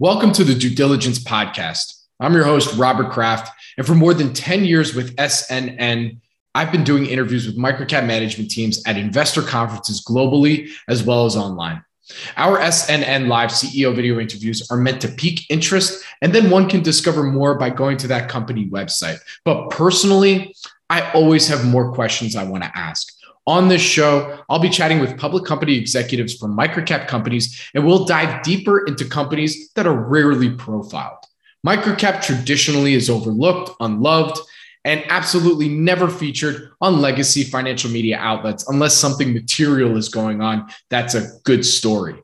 Welcome 0.00 0.32
to 0.32 0.42
the 0.42 0.56
Due 0.56 0.74
Diligence 0.74 1.20
Podcast. 1.20 2.02
I'm 2.18 2.34
your 2.34 2.42
host, 2.42 2.76
Robert 2.76 3.12
Kraft. 3.12 3.52
And 3.78 3.86
for 3.86 3.94
more 3.94 4.12
than 4.12 4.32
10 4.32 4.64
years 4.64 4.92
with 4.92 5.14
SNN, 5.14 6.18
I've 6.52 6.72
been 6.72 6.82
doing 6.82 7.06
interviews 7.06 7.46
with 7.46 7.56
microcap 7.56 8.04
management 8.04 8.50
teams 8.50 8.82
at 8.88 8.96
investor 8.96 9.40
conferences 9.40 10.04
globally 10.04 10.68
as 10.88 11.04
well 11.04 11.26
as 11.26 11.36
online. 11.36 11.84
Our 12.36 12.58
SNN 12.58 13.28
Live 13.28 13.50
CEO 13.50 13.94
video 13.94 14.18
interviews 14.18 14.66
are 14.68 14.76
meant 14.76 15.00
to 15.02 15.08
pique 15.08 15.48
interest, 15.48 16.04
and 16.20 16.34
then 16.34 16.50
one 16.50 16.68
can 16.68 16.82
discover 16.82 17.22
more 17.22 17.56
by 17.56 17.70
going 17.70 17.96
to 17.98 18.08
that 18.08 18.28
company 18.28 18.66
website. 18.66 19.20
But 19.44 19.70
personally, 19.70 20.56
I 20.90 21.08
always 21.12 21.46
have 21.46 21.64
more 21.64 21.92
questions 21.92 22.34
I 22.34 22.42
want 22.42 22.64
to 22.64 22.76
ask. 22.76 23.13
On 23.46 23.68
this 23.68 23.82
show, 23.82 24.42
I'll 24.48 24.58
be 24.58 24.70
chatting 24.70 25.00
with 25.00 25.18
public 25.18 25.44
company 25.44 25.76
executives 25.76 26.34
from 26.34 26.56
microcap 26.56 27.08
companies, 27.08 27.70
and 27.74 27.84
we'll 27.84 28.06
dive 28.06 28.42
deeper 28.42 28.86
into 28.86 29.04
companies 29.04 29.70
that 29.74 29.86
are 29.86 29.94
rarely 29.94 30.50
profiled. 30.50 31.18
Microcap 31.66 32.22
traditionally 32.22 32.94
is 32.94 33.10
overlooked, 33.10 33.70
unloved, 33.80 34.38
and 34.84 35.02
absolutely 35.08 35.68
never 35.68 36.08
featured 36.08 36.70
on 36.80 37.00
legacy 37.00 37.42
financial 37.42 37.90
media 37.90 38.18
outlets 38.18 38.68
unless 38.68 38.94
something 38.94 39.32
material 39.32 39.96
is 39.96 40.08
going 40.08 40.40
on. 40.40 40.68
That's 40.90 41.14
a 41.14 41.28
good 41.44 41.64
story. 41.66 42.22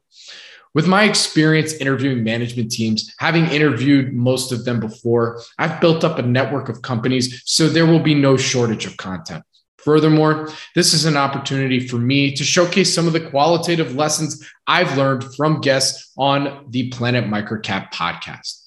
With 0.72 0.86
my 0.86 1.04
experience 1.04 1.72
interviewing 1.74 2.22
management 2.22 2.70
teams, 2.70 3.12
having 3.18 3.46
interviewed 3.46 4.12
most 4.12 4.52
of 4.52 4.64
them 4.64 4.78
before, 4.78 5.42
I've 5.58 5.80
built 5.80 6.04
up 6.04 6.18
a 6.18 6.22
network 6.22 6.68
of 6.68 6.80
companies, 6.80 7.42
so 7.44 7.68
there 7.68 7.86
will 7.86 7.98
be 8.00 8.14
no 8.14 8.36
shortage 8.36 8.86
of 8.86 8.96
content. 8.96 9.42
Furthermore, 9.84 10.48
this 10.74 10.92
is 10.92 11.04
an 11.04 11.16
opportunity 11.16 11.86
for 11.86 11.96
me 11.96 12.34
to 12.34 12.44
showcase 12.44 12.94
some 12.94 13.06
of 13.06 13.12
the 13.12 13.30
qualitative 13.30 13.94
lessons 13.94 14.46
I've 14.66 14.96
learned 14.96 15.24
from 15.34 15.60
guests 15.60 16.12
on 16.16 16.66
the 16.68 16.88
Planet 16.90 17.24
Microcap 17.24 17.92
podcast. 17.92 18.60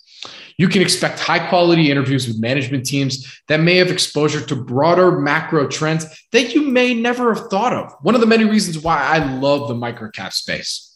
You 0.57 0.67
can 0.67 0.81
expect 0.81 1.19
high 1.19 1.47
quality 1.49 1.89
interviews 1.91 2.27
with 2.27 2.39
management 2.39 2.85
teams 2.85 3.41
that 3.47 3.59
may 3.59 3.77
have 3.77 3.89
exposure 3.89 4.45
to 4.45 4.55
broader 4.55 5.19
macro 5.19 5.67
trends 5.67 6.05
that 6.31 6.53
you 6.53 6.61
may 6.61 6.93
never 6.93 7.33
have 7.33 7.49
thought 7.49 7.73
of. 7.73 7.93
One 8.01 8.15
of 8.15 8.21
the 8.21 8.27
many 8.27 8.45
reasons 8.45 8.79
why 8.79 8.97
I 8.97 9.17
love 9.39 9.67
the 9.67 9.73
microcap 9.73 10.31
space. 10.33 10.89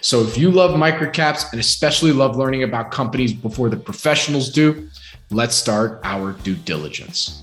So, 0.00 0.22
if 0.22 0.38
you 0.38 0.50
love 0.52 0.72
microcaps 0.72 1.50
and 1.50 1.60
especially 1.60 2.12
love 2.12 2.36
learning 2.36 2.62
about 2.62 2.92
companies 2.92 3.32
before 3.32 3.68
the 3.70 3.76
professionals 3.76 4.50
do, 4.50 4.88
let's 5.30 5.56
start 5.56 6.00
our 6.04 6.32
due 6.32 6.54
diligence. 6.54 7.42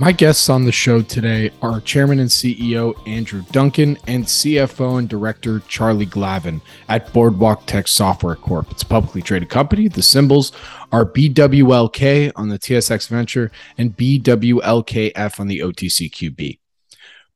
My 0.00 0.12
guests 0.12 0.48
on 0.48 0.64
the 0.64 0.70
show 0.70 1.02
today 1.02 1.50
are 1.60 1.80
Chairman 1.80 2.20
and 2.20 2.30
CEO 2.30 2.94
Andrew 3.08 3.42
Duncan 3.50 3.98
and 4.06 4.24
CFO 4.24 5.00
and 5.00 5.08
Director 5.08 5.58
Charlie 5.66 6.06
Glavin 6.06 6.60
at 6.88 7.12
Boardwalk 7.12 7.66
Tech 7.66 7.88
Software 7.88 8.36
Corp. 8.36 8.70
It's 8.70 8.84
a 8.84 8.86
publicly 8.86 9.22
traded 9.22 9.48
company. 9.48 9.88
The 9.88 10.04
symbols 10.04 10.52
are 10.92 11.04
BWLK 11.04 12.30
on 12.36 12.48
the 12.48 12.60
TSX 12.60 13.08
Venture 13.08 13.50
and 13.76 13.96
BWLKF 13.96 15.40
on 15.40 15.48
the 15.48 15.58
OTCQB. 15.58 16.60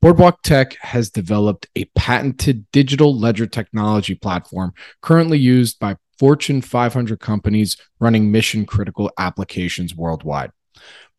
Boardwalk 0.00 0.42
Tech 0.42 0.76
has 0.82 1.10
developed 1.10 1.66
a 1.74 1.86
patented 1.96 2.70
digital 2.70 3.18
ledger 3.18 3.48
technology 3.48 4.14
platform 4.14 4.72
currently 5.00 5.38
used 5.38 5.80
by 5.80 5.96
Fortune 6.16 6.62
500 6.62 7.18
companies 7.18 7.76
running 7.98 8.30
mission 8.30 8.66
critical 8.66 9.10
applications 9.18 9.96
worldwide. 9.96 10.52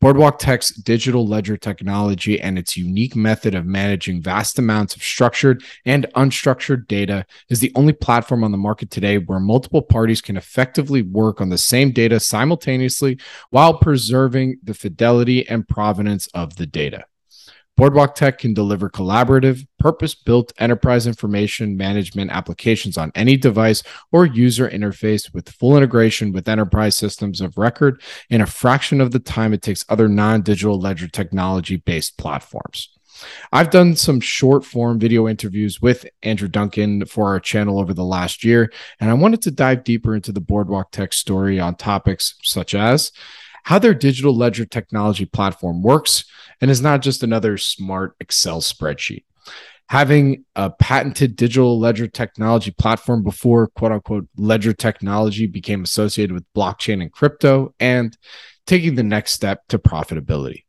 Boardwalk 0.00 0.38
Tech's 0.38 0.68
digital 0.68 1.26
ledger 1.26 1.56
technology 1.56 2.38
and 2.38 2.58
its 2.58 2.76
unique 2.76 3.16
method 3.16 3.54
of 3.54 3.64
managing 3.64 4.20
vast 4.20 4.58
amounts 4.58 4.94
of 4.94 5.02
structured 5.02 5.64
and 5.86 6.06
unstructured 6.14 6.86
data 6.88 7.24
is 7.48 7.60
the 7.60 7.72
only 7.74 7.94
platform 7.94 8.44
on 8.44 8.52
the 8.52 8.58
market 8.58 8.90
today 8.90 9.16
where 9.16 9.40
multiple 9.40 9.80
parties 9.80 10.20
can 10.20 10.36
effectively 10.36 11.00
work 11.00 11.40
on 11.40 11.48
the 11.48 11.56
same 11.56 11.90
data 11.90 12.20
simultaneously 12.20 13.18
while 13.48 13.78
preserving 13.78 14.58
the 14.62 14.74
fidelity 14.74 15.48
and 15.48 15.66
provenance 15.68 16.26
of 16.34 16.56
the 16.56 16.66
data. 16.66 17.06
Boardwalk 17.76 18.14
Tech 18.14 18.38
can 18.38 18.54
deliver 18.54 18.88
collaborative, 18.88 19.66
purpose 19.80 20.14
built 20.14 20.52
enterprise 20.58 21.08
information 21.08 21.76
management 21.76 22.30
applications 22.30 22.96
on 22.96 23.10
any 23.16 23.36
device 23.36 23.82
or 24.12 24.26
user 24.26 24.68
interface 24.70 25.34
with 25.34 25.48
full 25.48 25.76
integration 25.76 26.32
with 26.32 26.48
enterprise 26.48 26.96
systems 26.96 27.40
of 27.40 27.58
record 27.58 28.00
in 28.30 28.40
a 28.40 28.46
fraction 28.46 29.00
of 29.00 29.10
the 29.10 29.18
time 29.18 29.52
it 29.52 29.60
takes 29.60 29.84
other 29.88 30.08
non 30.08 30.42
digital 30.42 30.78
ledger 30.78 31.08
technology 31.08 31.76
based 31.76 32.16
platforms. 32.16 32.90
I've 33.52 33.70
done 33.70 33.96
some 33.96 34.20
short 34.20 34.64
form 34.64 34.98
video 34.98 35.28
interviews 35.28 35.80
with 35.80 36.06
Andrew 36.22 36.48
Duncan 36.48 37.06
for 37.06 37.28
our 37.28 37.40
channel 37.40 37.78
over 37.80 37.94
the 37.94 38.04
last 38.04 38.44
year, 38.44 38.72
and 39.00 39.10
I 39.10 39.14
wanted 39.14 39.42
to 39.42 39.50
dive 39.50 39.84
deeper 39.84 40.14
into 40.14 40.32
the 40.32 40.40
Boardwalk 40.40 40.90
Tech 40.92 41.12
story 41.12 41.58
on 41.58 41.74
topics 41.74 42.34
such 42.42 42.74
as 42.74 43.12
how 43.64 43.78
their 43.78 43.94
digital 43.94 44.36
ledger 44.36 44.64
technology 44.64 45.24
platform 45.24 45.82
works 45.82 46.24
and 46.60 46.70
is 46.70 46.80
not 46.80 47.02
just 47.02 47.22
another 47.22 47.58
smart 47.58 48.14
Excel 48.20 48.60
spreadsheet. 48.60 49.24
Having 49.88 50.44
a 50.56 50.70
patented 50.70 51.36
digital 51.36 51.78
ledger 51.78 52.06
technology 52.06 52.70
platform 52.70 53.22
before 53.22 53.66
quote 53.68 53.92
unquote 53.92 54.28
ledger 54.36 54.72
technology 54.72 55.46
became 55.46 55.82
associated 55.82 56.32
with 56.32 56.44
blockchain 56.54 57.02
and 57.02 57.12
crypto, 57.12 57.74
and 57.80 58.16
taking 58.66 58.94
the 58.94 59.02
next 59.02 59.32
step 59.32 59.66
to 59.68 59.78
profitability. 59.78 60.64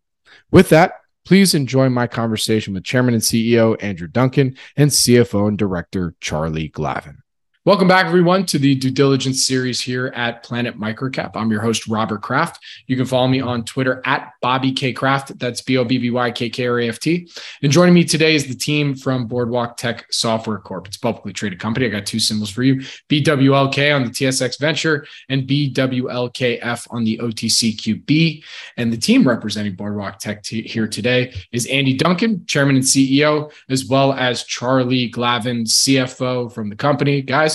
With 0.51 0.69
that, 0.69 0.95
please 1.25 1.53
enjoy 1.53 1.89
my 1.89 2.07
conversation 2.07 2.73
with 2.73 2.83
Chairman 2.83 3.13
and 3.13 3.23
CEO 3.23 3.81
Andrew 3.81 4.07
Duncan 4.07 4.57
and 4.75 4.91
CFO 4.91 5.47
and 5.47 5.57
Director 5.57 6.13
Charlie 6.19 6.69
Glavin. 6.69 7.17
Welcome 7.65 7.87
back, 7.87 8.05
everyone, 8.05 8.45
to 8.45 8.59
the 8.59 8.75
due 8.75 8.91
diligence 8.91 9.43
series 9.43 9.81
here 9.81 10.13
at 10.15 10.43
Planet 10.43 10.79
Microcap. 10.79 11.31
I'm 11.33 11.49
your 11.49 11.61
host, 11.61 11.87
Robert 11.87 12.21
Kraft. 12.21 12.63
You 12.85 12.95
can 12.95 13.07
follow 13.07 13.27
me 13.27 13.41
on 13.41 13.65
Twitter 13.65 14.03
at 14.05 14.33
Bobby 14.39 14.71
K 14.71 14.93
Kraft. 14.93 15.39
That's 15.39 15.61
B 15.61 15.75
O 15.77 15.83
B 15.83 15.97
B 15.97 16.11
Y 16.11 16.29
K 16.29 16.47
K 16.47 16.67
R 16.67 16.79
A 16.81 16.89
F 16.89 16.99
T. 16.99 17.27
And 17.63 17.71
joining 17.71 17.95
me 17.95 18.03
today 18.03 18.35
is 18.35 18.45
the 18.45 18.53
team 18.53 18.93
from 18.93 19.25
Boardwalk 19.25 19.77
Tech 19.77 20.05
Software 20.11 20.59
Corp. 20.59 20.85
It's 20.85 20.97
a 20.97 20.99
publicly 20.99 21.33
traded 21.33 21.57
company. 21.57 21.87
I 21.87 21.89
got 21.89 22.05
two 22.05 22.19
symbols 22.19 22.51
for 22.51 22.61
you 22.61 22.75
BWLK 23.09 23.95
on 23.95 24.03
the 24.03 24.11
TSX 24.11 24.59
Venture 24.59 25.07
and 25.29 25.47
BWLKF 25.47 26.87
on 26.91 27.03
the 27.03 27.17
OTCQB. 27.17 28.43
And 28.77 28.93
the 28.93 28.97
team 28.97 29.27
representing 29.27 29.73
Boardwalk 29.73 30.19
Tech 30.19 30.43
t- 30.43 30.67
here 30.67 30.87
today 30.87 31.33
is 31.51 31.65
Andy 31.65 31.95
Duncan, 31.95 32.45
Chairman 32.45 32.75
and 32.75 32.85
CEO, 32.85 33.51
as 33.69 33.85
well 33.85 34.13
as 34.13 34.43
Charlie 34.43 35.09
Glavin, 35.09 35.63
CFO 35.63 36.53
from 36.53 36.69
the 36.69 36.75
company. 36.75 37.23
Guys, 37.23 37.54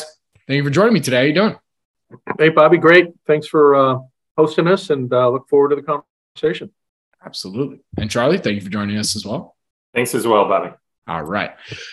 Thank 0.51 0.57
you 0.57 0.65
for 0.65 0.71
joining 0.71 0.95
me 0.95 1.01
today. 1.01 1.19
How 1.19 1.23
you 1.23 1.33
doing? 1.33 1.57
Hey, 2.37 2.49
Bobby. 2.49 2.77
Great. 2.77 3.07
Thanks 3.25 3.47
for 3.47 3.77
uh, 3.77 3.99
hosting 4.37 4.67
us, 4.67 4.91
and 4.91 5.13
uh, 5.13 5.31
look 5.31 5.49
forward 5.49 5.69
to 5.69 5.77
the 5.77 5.83
conversation. 5.83 6.73
Absolutely. 7.25 7.79
And 7.97 8.11
Charlie, 8.11 8.39
thank 8.39 8.57
you 8.57 8.61
for 8.61 8.69
joining 8.69 8.99
us 8.99 9.15
as 9.15 9.25
well. 9.25 9.55
Thanks 9.95 10.13
as 10.13 10.27
well, 10.27 10.49
Bobby. 10.49 10.75
All 11.07 11.23
right. 11.23 11.53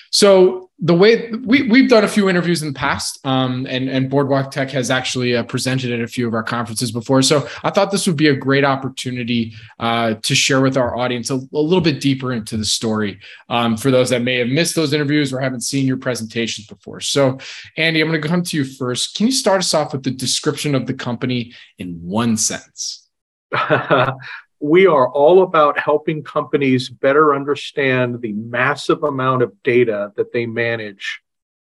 So 0.10 0.67
the 0.80 0.94
way 0.94 1.32
we 1.32 1.68
we've 1.68 1.90
done 1.90 2.04
a 2.04 2.08
few 2.08 2.30
interviews 2.30 2.62
in 2.62 2.68
the 2.68 2.78
past, 2.78 3.20
um, 3.26 3.66
and 3.68 3.90
and 3.90 4.12
Boardwalk 4.12 4.52
Tech 4.52 4.70
has 4.72 4.92
actually 4.92 5.36
uh, 5.36 5.44
presented 5.44 5.92
at 5.92 6.02
a 6.02 6.08
few 6.08 6.28
of 6.28 6.36
our 6.36 6.44
conferences 6.44 6.92
before. 6.92 7.24
So 7.24 7.50
I 7.64 7.72
thought 7.72 7.90
this 7.90 8.06
would 8.06 8.16
be 8.16 8.28
a 8.28 8.36
great 8.36 8.64
opportunity 8.64 9.56
uh, 9.80 10.16
to 10.16 10.36
share 10.36 10.62
with 10.62 10.78
our 10.78 10.96
audience 10.96 11.32
a, 11.32 11.36
a, 11.36 11.40
little 11.58 11.82
bit 11.82 12.00
deeper 12.00 12.32
into 12.32 12.58
the 12.58 12.66
story 12.66 13.20
um, 13.50 13.76
for 13.76 13.90
those 13.90 14.12
that 14.12 14.22
may 14.22 14.38
have 14.38 14.50
missed 14.50 14.76
those 14.76 14.94
interviews 14.94 15.34
or 15.34 15.40
haven't 15.40 15.62
seen 15.62 15.88
your 15.88 15.98
presentations 15.98 16.68
before. 16.68 17.00
So, 17.00 17.40
Andy, 17.76 18.00
I'm 18.00 18.10
going 18.10 18.22
to 18.22 18.28
come 18.28 18.44
to 18.44 18.58
you 18.58 18.64
first. 18.64 19.16
Can 19.16 19.26
you 19.26 19.32
start 19.32 19.60
us 19.60 19.74
off 19.74 19.94
with 19.94 20.04
the 20.04 20.12
description 20.12 20.76
of 20.76 20.86
the 20.86 20.94
company 20.94 21.54
in 21.80 21.96
one 22.04 22.38
sentence? 22.38 23.08
we 24.60 24.88
are 24.88 25.10
all 25.10 25.44
about 25.44 25.80
helping 25.80 26.24
companies 26.24 26.90
better 26.90 27.36
understand 27.36 28.22
the 28.22 28.34
massive 28.34 29.04
amount 29.04 29.44
of 29.44 29.62
data 29.64 30.12
that 30.16 30.34
they 30.34 30.46
manage 30.46 31.22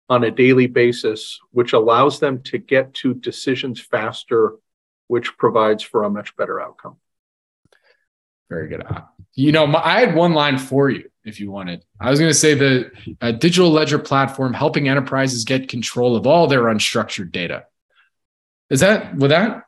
on 0.09 0.25
a 0.25 0.31
daily 0.31 0.67
basis, 0.67 1.39
which 1.53 1.73
allows 1.73 2.21
them 2.21 2.43
to 2.43 2.59
get 2.59 2.93
to 2.93 3.15
decisions 3.15 3.81
faster, 3.81 4.57
which 5.07 5.37
provides 5.39 5.83
for 5.83 6.05
a 6.05 6.11
much 6.11 6.37
better 6.37 6.61
outcome. 6.61 6.97
Very 8.51 8.69
good. 8.69 8.85
Uh, 8.87 9.03
you 9.35 9.53
know, 9.53 9.65
I 9.75 10.01
had 10.01 10.15
one 10.15 10.35
line 10.35 10.59
for 10.59 10.91
you 10.91 11.09
if 11.25 11.41
you 11.41 11.51
wanted. 11.51 11.83
I 11.99 12.11
was 12.11 12.19
going 12.19 12.31
to 12.31 12.39
say 12.39 12.53
the 12.53 12.91
uh, 13.23 13.33
digital 13.33 13.71
ledger 13.71 13.99
platform 13.99 14.53
helping 14.53 14.89
enterprises 14.89 15.45
get 15.45 15.69
control 15.69 16.17
of 16.17 16.27
all 16.27 16.47
their 16.47 16.65
unstructured 16.65 17.33
data. 17.33 17.65
Is 18.69 18.81
that 18.81 19.17
with 19.17 19.31
that? 19.31 19.63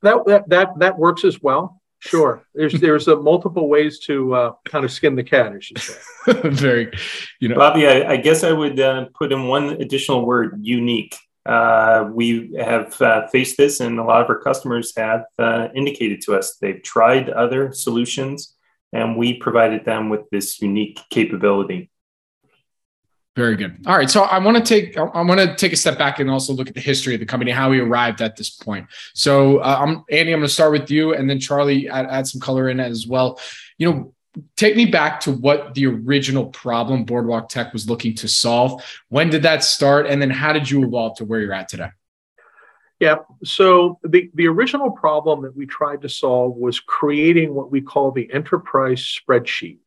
That 0.00 0.24
that 0.26 0.48
that 0.48 0.78
that 0.78 0.98
works 0.98 1.24
as 1.24 1.42
well. 1.42 1.81
Sure. 2.04 2.44
There's 2.52 2.80
there's 2.80 3.06
a 3.06 3.14
multiple 3.14 3.68
ways 3.68 4.00
to 4.00 4.34
uh, 4.34 4.52
kind 4.64 4.84
of 4.84 4.90
skin 4.90 5.14
the 5.14 5.22
cat, 5.22 5.54
as 5.54 5.70
you 5.70 5.76
say. 5.76 6.00
Very, 6.48 6.92
you 7.38 7.48
know, 7.48 7.54
Bobby. 7.54 7.86
I, 7.86 8.14
I 8.14 8.16
guess 8.16 8.42
I 8.42 8.50
would 8.50 8.80
uh, 8.80 9.06
put 9.14 9.30
in 9.30 9.46
one 9.46 9.80
additional 9.80 10.26
word: 10.26 10.58
unique. 10.60 11.16
Uh, 11.46 12.10
we 12.12 12.54
have 12.58 13.00
uh, 13.00 13.28
faced 13.28 13.56
this, 13.56 13.78
and 13.78 14.00
a 14.00 14.02
lot 14.02 14.20
of 14.20 14.28
our 14.28 14.40
customers 14.40 14.92
have 14.96 15.26
uh, 15.38 15.68
indicated 15.76 16.20
to 16.22 16.34
us 16.34 16.56
they've 16.60 16.82
tried 16.82 17.30
other 17.30 17.72
solutions, 17.72 18.56
and 18.92 19.16
we 19.16 19.34
provided 19.34 19.84
them 19.84 20.08
with 20.08 20.28
this 20.30 20.60
unique 20.60 20.98
capability. 21.08 21.88
Very 23.34 23.56
good. 23.56 23.78
All 23.86 23.96
right, 23.96 24.10
so 24.10 24.24
I 24.24 24.38
want 24.38 24.58
to 24.58 24.62
take 24.62 24.98
I 24.98 25.22
want 25.22 25.40
to 25.40 25.56
take 25.56 25.72
a 25.72 25.76
step 25.76 25.96
back 25.96 26.20
and 26.20 26.30
also 26.30 26.52
look 26.52 26.68
at 26.68 26.74
the 26.74 26.80
history 26.80 27.14
of 27.14 27.20
the 27.20 27.26
company, 27.26 27.50
how 27.50 27.70
we 27.70 27.80
arrived 27.80 28.20
at 28.20 28.36
this 28.36 28.50
point. 28.50 28.88
So, 29.14 29.58
uh, 29.58 29.78
I'm 29.80 30.04
Andy. 30.10 30.34
I'm 30.34 30.40
going 30.40 30.48
to 30.48 30.52
start 30.52 30.72
with 30.72 30.90
you, 30.90 31.14
and 31.14 31.30
then 31.30 31.40
Charlie 31.40 31.88
add, 31.88 32.06
add 32.06 32.26
some 32.26 32.42
color 32.42 32.68
in 32.68 32.78
as 32.78 33.06
well. 33.06 33.40
You 33.78 33.90
know, 33.90 34.14
take 34.56 34.76
me 34.76 34.84
back 34.84 35.20
to 35.20 35.32
what 35.32 35.72
the 35.72 35.86
original 35.86 36.46
problem 36.46 37.04
Boardwalk 37.04 37.48
Tech 37.48 37.72
was 37.72 37.88
looking 37.88 38.14
to 38.16 38.28
solve. 38.28 38.84
When 39.08 39.30
did 39.30 39.44
that 39.44 39.64
start, 39.64 40.06
and 40.06 40.20
then 40.20 40.28
how 40.28 40.52
did 40.52 40.70
you 40.70 40.84
evolve 40.84 41.16
to 41.16 41.24
where 41.24 41.40
you're 41.40 41.54
at 41.54 41.70
today? 41.70 41.88
Yeah. 43.00 43.16
So 43.42 43.98
the, 44.04 44.30
the 44.34 44.46
original 44.46 44.90
problem 44.90 45.42
that 45.42 45.56
we 45.56 45.66
tried 45.66 46.02
to 46.02 46.08
solve 46.08 46.56
was 46.56 46.78
creating 46.80 47.52
what 47.54 47.70
we 47.70 47.80
call 47.80 48.12
the 48.12 48.32
enterprise 48.32 49.00
spreadsheet. 49.00 49.78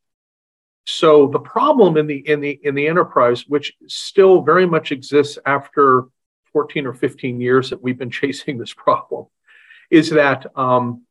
So 0.85 1.27
the 1.27 1.39
problem 1.39 1.97
in 1.97 2.07
the 2.07 2.17
in 2.17 2.41
the 2.41 2.59
in 2.63 2.75
the 2.75 2.87
enterprise, 2.87 3.47
which 3.47 3.73
still 3.87 4.41
very 4.41 4.67
much 4.67 4.91
exists 4.91 5.37
after 5.45 6.05
14 6.53 6.85
or 6.85 6.93
15 6.93 7.41
years 7.41 7.69
that 7.71 7.81
we've 7.81 7.97
been 7.97 8.11
chasing 8.21 8.57
this 8.57 8.73
problem, 8.73 9.25
is 9.89 10.11
that 10.11 10.45
um, 10.57 11.03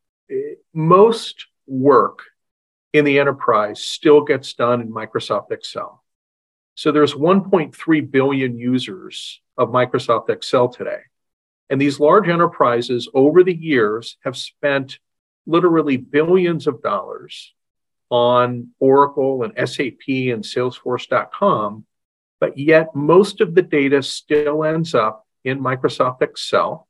most 0.73 1.47
work 1.67 2.21
in 2.93 3.05
the 3.05 3.19
enterprise 3.19 3.82
still 3.82 4.23
gets 4.23 4.55
done 4.55 4.81
in 4.81 4.93
Microsoft 4.93 5.50
Excel. 5.50 6.03
So 6.76 6.93
there's 6.93 7.15
1.3 7.15 8.11
billion 8.11 8.59
users 8.59 9.41
of 9.56 9.71
Microsoft 9.71 10.31
Excel 10.31 10.69
today. 10.69 11.00
And 11.71 11.81
these 11.81 11.99
large 11.99 12.29
enterprises 12.29 13.09
over 13.15 13.43
the 13.43 13.55
years 13.55 14.17
have 14.25 14.37
spent 14.37 14.99
literally 15.47 15.97
billions 15.97 16.67
of 16.67 16.82
dollars 16.82 17.53
on 18.14 18.69
Oracle 18.78 19.43
and 19.43 19.69
SAP 19.69 20.06
and 20.06 20.44
Salesforce.com, 20.44 21.84
but 22.38 22.56
yet 22.56 22.94
most 22.94 23.40
of 23.40 23.56
the 23.56 23.62
data 23.62 24.05
still 24.05 24.62
ends 24.62 24.94
up 24.94 25.26
in 25.43 25.58
Microsoft 25.58 26.22
Excel. 26.22 26.87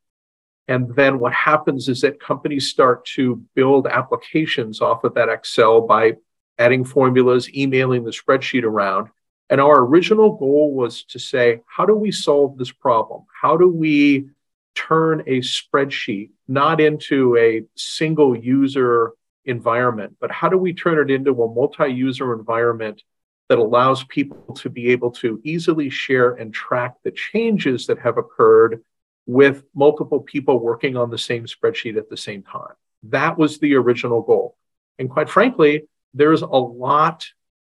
And 0.68 0.94
then 0.94 1.18
what 1.18 1.32
happens 1.32 1.88
is 1.88 2.02
that 2.02 2.20
companies 2.20 2.68
start 2.68 3.06
to 3.16 3.42
build 3.54 3.86
applications 3.86 4.82
off 4.82 5.02
of 5.02 5.14
that 5.14 5.30
Excel 5.30 5.80
by 5.80 6.16
adding 6.58 6.84
formulas, 6.84 7.48
emailing 7.54 8.04
the 8.04 8.10
spreadsheet 8.10 8.64
around. 8.64 9.08
And 9.48 9.62
our 9.62 9.80
original 9.80 10.36
goal 10.36 10.74
was 10.74 11.04
to 11.04 11.18
say, 11.18 11.62
how 11.66 11.86
do 11.86 11.94
we 11.94 12.12
solve 12.12 12.58
this 12.58 12.70
problem? 12.70 13.22
How 13.40 13.56
do 13.56 13.68
we 13.68 14.26
turn 14.74 15.22
a 15.26 15.40
spreadsheet 15.40 16.32
not 16.48 16.82
into 16.82 17.34
a 17.38 17.62
single 17.76 18.36
user 18.36 19.14
environment, 19.44 20.16
but 20.20 20.30
how 20.30 20.48
do 20.48 20.58
we 20.58 20.72
turn 20.72 20.98
it 20.98 21.12
into 21.12 21.42
a 21.42 21.54
multi 21.54 21.88
user 21.88 22.34
environment 22.34 23.02
that 23.48 23.58
allows 23.58 24.04
people 24.04 24.54
to 24.54 24.70
be 24.70 24.90
able 24.90 25.10
to 25.10 25.40
easily 25.44 25.90
share 25.90 26.32
and 26.32 26.52
track 26.52 26.94
the 27.04 27.10
changes 27.10 27.86
that 27.86 27.98
have 27.98 28.16
occurred 28.16 28.82
with 29.26 29.64
multiple 29.74 30.20
people 30.20 30.58
working 30.58 30.96
on 30.96 31.10
the 31.10 31.18
same 31.18 31.44
spreadsheet 31.46 31.96
at 31.96 32.08
the 32.08 32.16
same 32.16 32.42
time? 32.42 32.74
That 33.04 33.36
was 33.36 33.58
the 33.58 33.74
original 33.74 34.22
goal. 34.22 34.56
And 34.98 35.10
quite 35.10 35.28
frankly, 35.28 35.84
there's 36.14 36.42
a 36.42 36.46
lot 36.46 37.26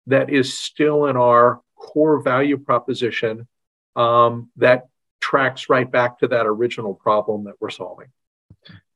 that 0.08 0.30
is 0.30 0.58
still 0.58 1.08
in 1.08 1.18
our 1.18 1.62
core 1.76 2.22
value 2.22 2.58
proposition 2.58 3.48
um, 3.96 4.50
that 4.58 4.88
tracks 5.20 5.70
right 5.70 5.90
back 5.90 6.20
to 6.20 6.28
that 6.28 6.46
original 6.46 6.94
problem 6.94 7.46
that 7.46 7.56
we're 7.60 7.70
solving. 7.70 8.08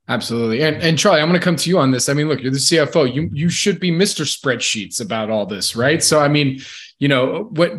Absolutely. 0.09 0.63
And, 0.63 0.81
and 0.81 0.97
Charlie, 0.97 1.21
I'm 1.21 1.29
going 1.29 1.39
to 1.39 1.43
come 1.43 1.55
to 1.55 1.69
you 1.69 1.77
on 1.77 1.91
this. 1.91 2.09
I 2.09 2.13
mean, 2.13 2.27
look, 2.27 2.41
you're 2.41 2.51
the 2.51 2.57
CFO. 2.57 3.13
You 3.13 3.29
you 3.31 3.47
should 3.47 3.79
be 3.79 3.91
Mr. 3.91 4.25
Spreadsheets 4.25 4.99
about 4.99 5.29
all 5.29 5.45
this, 5.45 5.75
right? 5.75 6.03
So, 6.03 6.19
I 6.19 6.27
mean, 6.27 6.61
you 6.97 7.07
know, 7.07 7.43
what 7.51 7.73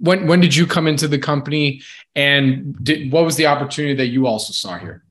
when 0.00 0.26
when 0.26 0.40
did 0.40 0.56
you 0.56 0.66
come 0.66 0.88
into 0.88 1.06
the 1.06 1.18
company, 1.18 1.82
and 2.16 2.76
did, 2.84 3.12
what 3.12 3.24
was 3.24 3.36
the 3.36 3.46
opportunity 3.46 3.94
that 3.94 4.08
you 4.08 4.26
also 4.26 4.52
saw 4.52 4.76
here? 4.76 5.04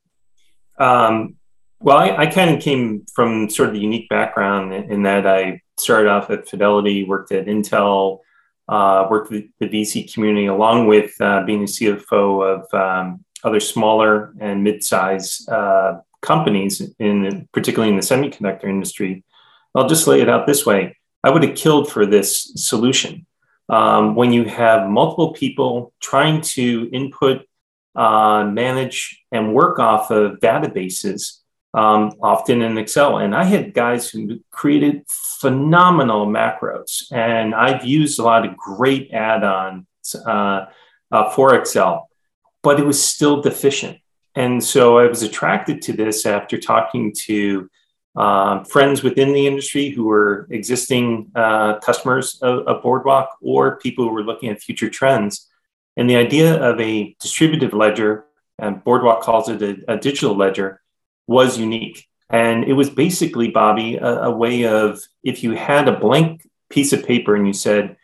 Um, 0.78 1.38
well, 1.80 1.98
I, 1.98 2.18
I 2.18 2.26
kind 2.26 2.54
of 2.54 2.62
came 2.62 3.06
from 3.16 3.50
sort 3.50 3.70
of 3.70 3.76
a 3.76 3.80
unique 3.80 4.10
background 4.10 4.74
in, 4.74 5.04
that 5.04 5.26
I 5.26 5.62
started 5.78 6.10
off 6.10 6.30
at 6.32 6.50
Fidelity, 6.50 7.06
worked 7.06 7.32
at 7.32 7.46
Intel, 7.46 8.20
uh, 8.68 9.08
worked 9.10 9.32
with 9.32 9.46
the 9.60 9.70
VC 9.70 10.12
community, 10.14 10.48
along 10.48 10.88
with 10.88 11.14
uh, 11.22 11.44
being 11.46 11.62
the 11.62 11.68
CFO 11.68 12.62
of 12.62 12.74
um, 12.74 13.24
other 13.44 13.60
smaller 13.60 14.34
and 14.40 14.64
mid-size 14.64 15.48
uh, 15.48 16.00
companies, 16.28 16.74
in 17.00 17.48
particularly 17.54 17.92
in 17.94 18.00
the 18.00 18.10
semiconductor 18.12 18.68
industry. 18.76 19.24
I'll 19.74 19.90
just 19.94 20.08
lay 20.08 20.20
it 20.22 20.30
out 20.30 20.46
this 20.46 20.66
way: 20.66 20.82
I 21.24 21.30
would 21.32 21.44
have 21.44 21.56
killed 21.64 21.92
for 21.92 22.06
this 22.06 22.30
solution. 22.56 23.26
Um, 23.70 24.16
when 24.16 24.32
you 24.32 24.44
have 24.46 24.90
multiple 24.90 25.34
people 25.34 25.94
trying 26.00 26.42
to 26.56 26.90
input, 27.00 27.38
uh, 27.96 28.44
manage, 28.46 29.24
and 29.32 29.54
work 29.54 29.78
off 29.80 30.10
of 30.10 30.40
databases, 30.40 31.40
um, 31.74 32.12
often 32.22 32.62
in 32.62 32.78
Excel. 32.78 33.18
And 33.18 33.36
I 33.36 33.44
had 33.44 33.74
guys 33.74 34.10
who 34.10 34.40
created 34.52 35.04
phenomenal 35.42 36.26
macros, 36.28 37.12
and 37.12 37.54
I've 37.54 37.84
used 37.86 38.20
a 38.20 38.24
lot 38.24 38.46
of 38.46 38.58
great 38.58 39.12
add-ons 39.12 40.16
uh, 40.26 40.66
uh, 41.12 41.30
for 41.32 41.56
Excel, 41.56 42.10
but 42.64 42.80
it 42.80 42.86
was 42.86 43.04
still 43.04 43.42
deficient. 43.42 43.98
And 44.38 44.64
so 44.64 45.00
I 45.00 45.08
was 45.08 45.24
attracted 45.24 45.82
to 45.82 45.94
this 45.94 46.24
after 46.24 46.60
talking 46.60 47.12
to 47.26 47.68
uh, 48.16 48.64
friends 48.66 49.02
within 49.02 49.34
the 49.34 49.48
industry 49.48 49.90
who 49.90 50.06
were 50.06 50.48
existing 50.52 51.32
uh, 51.34 51.80
customers 51.80 52.38
of, 52.44 52.68
of, 52.68 52.84
Boardwalk 52.84 53.30
or 53.42 53.78
people 53.78 54.06
who 54.06 54.14
were 54.14 54.24
looking 54.24 54.50
at 54.50 54.62
future 54.62 54.92
trends. 54.92 55.48
And 55.96 56.08
the 56.08 56.18
idea 56.18 56.54
of 56.54 56.80
a 56.80 57.16
distributed 57.20 57.74
ledger, 57.74 58.26
and 58.60 58.84
Boardwalk 58.84 59.22
calls 59.24 59.50
it 59.50 59.64
a, 59.64 59.94
a 59.94 59.98
digital 59.98 60.36
ledger, 60.36 60.82
was 61.26 61.58
unique. 61.58 62.08
And 62.30 62.64
it 62.64 62.74
was 62.74 62.92
basically, 62.92 63.50
Bobby, 63.50 63.96
a, 63.96 64.26
a, 64.26 64.32
way 64.32 64.68
of 64.68 65.02
if 65.24 65.42
you 65.44 65.54
had 65.54 65.88
a 65.88 66.00
blank 66.00 66.48
piece 66.70 66.94
of 66.94 67.08
paper 67.08 67.36
and 67.36 67.48
you 67.48 67.54
said, 67.54 67.98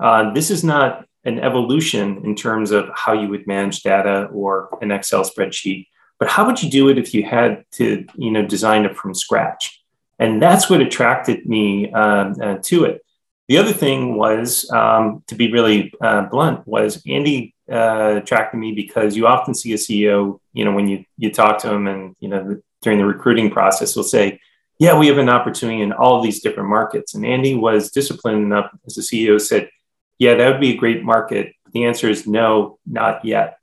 uh, 0.00 0.32
this 0.32 0.50
is 0.50 0.64
not 0.64 1.07
an 1.24 1.38
evolution 1.40 2.24
in 2.24 2.34
terms 2.34 2.70
of 2.70 2.88
how 2.94 3.12
you 3.12 3.28
would 3.28 3.46
manage 3.46 3.82
data 3.82 4.24
or 4.32 4.68
an 4.80 4.90
Excel 4.90 5.24
spreadsheet. 5.24 5.86
But 6.18 6.28
how 6.28 6.46
would 6.46 6.62
you 6.62 6.70
do 6.70 6.88
it 6.88 6.98
if 6.98 7.14
you 7.14 7.22
had 7.24 7.64
to, 7.72 8.04
you 8.16 8.30
know, 8.30 8.44
design 8.44 8.84
it 8.84 8.96
from 8.96 9.14
scratch? 9.14 9.82
And 10.18 10.42
that's 10.42 10.68
what 10.68 10.80
attracted 10.80 11.46
me 11.46 11.92
um, 11.92 12.34
uh, 12.42 12.56
to 12.62 12.84
it. 12.84 13.04
The 13.48 13.56
other 13.56 13.72
thing 13.72 14.16
was, 14.16 14.70
um, 14.70 15.22
to 15.28 15.34
be 15.34 15.50
really 15.50 15.92
uh, 16.02 16.22
blunt, 16.22 16.66
was 16.66 17.02
Andy 17.06 17.54
uh, 17.70 18.16
attracted 18.22 18.58
me 18.58 18.72
because 18.72 19.16
you 19.16 19.26
often 19.26 19.54
see 19.54 19.72
a 19.72 19.76
CEO, 19.76 20.40
you 20.52 20.64
know, 20.64 20.72
when 20.72 20.86
you 20.86 21.04
you 21.16 21.32
talk 21.32 21.58
to 21.58 21.72
him 21.72 21.86
and 21.86 22.14
you 22.20 22.28
know 22.28 22.46
the, 22.46 22.62
during 22.82 22.98
the 22.98 23.06
recruiting 23.06 23.50
process, 23.50 23.96
will 23.96 24.02
say, 24.02 24.38
"Yeah, 24.78 24.98
we 24.98 25.06
have 25.06 25.16
an 25.16 25.30
opportunity 25.30 25.80
in 25.80 25.92
all 25.92 26.20
these 26.20 26.40
different 26.40 26.68
markets." 26.68 27.14
And 27.14 27.24
Andy 27.24 27.54
was 27.54 27.90
disciplined 27.90 28.42
enough 28.42 28.70
as 28.86 28.98
a 28.98 29.00
CEO 29.00 29.40
said, 29.40 29.70
yeah, 30.18 30.34
that 30.34 30.50
would 30.50 30.60
be 30.60 30.74
a 30.74 30.76
great 30.76 31.04
market. 31.04 31.54
The 31.72 31.84
answer 31.84 32.08
is 32.08 32.26
no, 32.26 32.78
not 32.86 33.24
yet. 33.24 33.58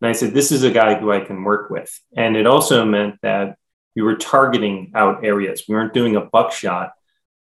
And 0.00 0.08
I 0.08 0.12
said, 0.12 0.34
this 0.34 0.52
is 0.52 0.62
a 0.62 0.70
guy 0.70 0.94
who 0.94 1.10
I 1.10 1.20
can 1.20 1.42
work 1.42 1.70
with. 1.70 1.98
And 2.16 2.36
it 2.36 2.46
also 2.46 2.84
meant 2.84 3.16
that 3.22 3.56
we 3.94 4.02
were 4.02 4.16
targeting 4.16 4.92
out 4.94 5.24
areas. 5.24 5.64
We 5.66 5.74
weren't 5.74 5.94
doing 5.94 6.16
a 6.16 6.20
buckshot. 6.20 6.92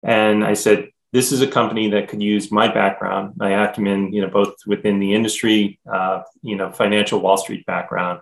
And 0.03 0.43
I 0.43 0.53
said, 0.53 0.89
this 1.11 1.31
is 1.31 1.41
a 1.41 1.47
company 1.47 1.89
that 1.91 2.07
could 2.07 2.21
use 2.21 2.51
my 2.51 2.67
background, 2.71 3.33
my 3.37 3.63
acumen, 3.63 4.13
you 4.13 4.21
know, 4.21 4.29
both 4.29 4.55
within 4.65 4.99
the 4.99 5.13
industry, 5.13 5.79
uh, 5.91 6.21
you 6.41 6.55
know, 6.55 6.71
financial 6.71 7.19
Wall 7.19 7.37
Street 7.37 7.65
background. 7.65 8.21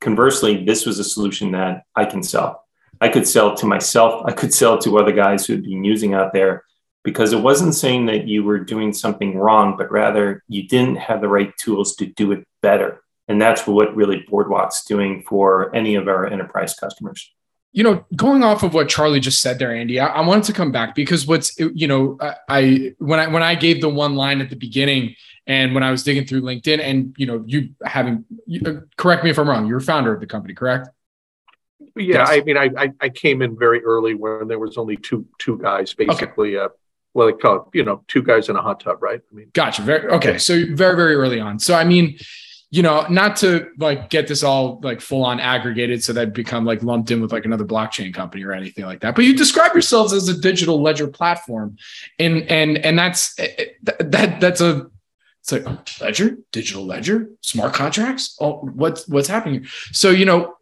Conversely, 0.00 0.64
this 0.64 0.86
was 0.86 0.98
a 0.98 1.04
solution 1.04 1.52
that 1.52 1.82
I 1.94 2.04
can 2.04 2.22
sell. 2.22 2.64
I 3.00 3.08
could 3.08 3.26
sell 3.26 3.54
to 3.56 3.66
myself. 3.66 4.22
I 4.24 4.32
could 4.32 4.52
sell 4.52 4.78
to 4.78 4.98
other 4.98 5.12
guys 5.12 5.46
who 5.46 5.54
had 5.54 5.62
been 5.62 5.84
using 5.84 6.14
out 6.14 6.32
there 6.32 6.64
because 7.04 7.32
it 7.32 7.40
wasn't 7.40 7.74
saying 7.74 8.06
that 8.06 8.26
you 8.26 8.44
were 8.44 8.58
doing 8.58 8.92
something 8.92 9.38
wrong, 9.38 9.76
but 9.76 9.90
rather 9.90 10.42
you 10.48 10.66
didn't 10.66 10.96
have 10.96 11.20
the 11.20 11.28
right 11.28 11.56
tools 11.56 11.96
to 11.96 12.06
do 12.06 12.32
it 12.32 12.44
better. 12.62 13.02
And 13.28 13.40
that's 13.40 13.66
what 13.66 13.94
really 13.94 14.24
Boardwalk's 14.28 14.84
doing 14.84 15.22
for 15.28 15.74
any 15.74 15.94
of 15.94 16.08
our 16.08 16.26
enterprise 16.26 16.74
customers. 16.74 17.30
You 17.72 17.84
know, 17.84 18.04
going 18.16 18.42
off 18.42 18.62
of 18.62 18.72
what 18.72 18.88
Charlie 18.88 19.20
just 19.20 19.42
said 19.42 19.58
there, 19.58 19.74
Andy, 19.74 20.00
I, 20.00 20.06
I 20.06 20.26
wanted 20.26 20.44
to 20.44 20.52
come 20.54 20.72
back 20.72 20.94
because 20.94 21.26
what's 21.26 21.58
you 21.58 21.86
know, 21.86 22.16
I, 22.20 22.34
I 22.48 22.94
when 22.98 23.20
I 23.20 23.28
when 23.28 23.42
I 23.42 23.54
gave 23.54 23.82
the 23.82 23.90
one 23.90 24.14
line 24.14 24.40
at 24.40 24.48
the 24.48 24.56
beginning, 24.56 25.14
and 25.46 25.74
when 25.74 25.82
I 25.82 25.90
was 25.90 26.02
digging 26.02 26.26
through 26.26 26.40
LinkedIn, 26.40 26.80
and 26.80 27.14
you 27.18 27.26
know, 27.26 27.44
you 27.46 27.70
having 27.84 28.24
you, 28.46 28.62
uh, 28.64 28.80
correct 28.96 29.22
me 29.22 29.30
if 29.30 29.38
I'm 29.38 29.48
wrong, 29.48 29.66
you're 29.66 29.80
founder 29.80 30.14
of 30.14 30.20
the 30.20 30.26
company, 30.26 30.54
correct? 30.54 30.88
Yeah, 31.94 32.18
yes. 32.18 32.28
I 32.30 32.40
mean, 32.40 32.56
I, 32.56 32.70
I, 32.76 32.92
I 33.00 33.08
came 33.10 33.42
in 33.42 33.58
very 33.58 33.84
early 33.84 34.14
when 34.14 34.48
there 34.48 34.58
was 34.58 34.78
only 34.78 34.96
two 34.96 35.26
two 35.38 35.58
guys 35.58 35.92
basically. 35.92 36.56
Okay. 36.56 36.64
Uh, 36.64 36.68
well, 37.14 37.26
they 37.26 37.32
call 37.32 37.56
it, 37.56 37.62
you 37.72 37.84
know, 37.84 38.02
two 38.08 38.22
guys 38.22 38.48
in 38.48 38.56
a 38.56 38.62
hot 38.62 38.80
tub, 38.80 39.02
right? 39.02 39.20
I 39.20 39.34
mean, 39.34 39.50
gotcha. 39.52 39.82
Very 39.82 40.08
okay. 40.12 40.38
So 40.38 40.64
very 40.74 40.96
very 40.96 41.14
early 41.14 41.40
on. 41.40 41.58
So 41.58 41.74
I 41.74 41.84
mean, 41.84 42.18
you 42.70 42.82
know, 42.82 43.06
not 43.08 43.36
to 43.36 43.70
like 43.78 44.10
get 44.10 44.28
this 44.28 44.42
all 44.42 44.80
like 44.82 45.00
full 45.00 45.24
on 45.24 45.40
aggregated 45.40 46.04
so 46.04 46.12
that 46.12 46.34
become 46.34 46.64
like 46.64 46.82
lumped 46.82 47.10
in 47.10 47.22
with 47.22 47.32
like 47.32 47.46
another 47.46 47.64
blockchain 47.64 48.12
company 48.12 48.44
or 48.44 48.52
anything 48.52 48.84
like 48.84 49.00
that. 49.00 49.14
But 49.14 49.24
you 49.24 49.36
describe 49.36 49.72
yourselves 49.72 50.12
as 50.12 50.28
a 50.28 50.38
digital 50.38 50.80
ledger 50.82 51.08
platform, 51.08 51.76
and 52.18 52.42
and 52.50 52.78
and 52.78 52.98
that's 52.98 53.38
eh, 53.38 53.48
eh, 53.58 53.92
that 54.00 54.40
that's 54.40 54.60
a 54.60 54.90
it's 55.40 55.52
like 55.52 56.00
ledger, 56.00 56.36
digital 56.52 56.84
ledger, 56.84 57.30
smart 57.40 57.72
contracts. 57.72 58.36
Oh, 58.40 58.58
what's 58.58 59.08
what's 59.08 59.28
happening? 59.28 59.66
So 59.92 60.10
you 60.10 60.26
know, 60.26 60.56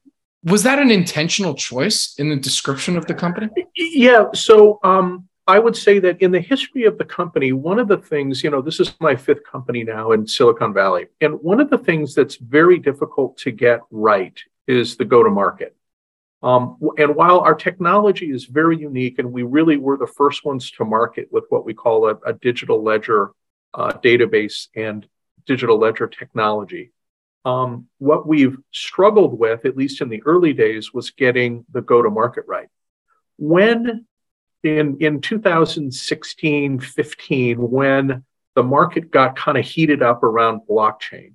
was 0.44 0.62
that 0.62 0.78
an 0.78 0.92
intentional 0.92 1.54
choice 1.54 2.14
in 2.18 2.28
the 2.28 2.36
description 2.36 2.96
of 2.96 3.06
the 3.06 3.14
company? 3.14 3.48
Yeah. 3.74 4.26
So 4.32 4.78
um, 4.84 5.28
I 5.48 5.58
would 5.60 5.76
say 5.76 6.00
that 6.00 6.20
in 6.20 6.32
the 6.32 6.40
history 6.40 6.84
of 6.84 6.98
the 6.98 7.04
company, 7.04 7.52
one 7.52 7.78
of 7.78 7.86
the 7.86 7.98
things, 7.98 8.42
you 8.42 8.50
know, 8.50 8.60
this 8.60 8.80
is 8.80 8.94
my 9.00 9.14
fifth 9.14 9.44
company 9.44 9.84
now 9.84 10.10
in 10.10 10.26
Silicon 10.26 10.74
Valley. 10.74 11.06
And 11.20 11.34
one 11.40 11.60
of 11.60 11.70
the 11.70 11.78
things 11.78 12.14
that's 12.14 12.36
very 12.36 12.78
difficult 12.78 13.36
to 13.38 13.52
get 13.52 13.80
right 13.90 14.38
is 14.66 14.96
the 14.96 15.04
go 15.04 15.22
to 15.22 15.30
market. 15.30 15.76
Um, 16.42 16.78
and 16.98 17.14
while 17.14 17.40
our 17.40 17.54
technology 17.54 18.30
is 18.30 18.44
very 18.44 18.76
unique, 18.76 19.18
and 19.18 19.32
we 19.32 19.44
really 19.44 19.76
were 19.76 19.96
the 19.96 20.06
first 20.06 20.44
ones 20.44 20.70
to 20.72 20.84
market 20.84 21.28
with 21.30 21.44
what 21.48 21.64
we 21.64 21.74
call 21.74 22.08
a, 22.08 22.16
a 22.26 22.32
digital 22.32 22.82
ledger 22.82 23.30
uh, 23.72 23.92
database 23.92 24.68
and 24.74 25.06
digital 25.46 25.78
ledger 25.78 26.08
technology, 26.08 26.92
um, 27.44 27.86
what 27.98 28.26
we've 28.26 28.56
struggled 28.72 29.38
with, 29.38 29.64
at 29.64 29.76
least 29.76 30.00
in 30.00 30.08
the 30.08 30.22
early 30.24 30.52
days, 30.52 30.92
was 30.92 31.10
getting 31.10 31.64
the 31.70 31.80
go 31.80 32.02
to 32.02 32.10
market 32.10 32.44
right. 32.48 32.68
When 33.38 34.06
in, 34.66 34.96
in 35.00 35.20
2016, 35.20 36.80
15, 36.80 37.70
when 37.70 38.24
the 38.54 38.62
market 38.62 39.10
got 39.10 39.36
kind 39.36 39.58
of 39.58 39.64
heated 39.64 40.02
up 40.02 40.22
around 40.22 40.62
blockchain. 40.68 41.34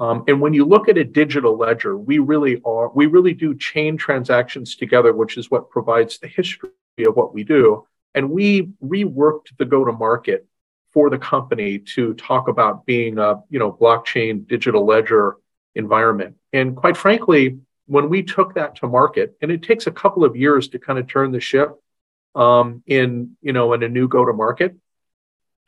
Um, 0.00 0.24
and 0.26 0.40
when 0.40 0.52
you 0.52 0.64
look 0.64 0.88
at 0.88 0.98
a 0.98 1.04
digital 1.04 1.56
ledger, 1.56 1.96
we 1.96 2.18
really 2.18 2.60
are, 2.64 2.90
we 2.90 3.06
really 3.06 3.32
do 3.32 3.56
chain 3.56 3.96
transactions 3.96 4.74
together, 4.74 5.12
which 5.12 5.36
is 5.36 5.50
what 5.50 5.70
provides 5.70 6.18
the 6.18 6.26
history 6.26 6.70
of 7.06 7.16
what 7.16 7.32
we 7.32 7.44
do. 7.44 7.86
And 8.14 8.30
we 8.30 8.70
reworked 8.84 9.56
the 9.58 9.64
go 9.64 9.84
to 9.84 9.92
market 9.92 10.46
for 10.92 11.10
the 11.10 11.18
company 11.18 11.78
to 11.78 12.14
talk 12.14 12.48
about 12.48 12.86
being 12.86 13.18
a, 13.18 13.42
you 13.50 13.58
know, 13.58 13.72
blockchain 13.72 14.46
digital 14.46 14.84
ledger 14.84 15.36
environment. 15.74 16.36
And 16.52 16.76
quite 16.76 16.96
frankly, 16.96 17.58
when 17.86 18.08
we 18.08 18.22
took 18.22 18.54
that 18.54 18.76
to 18.76 18.88
market, 18.88 19.36
and 19.42 19.50
it 19.50 19.62
takes 19.62 19.86
a 19.86 19.92
couple 19.92 20.24
of 20.24 20.36
years 20.36 20.68
to 20.68 20.78
kind 20.78 20.98
of 20.98 21.06
turn 21.06 21.32
the 21.32 21.40
ship, 21.40 21.80
um, 22.34 22.82
in 22.86 23.36
you 23.40 23.52
know 23.52 23.72
in 23.72 23.82
a 23.82 23.88
new 23.88 24.08
go 24.08 24.24
to 24.24 24.32
market, 24.32 24.76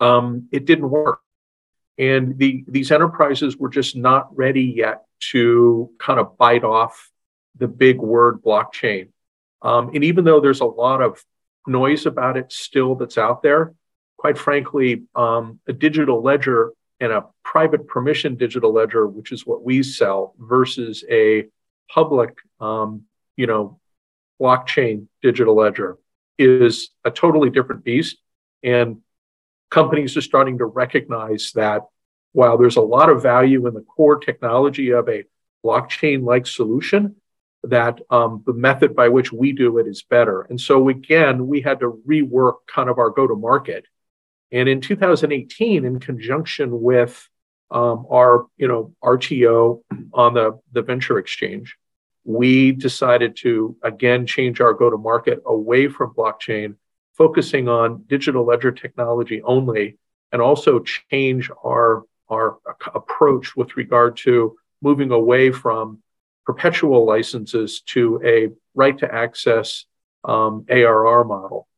um, 0.00 0.48
it 0.52 0.64
didn't 0.64 0.90
work, 0.90 1.20
and 1.98 2.38
the 2.38 2.64
these 2.68 2.90
enterprises 2.90 3.56
were 3.56 3.68
just 3.68 3.96
not 3.96 4.36
ready 4.36 4.64
yet 4.64 5.02
to 5.32 5.90
kind 5.98 6.20
of 6.20 6.36
bite 6.36 6.64
off 6.64 7.10
the 7.58 7.68
big 7.68 7.98
word 7.98 8.42
blockchain. 8.42 9.08
Um, 9.62 9.90
and 9.94 10.04
even 10.04 10.24
though 10.24 10.40
there's 10.40 10.60
a 10.60 10.66
lot 10.66 11.00
of 11.00 11.24
noise 11.66 12.06
about 12.06 12.36
it 12.36 12.52
still 12.52 12.94
that's 12.94 13.18
out 13.18 13.42
there, 13.42 13.74
quite 14.18 14.36
frankly, 14.38 15.04
um, 15.14 15.58
a 15.66 15.72
digital 15.72 16.22
ledger 16.22 16.72
and 17.00 17.12
a 17.12 17.24
private 17.42 17.86
permission 17.86 18.36
digital 18.36 18.72
ledger, 18.72 19.06
which 19.06 19.32
is 19.32 19.46
what 19.46 19.62
we 19.62 19.82
sell, 19.82 20.34
versus 20.38 21.04
a 21.10 21.46
public, 21.88 22.36
um, 22.60 23.02
you 23.36 23.46
know, 23.46 23.78
blockchain 24.40 25.06
digital 25.22 25.56
ledger 25.56 25.96
is 26.38 26.90
a 27.04 27.10
totally 27.10 27.50
different 27.50 27.84
beast. 27.84 28.18
And 28.62 28.98
companies 29.70 30.16
are 30.16 30.22
starting 30.22 30.58
to 30.58 30.66
recognize 30.66 31.52
that 31.54 31.82
while 32.32 32.58
there's 32.58 32.76
a 32.76 32.82
lot 32.82 33.08
of 33.08 33.22
value 33.22 33.66
in 33.66 33.74
the 33.74 33.80
core 33.80 34.18
technology 34.18 34.90
of 34.90 35.08
a 35.08 35.24
blockchain 35.64 36.24
like 36.24 36.46
solution, 36.46 37.16
that 37.64 38.00
um, 38.10 38.42
the 38.46 38.52
method 38.52 38.94
by 38.94 39.08
which 39.08 39.32
we 39.32 39.52
do 39.52 39.78
it 39.78 39.86
is 39.86 40.02
better. 40.02 40.42
And 40.42 40.60
so, 40.60 40.88
again, 40.88 41.46
we 41.46 41.60
had 41.60 41.80
to 41.80 42.00
rework 42.06 42.56
kind 42.66 42.88
of 42.88 42.98
our 42.98 43.10
go 43.10 43.26
to 43.26 43.34
market. 43.34 43.86
And 44.52 44.68
in 44.68 44.80
2018, 44.80 45.84
in 45.84 45.98
conjunction 45.98 46.80
with 46.80 47.28
um, 47.70 48.06
our, 48.10 48.46
you 48.56 48.68
know, 48.68 48.94
RTO 49.02 49.82
on 50.12 50.34
the, 50.34 50.60
the 50.72 50.82
venture 50.82 51.18
exchange, 51.18 51.76
we 52.26 52.72
decided 52.72 53.36
to 53.36 53.76
again 53.84 54.26
change 54.26 54.60
our 54.60 54.74
go 54.74 54.90
to 54.90 54.98
market 54.98 55.40
away 55.46 55.86
from 55.86 56.12
blockchain, 56.12 56.74
focusing 57.14 57.68
on 57.68 58.02
digital 58.08 58.44
ledger 58.44 58.72
technology 58.72 59.40
only, 59.42 59.96
and 60.32 60.42
also 60.42 60.80
change 60.80 61.50
our, 61.64 62.02
our 62.28 62.58
approach 62.94 63.54
with 63.54 63.76
regard 63.76 64.16
to 64.16 64.56
moving 64.82 65.12
away 65.12 65.52
from 65.52 66.02
perpetual 66.44 67.06
licenses 67.06 67.80
to 67.82 68.20
a 68.24 68.48
right 68.74 68.98
to 68.98 69.14
access 69.14 69.84
um, 70.24 70.66
ARR 70.68 71.24
model. 71.24 71.68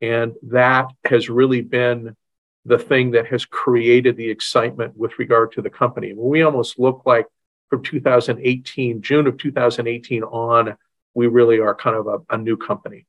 And 0.00 0.34
that 0.50 0.90
has 1.04 1.30
really 1.30 1.60
been 1.62 2.16
the 2.64 2.78
thing 2.78 3.12
that 3.12 3.28
has 3.28 3.44
created 3.44 4.16
the 4.16 4.30
excitement 4.30 4.96
with 4.96 5.16
regard 5.20 5.52
to 5.52 5.62
the 5.62 5.70
company. 5.70 6.12
We 6.12 6.42
almost 6.42 6.76
look 6.76 7.02
like 7.06 7.26
from 7.72 7.82
2018, 7.82 9.00
June 9.00 9.26
of 9.26 9.38
2018 9.38 10.24
on, 10.24 10.76
we 11.14 11.26
really 11.26 11.58
are 11.58 11.74
kind 11.74 11.96
of 11.96 12.06
a, 12.06 12.18
a 12.34 12.36
new 12.36 12.54
company. 12.54 13.06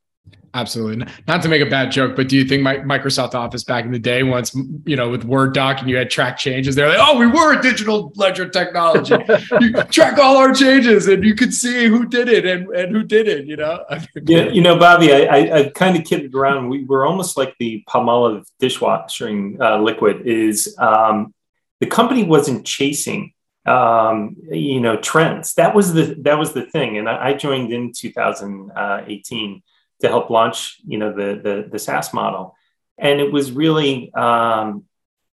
Absolutely. 0.53 1.05
Not 1.27 1.41
to 1.41 1.49
make 1.49 1.61
a 1.61 1.69
bad 1.69 1.91
joke, 1.91 2.15
but 2.15 2.29
do 2.29 2.37
you 2.37 2.45
think 2.45 2.63
Microsoft 2.63 3.35
Office 3.35 3.65
back 3.65 3.83
in 3.83 3.91
the 3.91 3.99
day, 3.99 4.23
once 4.23 4.55
you 4.85 4.95
know, 4.95 5.09
with 5.09 5.25
Word 5.25 5.53
doc 5.53 5.81
and 5.81 5.89
you 5.89 5.97
had 5.97 6.09
track 6.09 6.37
changes, 6.37 6.75
they're 6.75 6.87
like, 6.87 6.99
"Oh, 7.01 7.17
we 7.17 7.25
were 7.25 7.59
a 7.59 7.61
digital 7.61 8.13
ledger 8.15 8.47
technology. 8.47 9.15
you 9.59 9.73
track 9.85 10.17
all 10.17 10.37
our 10.37 10.53
changes, 10.53 11.07
and 11.07 11.25
you 11.25 11.35
could 11.35 11.53
see 11.53 11.87
who 11.87 12.05
did 12.05 12.29
it 12.29 12.45
and, 12.45 12.69
and 12.69 12.95
who 12.95 13.03
did 13.03 13.27
it." 13.27 13.47
You 13.47 13.57
know. 13.57 13.83
yeah, 14.23 14.43
you 14.43 14.61
know, 14.61 14.77
Bobby, 14.77 15.11
I, 15.11 15.25
I, 15.25 15.57
I 15.57 15.69
kind 15.71 15.97
of 15.97 16.05
kidded 16.05 16.33
around. 16.33 16.69
We 16.69 16.85
were 16.85 17.05
almost 17.05 17.35
like 17.35 17.55
the 17.59 17.83
Palmolive 17.89 18.45
dishwashing 18.59 19.57
uh, 19.59 19.79
liquid. 19.79 20.25
Is 20.25 20.73
um, 20.77 21.33
the 21.81 21.87
company 21.87 22.23
wasn't 22.23 22.65
chasing 22.65 23.32
um, 23.65 24.35
you 24.51 24.79
know 24.79 24.97
trends. 24.97 25.53
That 25.55 25.75
was 25.75 25.93
the 25.93 26.15
that 26.19 26.37
was 26.37 26.53
the 26.53 26.63
thing, 26.65 26.97
and 26.97 27.07
I, 27.07 27.33
joined 27.33 27.71
in 27.71 27.93
2018 27.93 29.63
to 30.01 30.07
help 30.07 30.29
launch 30.29 30.79
you 30.85 30.97
know 30.97 31.13
the 31.13 31.39
the, 31.41 31.69
the 31.71 31.79
SaaS 31.79 32.13
model, 32.13 32.55
and 32.97 33.19
it 33.19 33.31
was 33.31 33.51
really 33.51 34.13
um, 34.13 34.83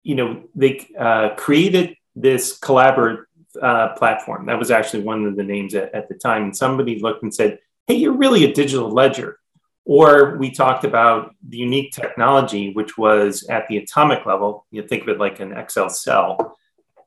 you 0.02 0.14
know 0.14 0.44
they 0.54 0.88
uh, 0.99 1.30
created 1.37 1.96
this 2.14 2.58
collaborative 2.58 3.25
uh, 3.60 3.94
platform. 3.94 4.46
That 4.46 4.58
was 4.58 4.70
actually 4.70 5.02
one 5.02 5.26
of 5.26 5.37
the 5.37 5.42
names 5.42 5.75
at, 5.75 5.94
at 5.94 6.08
the 6.08 6.14
time, 6.14 6.44
and 6.44 6.56
somebody 6.56 7.00
looked 7.00 7.22
and 7.22 7.34
said, 7.34 7.58
"Hey, 7.87 7.94
you're 7.94 8.16
really 8.16 8.44
a 8.44 8.54
digital 8.54 8.90
ledger." 8.90 9.38
Or 9.87 10.37
we 10.37 10.52
talked 10.52 10.84
about 10.84 11.34
the 11.49 11.56
unique 11.56 11.92
technology, 11.92 12.72
which 12.72 12.96
was 12.96 13.42
at 13.44 13.66
the 13.66 13.78
atomic 13.78 14.25
level. 14.25 14.66
You 14.70 14.87
think 14.87 15.02
of 15.02 15.08
it 15.08 15.18
like 15.18 15.40
an 15.40 15.52
Excel 15.52 15.88
cell 15.88 16.58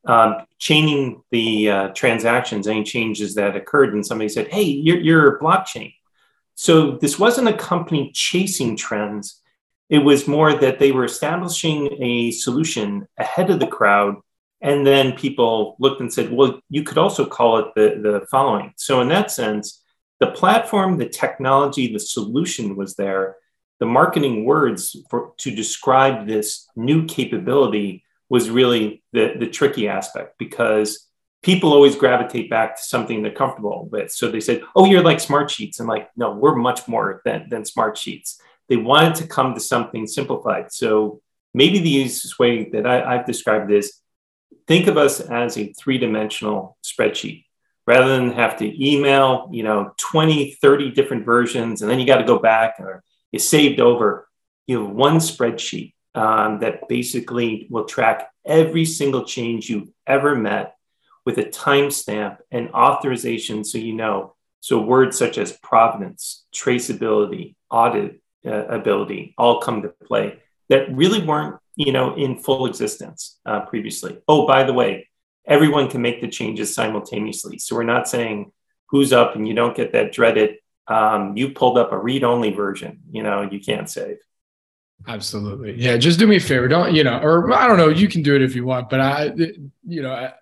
um, 0.06 0.46
chaining 0.58 1.24
the 1.32 1.70
uh, 1.70 1.88
transactions, 1.90 2.68
any 2.68 2.84
changes 2.84 3.36
that 3.36 3.56
occurred, 3.56 3.94
and 3.94 4.06
somebody 4.06 4.30
said, 4.30 4.48
"Hey, 4.50 4.64
you're, 4.64 5.00
you're 5.00 5.40
blockchain." 5.40 5.94
So 6.56 6.98
this 6.98 7.18
wasn't 7.18 7.48
a 7.48 7.58
company 7.58 8.12
chasing 8.14 8.76
trends; 8.76 9.42
it 9.90 10.00
was 10.00 10.28
more 10.28 10.54
that 10.54 10.80
they 10.80 10.92
were 10.92 11.06
establishing 11.06 12.02
a 12.02 12.32
solution 12.32 13.08
ahead 13.18 13.50
of 13.50 13.60
the 13.60 13.68
crowd, 13.68 14.16
and 14.62 14.86
then 14.86 15.14
people 15.14 15.76
looked 15.80 16.02
and 16.02 16.14
said, 16.14 16.32
"Well, 16.32 16.60
you 16.70 16.84
could 16.84 16.98
also 16.98 17.26
call 17.26 17.60
it 17.60 17.68
the 17.76 18.02
the 18.02 18.26
following." 18.30 18.74
So 18.76 19.02
in 19.02 19.08
that 19.10 19.32
sense, 19.32 19.84
the 20.20 20.32
platform, 20.32 20.98
the 20.98 21.10
technology, 21.10 21.92
the 21.92 22.00
solution 22.00 22.76
was 22.76 22.96
there. 22.96 23.38
The 23.80 23.86
marketing 23.86 24.46
words 24.46 24.96
for, 25.10 25.34
to 25.40 25.52
describe 25.52 26.28
this 26.28 26.68
new 26.76 27.06
capability 27.06 28.04
was 28.34 28.50
really 28.50 29.04
the, 29.12 29.36
the 29.38 29.46
tricky 29.46 29.88
aspect 29.88 30.40
because 30.40 31.08
people 31.44 31.72
always 31.72 31.96
gravitate 31.96 32.50
back 32.50 32.76
to 32.76 32.82
something 32.82 33.22
they're 33.22 33.32
comfortable 33.32 33.88
with. 33.92 34.12
So 34.12 34.32
they 34.32 34.40
said, 34.40 34.64
Oh, 34.76 34.86
you're 34.86 35.04
like 35.04 35.20
smart 35.20 35.52
sheets. 35.52 35.80
And 35.80 35.88
like, 35.88 36.10
no, 36.18 36.34
we're 36.34 36.56
much 36.56 36.88
more 36.88 37.22
than, 37.26 37.48
than 37.50 37.64
smart 37.64 37.96
sheets. 37.96 38.42
They 38.70 38.76
wanted 38.76 39.14
to 39.18 39.28
come 39.28 39.54
to 39.54 39.60
something 39.60 40.08
simplified. 40.08 40.72
So 40.72 41.22
maybe 41.54 41.78
the 41.78 41.92
easiest 41.92 42.40
way 42.40 42.72
that 42.72 42.88
I, 42.88 43.04
I've 43.04 43.28
described 43.28 43.70
this 43.70 44.02
think 44.66 44.88
of 44.88 44.98
us 44.98 45.20
as 45.20 45.56
a 45.60 45.72
three 45.74 46.00
dimensional 46.00 46.76
spreadsheet 46.84 47.46
rather 47.86 48.18
than 48.18 48.32
have 48.32 48.58
to 48.58 48.84
email, 48.84 49.48
you 49.52 49.62
know, 49.62 49.92
20, 49.98 50.54
30 50.60 50.90
different 50.90 51.24
versions, 51.24 51.84
and 51.84 51.92
then 51.92 52.00
you 52.00 52.08
got 52.08 52.18
to 52.18 52.24
go 52.24 52.40
back 52.40 52.78
or 52.80 53.04
you 53.32 53.38
saved 53.38 53.80
over. 53.80 54.28
You 54.66 54.82
have 54.82 54.96
one 54.96 55.18
spreadsheet 55.18 55.94
um, 56.16 56.60
that 56.60 56.88
basically 56.88 57.68
will 57.70 57.86
track 57.86 58.30
every 58.46 58.86
single 58.86 59.24
change 59.24 59.70
you've 59.70 59.90
ever 60.06 60.36
met 60.36 60.76
with 61.26 61.38
a 61.38 61.46
timestamp 61.46 62.38
and 62.52 62.70
authorization 62.72 63.64
so 63.64 63.78
you 63.78 63.94
know 63.94 64.36
So 64.60 64.80
words 64.80 65.18
such 65.18 65.38
as 65.38 65.52
provenance, 65.52 66.46
traceability, 66.54 67.56
audit 67.70 68.22
uh, 68.46 68.66
ability 68.68 69.34
all 69.38 69.60
come 69.60 69.82
to 69.82 69.90
play 69.90 70.40
that 70.70 70.94
really 70.94 71.22
weren't, 71.26 71.58
you 71.76 71.92
know, 71.92 72.16
in 72.16 72.40
full 72.40 72.66
existence 72.66 73.40
uh, 73.46 73.62
previously. 73.62 74.20
Oh, 74.28 74.48
by 74.48 74.64
the 74.64 74.74
way, 74.74 75.10
everyone 75.46 75.90
can 75.90 76.02
make 76.02 76.22
the 76.22 76.28
changes 76.28 76.74
simultaneously. 76.74 77.58
So 77.60 77.76
we're 77.76 77.84
not 77.84 78.08
saying 78.08 78.52
who's 78.88 79.12
up 79.12 79.36
and 79.36 79.48
you 79.48 79.54
don't 79.54 79.76
get 79.76 79.92
that 79.94 80.12
dreaded 80.12 80.58
um, 80.88 81.38
you 81.38 81.50
pulled 81.50 81.78
up 81.78 81.92
a 81.92 81.98
read-only 81.98 82.52
version. 82.52 83.00
You 83.12 83.24
know, 83.24 83.48
you 83.50 83.60
can't 83.60 83.90
save. 83.90 84.18
Absolutely. 85.08 85.74
Yeah. 85.74 85.98
Just 85.98 86.20
do 86.20 86.28
me 86.28 86.38
a 86.38 86.40
favor. 86.40 86.68
Don't, 86.68 86.94
you 86.94 87.04
know, 87.04 87.20
or 87.20 87.52
I 87.54 87.68
don't 87.68 87.78
know, 87.78 87.90
you 87.90 88.08
can 88.08 88.22
do 88.22 88.36
it 88.36 88.42
if 88.42 88.56
you 88.56 88.66
want, 88.66 88.90
but 88.90 89.00
I, 89.00 89.34
you 89.86 90.02
know, 90.02 90.14
I, 90.14 90.34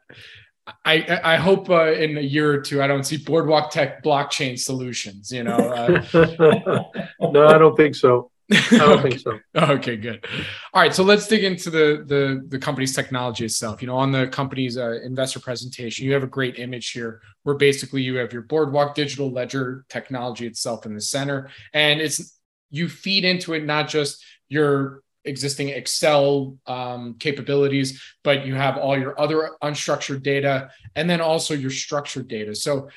I, 0.86 1.20
I 1.24 1.36
hope 1.38 1.70
uh, 1.70 1.92
in 1.94 2.18
a 2.18 2.22
year 2.22 2.52
or 2.52 2.62
two 2.62 2.82
I 2.82 2.88
don't 2.88 3.04
see 3.04 3.18
Boardwalk 3.18 3.72
Tech 3.72 4.04
blockchain 4.04 4.58
solutions. 4.58 5.32
You 5.32 5.44
know, 5.44 5.56
uh, 5.56 6.04
no, 7.32 7.48
I 7.48 7.58
don't 7.58 7.76
think 7.76 7.96
so. 7.96 8.32
I 8.52 8.68
don't 8.72 9.00
okay. 9.00 9.10
think 9.10 9.22
so. 9.22 9.40
Okay, 9.56 9.98
good. 9.98 10.26
All 10.74 10.82
right, 10.82 10.94
so 10.94 11.04
let's 11.04 11.28
dig 11.28 11.44
into 11.44 11.70
the 11.70 12.04
the 12.06 12.46
the 12.48 12.60
company's 12.60 12.96
technology 12.96 13.46
itself. 13.46 13.82
You 13.82 13.88
know, 13.88 13.98
on 13.98 14.12
the 14.12 14.28
company's 14.28 14.78
uh, 14.78 15.00
investor 15.04 15.40
presentation, 15.40 16.06
you 16.06 16.14
have 16.14 16.24
a 16.24 16.28
great 16.28 16.60
image 16.60 16.92
here 16.92 17.22
where 17.44 17.56
basically 17.56 18.02
you 18.02 18.18
have 18.18 18.34
your 18.34 18.44
Boardwalk 18.44 18.94
digital 18.96 19.32
ledger 19.32 19.86
technology 19.90 20.48
itself 20.48 20.86
in 20.86 20.94
the 20.94 21.02
center, 21.02 21.50
and 21.74 22.02
it's 22.02 22.38
you 22.70 22.88
feed 22.88 23.26
into 23.26 23.54
it 23.54 23.66
not 23.66 23.88
just 23.90 24.24
your 24.52 25.02
existing 25.24 25.70
Excel 25.70 26.58
um, 26.68 27.16
capabilities, 27.20 28.02
but 28.24 28.46
you 28.46 28.56
have 28.56 28.78
all 28.78 28.98
your 28.98 29.20
other 29.20 29.52
unstructured 29.64 30.24
data 30.24 30.70
and 30.96 31.10
then 31.10 31.22
also 31.22 31.54
your 31.54 31.70
structured 31.70 32.28
data. 32.28 32.56
So 32.56 32.90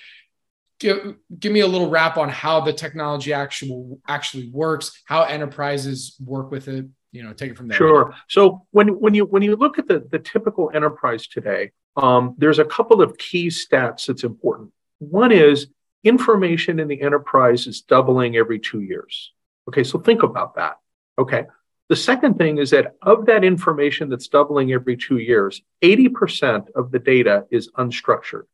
give, 0.80 1.16
give 1.38 1.52
me 1.52 1.60
a 1.60 1.66
little 1.66 1.90
wrap 1.90 2.16
on 2.16 2.28
how 2.28 2.60
the 2.60 2.72
technology 2.72 3.32
actual 3.32 4.00
actually 4.08 4.48
works, 4.50 5.02
how 5.04 5.22
enterprises 5.22 6.16
work 6.24 6.50
with 6.50 6.68
it. 6.68 6.86
You 7.12 7.22
know, 7.22 7.32
take 7.32 7.52
it 7.52 7.56
from 7.56 7.68
there. 7.68 7.78
Sure. 7.78 8.12
So 8.28 8.66
when 8.72 8.88
when 8.98 9.14
you 9.14 9.24
when 9.24 9.42
you 9.42 9.54
look 9.54 9.78
at 9.78 9.86
the 9.86 10.04
the 10.10 10.18
typical 10.18 10.72
enterprise 10.74 11.28
today, 11.28 11.70
um, 11.96 12.34
there's 12.38 12.58
a 12.58 12.64
couple 12.64 13.00
of 13.00 13.16
key 13.18 13.46
stats 13.46 14.06
that's 14.06 14.24
important. 14.24 14.72
One 14.98 15.30
is 15.30 15.68
information 16.02 16.80
in 16.80 16.88
the 16.88 17.00
enterprise 17.00 17.68
is 17.68 17.82
doubling 17.82 18.36
every 18.36 18.58
two 18.58 18.80
years. 18.80 19.32
Okay, 19.68 19.84
so 19.84 20.00
think 20.00 20.24
about 20.24 20.56
that. 20.56 20.78
Okay. 21.18 21.44
The 21.88 21.96
second 21.96 22.38
thing 22.38 22.58
is 22.58 22.70
that 22.70 22.96
of 23.02 23.26
that 23.26 23.44
information 23.44 24.08
that's 24.08 24.28
doubling 24.28 24.72
every 24.72 24.96
two 24.96 25.18
years, 25.18 25.62
80% 25.82 26.70
of 26.74 26.90
the 26.90 26.98
data 26.98 27.46
is 27.50 27.70
unstructured, 27.72 28.44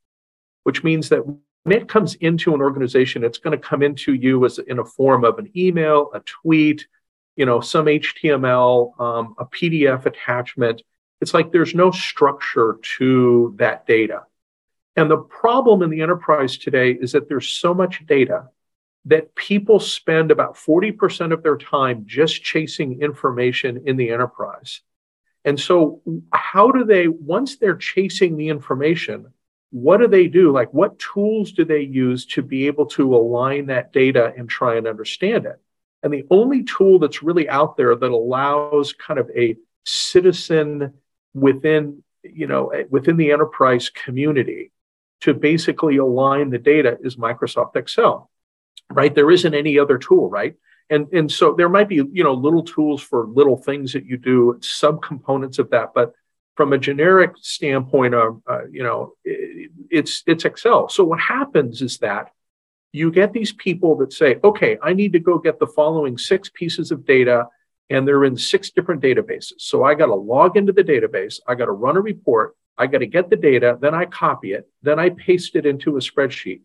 which 0.64 0.83
means 0.83 1.09
that 1.11 1.25
when 1.25 1.40
it 1.79 1.88
comes 1.88 2.14
into 2.17 2.55
an 2.55 2.61
organization, 2.61 3.23
it's 3.23 3.38
going 3.38 3.59
to 3.59 3.69
come 3.69 3.83
into 3.83 4.14
you 4.14 4.45
as 4.45 4.59
in 4.59 4.79
a 4.79 4.85
form 4.85 5.25
of 5.25 5.38
an 5.38 5.50
email, 5.57 6.11
a 6.12 6.21
tweet, 6.21 6.87
you 7.37 7.47
know, 7.47 7.61
some 7.61 7.87
HTML, 7.87 9.00
um, 9.00 9.35
a 9.38 9.47
PDF 9.47 10.07
attachment. 10.07 10.83
It's 11.21 11.35
like 11.35 11.52
there's 11.52 11.75
no 11.75 11.90
structure 11.90 12.79
to 12.99 13.55
that 13.59 13.87
data. 13.87 14.25
And 14.97 15.11
the 15.11 15.19
problem 15.19 15.83
in 15.83 15.90
the 15.90 16.02
enterprise 16.02 16.59
today 16.59 16.90
is 16.93 17.12
that 17.12 17.29
there's 17.29 17.49
so 17.49 17.73
much 17.73 18.05
data 18.07 18.49
that 19.07 19.35
people 19.35 19.80
spend 19.80 20.30
about 20.30 20.54
40% 20.57 21.33
of 21.33 21.42
their 21.42 21.57
time 21.57 22.04
just 22.07 22.42
chasing 22.42 23.00
information 23.00 23.83
in 23.87 23.97
the 23.97 24.11
enterprise. 24.11 24.80
And 25.45 25.59
so, 25.59 26.02
how 26.33 26.71
do 26.71 26.85
they, 26.85 27.09
once 27.09 27.57
they're 27.57 27.76
chasing 27.76 28.37
the 28.37 28.49
information, 28.49 29.33
what 29.71 29.99
do 29.99 30.09
they 30.09 30.26
do? 30.26 30.52
Like, 30.52 30.75
what 30.75 30.99
tools 30.99 31.52
do 31.52 31.64
they 31.64 31.80
use 31.80 32.26
to 32.26 32.42
be 32.42 32.66
able 32.66 32.87
to 32.87 33.14
align 33.14 33.66
that 33.66 33.92
data 33.92 34.35
and 34.37 34.49
try 34.49 34.76
and 34.76 34.87
understand 34.87 35.47
it? 35.47 35.61
And 36.02 36.12
the 36.12 36.26
only 36.30 36.64
tool 36.64 36.98
that's 36.98 37.22
really 37.22 37.48
out 37.48 37.77
there 37.77 37.94
that 37.94 38.11
allows 38.11 38.92
kind 38.92 39.18
of 39.18 39.31
a 39.35 39.57
citizen 39.85 40.94
within, 41.35 42.03
you 42.22 42.46
know, 42.46 42.68
eh, 42.68 42.85
within 42.90 43.16
the 43.16 43.33
enterprise 43.33 43.90
community 43.90 44.72
to 45.20 45.35
basically 45.35 45.98
align 45.98 46.51
the 46.51 46.59
data 46.59 46.98
is 47.03 47.16
Microsoft 47.16 47.77
Excel, 47.77 48.31
right? 48.90 49.14
There 49.14 49.31
isn't 49.31 49.55
any 49.55 49.79
other 49.79 49.98
tool, 49.98 50.29
right? 50.29 50.55
And, 50.88 51.07
and 51.12 51.31
so 51.31 51.55
there 51.55 51.68
might 51.68 51.88
be, 51.88 51.96
you 51.96 52.24
know, 52.24 52.35
little 52.35 52.64
tools 52.64 53.00
for 53.03 53.26
little 53.26 53.57
things 53.57 53.92
that 53.92 54.05
you 54.05 54.16
do, 54.16 54.59
subcomponents 54.61 55.59
of 55.59 55.70
that, 55.70 55.92
but 55.94 56.12
from 56.61 56.74
a 56.74 56.79
generic 56.79 57.33
standpoint 57.40 58.14
of 58.14 58.42
uh, 58.46 58.66
you 58.70 58.83
know 58.83 59.14
it, 59.24 59.70
it's 59.90 60.22
it's 60.26 60.44
excel 60.44 60.90
so 60.90 61.03
what 61.03 61.18
happens 61.18 61.81
is 61.81 61.96
that 61.98 62.33
you 62.92 63.11
get 63.11 63.33
these 63.33 63.53
people 63.53 63.96
that 63.96 64.12
say 64.12 64.38
okay 64.44 64.76
i 64.83 64.92
need 64.92 65.14
to 65.14 65.18
go 65.18 65.38
get 65.38 65.59
the 65.59 65.66
following 65.66 66.18
six 66.18 66.50
pieces 66.53 66.90
of 66.90 67.07
data 67.07 67.46
and 67.88 68.07
they're 68.07 68.24
in 68.24 68.37
six 68.37 68.70
different 68.70 69.03
databases 69.03 69.53
so 69.59 69.85
i 69.85 69.94
got 69.94 70.07
to 70.07 70.14
log 70.14 70.55
into 70.59 70.70
the 70.70 70.85
database 70.85 71.40
i 71.48 71.55
got 71.55 71.64
to 71.64 71.72
run 71.72 71.96
a 71.96 72.00
report 72.00 72.55
i 72.76 72.87
got 72.87 72.98
to 72.98 73.07
get 73.07 73.31
the 73.31 73.37
data 73.37 73.79
then 73.81 73.94
i 73.94 74.05
copy 74.05 74.53
it 74.53 74.68
then 74.83 74.98
i 74.98 75.09
paste 75.09 75.57
it 75.57 75.64
into 75.64 75.96
a 75.96 76.00
spreadsheet 76.00 76.61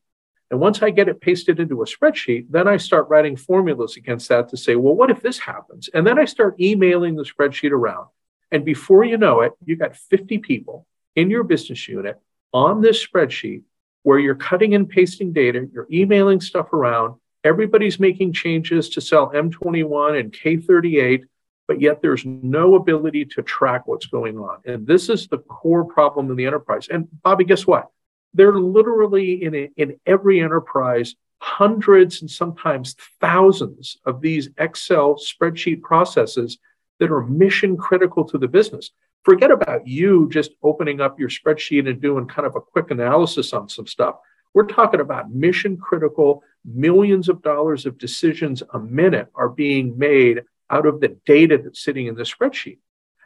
and 0.51 0.60
once 0.60 0.81
i 0.81 0.89
get 0.89 1.10
it 1.10 1.21
pasted 1.21 1.60
into 1.60 1.81
a 1.81 1.86
spreadsheet 1.86 2.45
then 2.49 2.67
i 2.67 2.77
start 2.77 3.08
writing 3.10 3.36
formulas 3.36 3.97
against 3.97 4.29
that 4.29 4.49
to 4.49 4.58
say 4.58 4.75
well 4.75 4.95
what 4.95 5.10
if 5.10 5.21
this 5.21 5.39
happens 5.39 5.89
and 5.93 6.05
then 6.05 6.19
i 6.19 6.25
start 6.25 6.60
emailing 6.60 7.15
the 7.15 7.23
spreadsheet 7.23 7.71
around 7.71 8.08
and 8.51 8.63
before 8.63 9.03
you 9.03 9.17
know 9.17 9.41
it, 9.41 9.53
you 9.65 9.75
got 9.75 9.95
50 9.95 10.38
people 10.39 10.86
in 11.15 11.29
your 11.29 11.43
business 11.43 11.88
unit 11.88 12.19
on 12.53 12.81
this 12.81 13.05
spreadsheet 13.05 13.63
where 14.03 14.19
you're 14.19 14.36
cutting 14.36 14.75
and 14.75 14.88
pasting 14.88 15.34
data, 15.34 15.67
you're 15.73 15.88
emailing 15.91 16.39
stuff 16.39 16.71
around, 16.71 17.15
everybody's 17.43 17.99
making 17.99 18.34
changes 18.34 18.89
to 18.89 19.01
cell 19.01 19.31
M21 19.34 20.19
and 20.19 20.31
K38, 20.31 21.23
but 21.67 21.81
yet 21.81 22.01
there's 22.01 22.23
no 22.25 22.75
ability 22.75 23.25
to 23.25 23.41
track 23.41 23.88
what's 23.88 24.05
going 24.05 24.38
on. 24.38 24.60
And 24.65 24.86
this 24.86 25.10
is 25.10 25.27
the 25.27 25.39
core 25.39 25.84
problem 25.84 26.29
in 26.29 26.36
the 26.36 26.45
enterprise. 26.45 26.88
And 26.88 27.08
Bobby, 27.23 27.45
guess 27.45 27.65
what? 27.65 27.89
They're 28.35 28.59
literally 28.59 29.43
in, 29.43 29.55
a, 29.55 29.71
in 29.77 29.99
every 30.05 30.41
enterprise 30.41 31.15
hundreds 31.39 32.21
and 32.21 32.29
sometimes 32.29 32.95
thousands 33.21 33.97
of 34.05 34.21
these 34.21 34.49
Excel 34.57 35.15
spreadsheet 35.15 35.81
processes 35.81 36.57
that 36.99 37.11
are 37.11 37.23
mission 37.23 37.77
critical 37.77 38.25
to 38.25 38.37
the 38.37 38.47
business. 38.47 38.91
Forget 39.23 39.51
about 39.51 39.87
you 39.87 40.29
just 40.29 40.51
opening 40.61 41.01
up 41.01 41.19
your 41.19 41.29
spreadsheet 41.29 41.89
and 41.89 42.01
doing 42.01 42.27
kind 42.27 42.45
of 42.45 42.55
a 42.55 42.61
quick 42.61 42.91
analysis 42.91 43.53
on 43.53 43.69
some 43.69 43.87
stuff. 43.87 44.17
We're 44.53 44.67
talking 44.67 44.99
about 44.99 45.33
mission 45.33 45.77
critical, 45.77 46.43
millions 46.63 47.27
of 47.29 47.41
dollars 47.41 47.85
of 47.85 47.97
decisions 47.97 48.61
a 48.73 48.79
minute 48.79 49.27
are 49.33 49.49
being 49.49 49.97
made 49.97 50.43
out 50.69 50.85
of 50.85 50.99
the 50.99 51.17
data 51.25 51.57
that's 51.57 51.83
sitting 51.83 52.07
in 52.07 52.15
the 52.15 52.23
spreadsheet. 52.23 52.79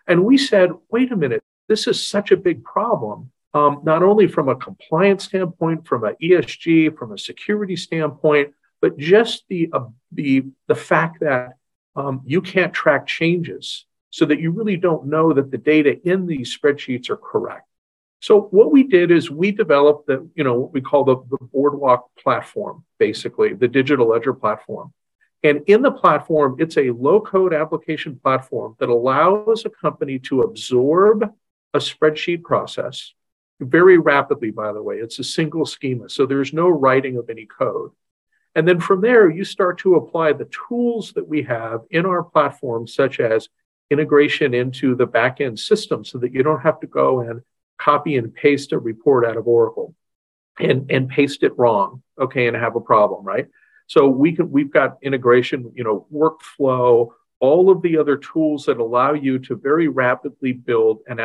And 0.07 0.23
we 0.23 0.37
said, 0.37 0.71
wait 0.89 1.11
a 1.11 1.15
minute, 1.15 1.43
this 1.67 1.87
is 1.87 2.05
such 2.05 2.31
a 2.31 2.37
big 2.37 2.63
problem, 2.63 3.31
um, 3.53 3.81
not 3.83 4.03
only 4.03 4.27
from 4.27 4.49
a 4.49 4.55
compliance 4.55 5.25
standpoint, 5.25 5.87
from 5.87 6.03
an 6.03 6.15
ESG, 6.21 6.97
from 6.97 7.11
a 7.11 7.17
security 7.17 7.75
standpoint, 7.75 8.53
but 8.81 8.97
just 8.97 9.43
the, 9.49 9.69
uh, 9.73 9.85
the, 10.11 10.45
the 10.67 10.75
fact 10.75 11.19
that 11.21 11.53
um, 11.95 12.21
you 12.25 12.41
can't 12.41 12.73
track 12.73 13.07
changes 13.07 13.85
so 14.11 14.25
that 14.25 14.39
you 14.39 14.51
really 14.51 14.77
don't 14.77 15.07
know 15.07 15.33
that 15.33 15.51
the 15.51 15.57
data 15.57 15.99
in 16.07 16.25
these 16.25 16.57
spreadsheets 16.57 17.09
are 17.09 17.17
correct. 17.17 17.65
So 18.21 18.41
what 18.51 18.71
we 18.71 18.83
did 18.83 19.11
is 19.11 19.31
we 19.31 19.51
developed 19.51 20.07
the, 20.07 20.29
you 20.35 20.43
know, 20.43 20.55
what 20.55 20.73
we 20.73 20.81
call 20.81 21.03
the, 21.05 21.17
the 21.29 21.37
Boardwalk 21.53 22.09
platform, 22.21 22.83
basically 22.97 23.53
the 23.53 23.67
digital 23.67 24.09
ledger 24.09 24.33
platform. 24.33 24.93
And 25.41 25.61
in 25.67 25.81
the 25.81 25.91
platform, 25.91 26.57
it's 26.59 26.77
a 26.77 26.91
low 26.91 27.21
code 27.21 27.53
application 27.53 28.19
platform 28.21 28.75
that 28.79 28.89
allows 28.89 29.63
a 29.65 29.69
company 29.69 30.19
to 30.19 30.41
absorb 30.41 31.33
a 31.73 31.77
spreadsheet 31.77 32.43
process 32.43 33.13
very 33.59 33.97
rapidly, 33.97 34.51
by 34.51 34.71
the 34.71 34.81
way. 34.81 34.95
It's 34.95 35.19
a 35.19 35.23
single 35.23 35.65
schema. 35.65 36.09
So 36.09 36.25
there's 36.25 36.53
no 36.53 36.69
writing 36.69 37.17
of 37.17 37.29
any 37.29 37.45
code. 37.45 37.91
And 38.55 38.67
then 38.67 38.79
from 38.79 39.01
there, 39.01 39.29
you 39.29 39.43
start 39.43 39.77
to 39.79 39.95
apply 39.95 40.33
the 40.33 40.49
tools 40.67 41.13
that 41.13 41.27
we 41.27 41.43
have 41.43 41.81
in 41.91 42.05
our 42.05 42.23
platform, 42.23 42.87
such 42.87 43.19
as 43.19 43.49
integration 43.89 44.53
into 44.53 44.95
the 44.95 45.07
backend 45.07 45.59
system 45.59 46.03
so 46.03 46.17
that 46.19 46.33
you 46.33 46.43
don't 46.43 46.61
have 46.61 46.79
to 46.79 46.87
go 46.87 47.21
and 47.21 47.41
copy 47.77 48.17
and 48.17 48.33
paste 48.33 48.71
a 48.71 48.79
report 48.79 49.25
out 49.25 49.37
of 49.37 49.47
Oracle 49.47 49.95
and, 50.59 50.91
and 50.91 51.09
paste 51.09 51.43
it 51.43 51.57
wrong, 51.57 52.03
okay, 52.19 52.47
and 52.47 52.57
have 52.57 52.75
a 52.75 52.81
problem, 52.81 53.23
right? 53.23 53.47
So 53.87 54.07
we 54.07 54.35
can 54.35 54.51
we've 54.51 54.71
got 54.71 54.97
integration, 55.01 55.71
you 55.75 55.83
know, 55.83 56.05
workflow, 56.13 57.09
all 57.39 57.71
of 57.71 57.81
the 57.81 57.97
other 57.97 58.17
tools 58.17 58.65
that 58.65 58.77
allow 58.77 59.13
you 59.13 59.39
to 59.39 59.55
very 59.55 59.87
rapidly 59.87 60.51
build 60.51 60.99
an 61.07 61.19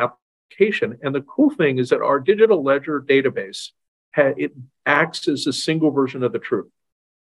And 0.59 1.15
the 1.15 1.23
cool 1.23 1.51
thing 1.51 1.79
is 1.79 1.89
that 1.91 2.01
our 2.03 2.21
digital 2.21 2.63
ledger 2.63 3.01
database 3.01 3.71
it 4.17 4.53
acts 4.87 5.27
as 5.27 5.47
a 5.47 5.53
single 5.53 5.91
version 5.91 6.23
of 6.23 6.33
the 6.33 6.39
truth. 6.39 6.71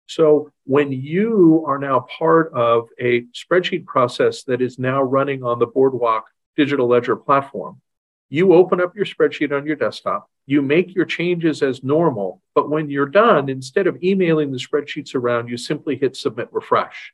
So 0.06 0.50
when 0.64 0.90
you 0.90 1.64
are 1.66 1.78
now 1.78 2.06
part 2.18 2.50
of 2.54 2.88
a 2.98 3.26
spreadsheet 3.34 3.84
process 3.84 4.44
that 4.44 4.62
is 4.62 4.78
now 4.78 5.02
running 5.02 5.42
on 5.42 5.58
the 5.58 5.66
Boardwalk 5.66 6.24
digital 6.56 6.88
ledger 6.88 7.14
platform, 7.14 7.82
You 8.30 8.52
open 8.52 8.80
up 8.80 8.94
your 8.94 9.06
spreadsheet 9.06 9.56
on 9.56 9.66
your 9.66 9.76
desktop, 9.76 10.30
you 10.46 10.60
make 10.60 10.94
your 10.94 11.04
changes 11.04 11.62
as 11.62 11.82
normal, 11.82 12.42
but 12.54 12.70
when 12.70 12.90
you're 12.90 13.06
done, 13.06 13.48
instead 13.48 13.86
of 13.86 14.02
emailing 14.02 14.50
the 14.50 14.58
spreadsheets 14.58 15.14
around, 15.14 15.48
you 15.48 15.56
simply 15.56 15.96
hit 15.96 16.16
submit 16.16 16.48
refresh. 16.52 17.12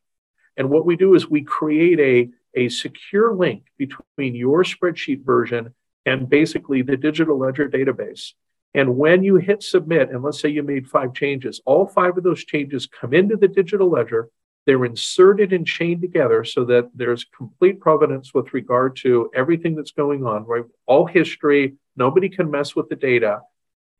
And 0.57 0.70
what 0.70 0.87
we 0.87 0.96
do 0.96 1.14
is 1.14 1.29
we 1.29 1.42
create 1.42 2.00
a, 2.00 2.31
a 2.61 2.68
secure 2.68 3.35
link 3.35 3.64
between 3.77 4.35
your 4.35 4.64
spreadsheet 4.64 5.24
version 5.24 5.74
and 6.07 6.29
basically 6.29 6.83
the 6.83 6.97
digital 6.97 7.38
ledger 7.38 7.69
database. 7.69 8.33
And 8.75 8.97
when 8.97 9.23
you 9.23 9.37
hit 9.37 9.62
submit, 9.62 10.11
and 10.11 10.23
let's 10.23 10.40
say 10.40 10.49
you 10.49 10.62
made 10.62 10.88
five 10.88 11.14
changes, 11.14 11.61
all 11.64 11.87
five 11.87 12.19
of 12.19 12.25
those 12.25 12.45
changes 12.45 12.87
come 12.87 13.14
into 13.14 13.37
the 13.37 13.49
digital 13.49 13.88
ledger. 13.88 14.29
They're 14.67 14.85
inserted 14.85 15.53
and 15.53 15.67
chained 15.67 16.01
together 16.01 16.43
so 16.43 16.64
that 16.64 16.90
there's 16.95 17.25
complete 17.25 17.81
provenance 17.81 18.33
with 18.35 18.55
regard 18.55 18.97
to 18.97 19.31
everything 19.35 19.77
that's 19.77 19.93
going 19.93 20.27
on, 20.27 20.45
right? 20.45 20.64
All 20.87 21.07
history, 21.07 21.75
nobody 21.97 22.29
can 22.29 22.51
mess 22.51 22.75
with 22.75 22.88
the 22.88 22.97
data. 22.97 23.43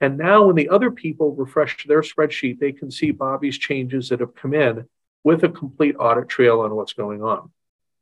And 0.01 0.19
now, 0.19 0.47
when 0.47 0.57
the 0.57 0.71
other 0.71 0.90
people 0.90 1.35
refresh 1.35 1.87
their 1.87 2.03
spreadsheet, 2.03 2.59
they 2.59 2.73
can 2.73 2.90
see 2.90 3.11
Bobby's 3.11 3.59
changes 3.59 4.09
that 4.09 4.21
have 4.21 4.35
come 4.35 4.55
in 4.55 4.87
with 5.23 5.45
a 5.45 5.49
complete 5.49 5.97
audit 5.99 6.29
trail 6.29 6.61
on 6.61 6.75
what's 6.75 6.95
going 6.95 7.23
on. 7.23 7.51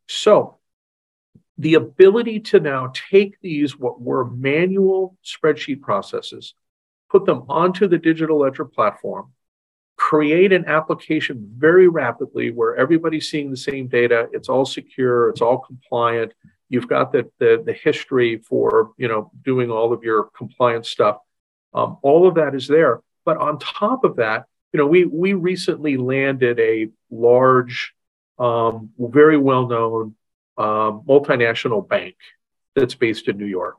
So, 0.08 0.58
the 1.62 1.74
ability 1.74 2.40
to 2.40 2.58
now 2.58 2.92
take 3.10 3.40
these, 3.40 3.78
what 3.78 4.00
were 4.00 4.28
manual 4.28 5.16
spreadsheet 5.24 5.80
processes, 5.80 6.54
put 7.08 7.24
them 7.24 7.44
onto 7.48 7.86
the 7.86 7.98
digital 7.98 8.40
ledger 8.40 8.64
platform, 8.64 9.30
create 9.96 10.52
an 10.52 10.64
application 10.66 11.48
very 11.56 11.86
rapidly 11.86 12.50
where 12.50 12.74
everybody's 12.74 13.30
seeing 13.30 13.48
the 13.48 13.56
same 13.56 13.86
data, 13.86 14.28
it's 14.32 14.48
all 14.48 14.64
secure, 14.64 15.28
it's 15.28 15.40
all 15.40 15.58
compliant. 15.58 16.34
You've 16.68 16.88
got 16.88 17.12
the, 17.12 17.30
the, 17.38 17.62
the 17.64 17.74
history 17.74 18.38
for 18.38 18.90
you 18.96 19.06
know 19.06 19.30
doing 19.44 19.70
all 19.70 19.92
of 19.92 20.02
your 20.02 20.30
compliance 20.36 20.88
stuff. 20.88 21.18
Um, 21.72 21.98
all 22.02 22.26
of 22.26 22.34
that 22.34 22.56
is 22.56 22.66
there. 22.66 23.02
But 23.24 23.36
on 23.36 23.60
top 23.60 24.02
of 24.02 24.16
that, 24.16 24.46
you 24.72 24.78
know, 24.78 24.86
we 24.86 25.04
we 25.04 25.34
recently 25.34 25.96
landed 25.96 26.58
a 26.58 26.88
large, 27.08 27.94
um, 28.36 28.90
very 28.98 29.36
well-known 29.36 30.16
um, 30.58 31.02
multinational 31.08 31.86
bank 31.86 32.16
that's 32.74 32.94
based 32.94 33.28
in 33.28 33.36
New 33.38 33.46
York. 33.46 33.76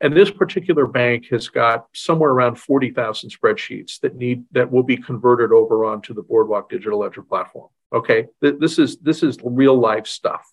And 0.00 0.16
this 0.16 0.30
particular 0.30 0.86
bank 0.86 1.26
has 1.30 1.48
got 1.48 1.86
somewhere 1.92 2.30
around 2.30 2.56
40,000 2.56 3.30
spreadsheets 3.30 4.00
that 4.00 4.16
need 4.16 4.44
that 4.52 4.70
will 4.70 4.82
be 4.82 4.96
converted 4.96 5.52
over 5.52 5.84
onto 5.84 6.14
the 6.14 6.22
Boardwalk 6.22 6.70
Digital 6.70 7.00
Ledger 7.00 7.22
platform. 7.22 7.68
Okay, 7.92 8.26
this 8.40 8.78
is 8.78 8.96
this 8.98 9.22
is 9.22 9.36
real 9.42 9.76
life 9.76 10.06
stuff. 10.06 10.50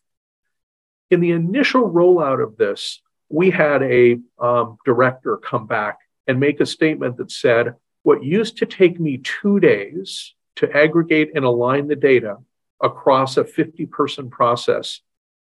In 1.12 1.22
the 1.22 1.32
initial 1.32 1.90
rollout 1.90 2.44
of 2.44 2.58
this, 2.58 3.02
we 3.30 3.50
had 3.50 3.84
a 3.84 4.20
um, 4.40 4.78
director 4.86 5.38
come 5.38 5.66
back 5.66 6.00
and 6.28 6.40
make 6.40 6.60
a 6.60 6.66
statement 6.66 7.16
that 7.18 7.32
said, 7.32 7.76
"What 8.04 8.24
used 8.24 8.58
to 8.58 8.66
take 8.66 9.00
me 9.00 9.20
two 9.20 9.62
days 9.62 10.34
to 10.58 10.76
aggregate 10.76 11.32
and 11.36 11.46
align 11.46 11.88
the 11.88 11.96
data 11.96 12.38
across 12.82 13.38
a 13.38 13.44
50-person 13.44 14.30
process 14.30 15.02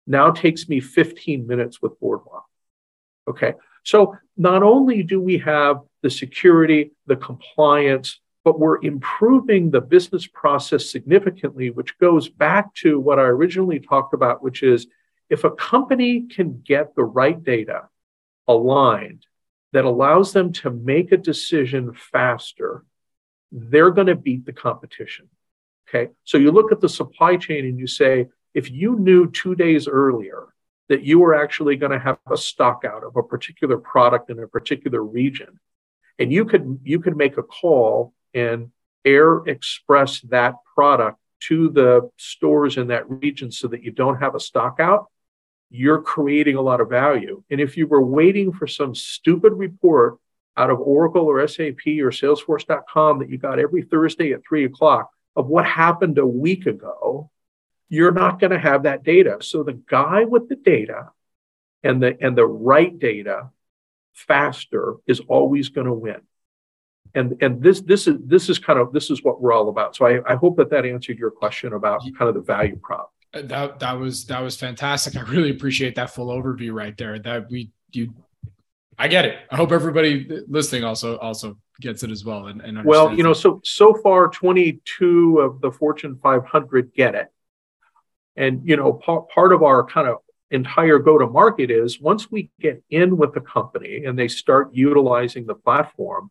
now 0.06 0.30
takes 0.30 0.68
me 0.68 0.80
15 0.80 1.46
minutes 1.46 1.80
with 1.80 1.98
Boardwalk." 2.00 2.46
Okay, 3.28 3.54
so 3.84 4.16
not 4.36 4.62
only 4.62 5.02
do 5.02 5.20
we 5.20 5.38
have 5.38 5.80
the 6.02 6.10
security, 6.10 6.92
the 7.06 7.16
compliance, 7.16 8.20
but 8.44 8.60
we're 8.60 8.82
improving 8.82 9.70
the 9.70 9.80
business 9.80 10.26
process 10.26 10.90
significantly, 10.90 11.70
which 11.70 11.96
goes 11.98 12.28
back 12.28 12.74
to 12.74 13.00
what 13.00 13.18
I 13.18 13.22
originally 13.22 13.80
talked 13.80 14.12
about, 14.12 14.42
which 14.42 14.62
is 14.62 14.86
if 15.30 15.44
a 15.44 15.50
company 15.50 16.22
can 16.22 16.60
get 16.62 16.94
the 16.94 17.04
right 17.04 17.42
data 17.42 17.88
aligned 18.46 19.26
that 19.72 19.86
allows 19.86 20.32
them 20.32 20.52
to 20.52 20.70
make 20.70 21.10
a 21.10 21.16
decision 21.16 21.94
faster, 21.94 22.84
they're 23.50 23.90
going 23.90 24.08
to 24.08 24.14
beat 24.14 24.44
the 24.44 24.52
competition. 24.52 25.28
Okay. 25.88 26.12
So 26.24 26.38
you 26.38 26.50
look 26.50 26.72
at 26.72 26.80
the 26.80 26.88
supply 26.88 27.36
chain 27.36 27.64
and 27.64 27.78
you 27.78 27.86
say, 27.86 28.26
if 28.54 28.70
you 28.70 28.98
knew 28.98 29.30
two 29.30 29.54
days 29.54 29.88
earlier 29.88 30.46
that 30.88 31.02
you 31.02 31.18
were 31.18 31.34
actually 31.34 31.76
going 31.76 31.92
to 31.92 31.98
have 31.98 32.18
a 32.30 32.36
stock 32.36 32.84
out 32.86 33.04
of 33.04 33.16
a 33.16 33.22
particular 33.22 33.78
product 33.78 34.30
in 34.30 34.38
a 34.38 34.48
particular 34.48 35.02
region 35.02 35.58
and 36.18 36.32
you 36.32 36.44
could 36.44 36.80
you 36.82 37.00
could 37.00 37.16
make 37.16 37.36
a 37.36 37.42
call 37.42 38.12
and 38.32 38.70
air 39.04 39.38
express 39.46 40.20
that 40.22 40.54
product 40.74 41.18
to 41.40 41.68
the 41.68 42.08
stores 42.16 42.76
in 42.76 42.88
that 42.88 43.08
region 43.10 43.50
so 43.50 43.68
that 43.68 43.82
you 43.82 43.90
don't 43.90 44.20
have 44.20 44.34
a 44.34 44.40
stock 44.40 44.80
out 44.80 45.08
you're 45.74 46.00
creating 46.00 46.54
a 46.54 46.60
lot 46.60 46.80
of 46.80 46.88
value. 46.88 47.42
And 47.50 47.60
if 47.60 47.76
you 47.76 47.88
were 47.88 48.00
waiting 48.00 48.52
for 48.52 48.68
some 48.68 48.94
stupid 48.94 49.52
report 49.54 50.18
out 50.56 50.70
of 50.70 50.78
oracle 50.78 51.24
or 51.24 51.46
sap 51.48 51.66
or 51.66 52.12
salesforce.com 52.12 53.18
that 53.18 53.28
you 53.28 53.38
got 53.38 53.58
every 53.58 53.82
thursday 53.82 54.32
at 54.32 54.42
three 54.48 54.64
o'clock 54.64 55.10
of 55.34 55.48
what 55.48 55.66
happened 55.66 56.18
a 56.18 56.26
week 56.26 56.66
ago 56.66 57.28
you're 57.94 58.12
not 58.12 58.40
going 58.40 58.50
to 58.50 58.58
have 58.58 58.82
that 58.82 59.04
data. 59.04 59.38
So 59.40 59.62
the 59.62 59.80
guy 59.88 60.24
with 60.24 60.48
the 60.48 60.56
data 60.56 61.10
and 61.82 62.02
the 62.02 62.16
and 62.20 62.36
the 62.36 62.46
right 62.46 62.96
data 62.98 63.50
faster 64.12 64.94
is 65.06 65.20
always 65.28 65.68
going 65.68 65.86
to 65.86 65.92
win. 65.92 66.20
And 67.14 67.36
and 67.40 67.62
this 67.62 67.80
this 67.80 68.08
is 68.08 68.16
this 68.24 68.48
is 68.48 68.58
kind 68.58 68.78
of 68.78 68.92
this 68.92 69.10
is 69.10 69.22
what 69.22 69.40
we're 69.40 69.52
all 69.52 69.68
about. 69.68 69.94
So 69.94 70.06
I, 70.06 70.32
I 70.32 70.34
hope 70.34 70.56
that 70.56 70.70
that 70.70 70.84
answered 70.84 71.18
your 71.18 71.30
question 71.30 71.72
about 71.72 72.02
kind 72.18 72.28
of 72.28 72.34
the 72.34 72.40
value 72.40 72.78
prop. 72.82 73.12
Uh, 73.32 73.42
that 73.42 73.78
that 73.78 73.92
was 73.92 74.24
that 74.26 74.40
was 74.40 74.56
fantastic. 74.56 75.16
I 75.16 75.22
really 75.22 75.50
appreciate 75.50 75.94
that 75.94 76.10
full 76.10 76.28
overview 76.28 76.72
right 76.72 76.96
there. 76.96 77.18
That 77.18 77.48
we 77.50 77.70
you 77.92 78.12
I 78.98 79.08
get 79.08 79.24
it. 79.24 79.38
I 79.50 79.56
hope 79.56 79.72
everybody 79.72 80.28
listening 80.48 80.84
also 80.84 81.16
also 81.18 81.58
gets 81.80 82.02
it 82.02 82.10
as 82.10 82.24
well. 82.24 82.46
And, 82.46 82.60
and 82.60 82.84
well, 82.84 83.12
you 83.12 83.22
know, 83.22 83.32
so 83.32 83.60
so 83.64 83.94
far, 83.94 84.28
22 84.28 85.40
of 85.40 85.60
the 85.60 85.70
Fortune 85.70 86.18
500 86.22 86.94
get 86.94 87.14
it. 87.14 87.28
And 88.36 88.62
you 88.64 88.76
know, 88.76 88.92
part, 88.92 89.28
part 89.30 89.52
of 89.52 89.62
our 89.62 89.84
kind 89.84 90.08
of 90.08 90.18
entire 90.50 90.98
go 90.98 91.18
to 91.18 91.26
market 91.26 91.70
is 91.70 92.00
once 92.00 92.30
we 92.30 92.50
get 92.60 92.82
in 92.90 93.16
with 93.16 93.34
the 93.34 93.40
company 93.40 94.04
and 94.04 94.18
they 94.18 94.28
start 94.28 94.70
utilizing 94.72 95.46
the 95.46 95.54
platform, 95.54 96.30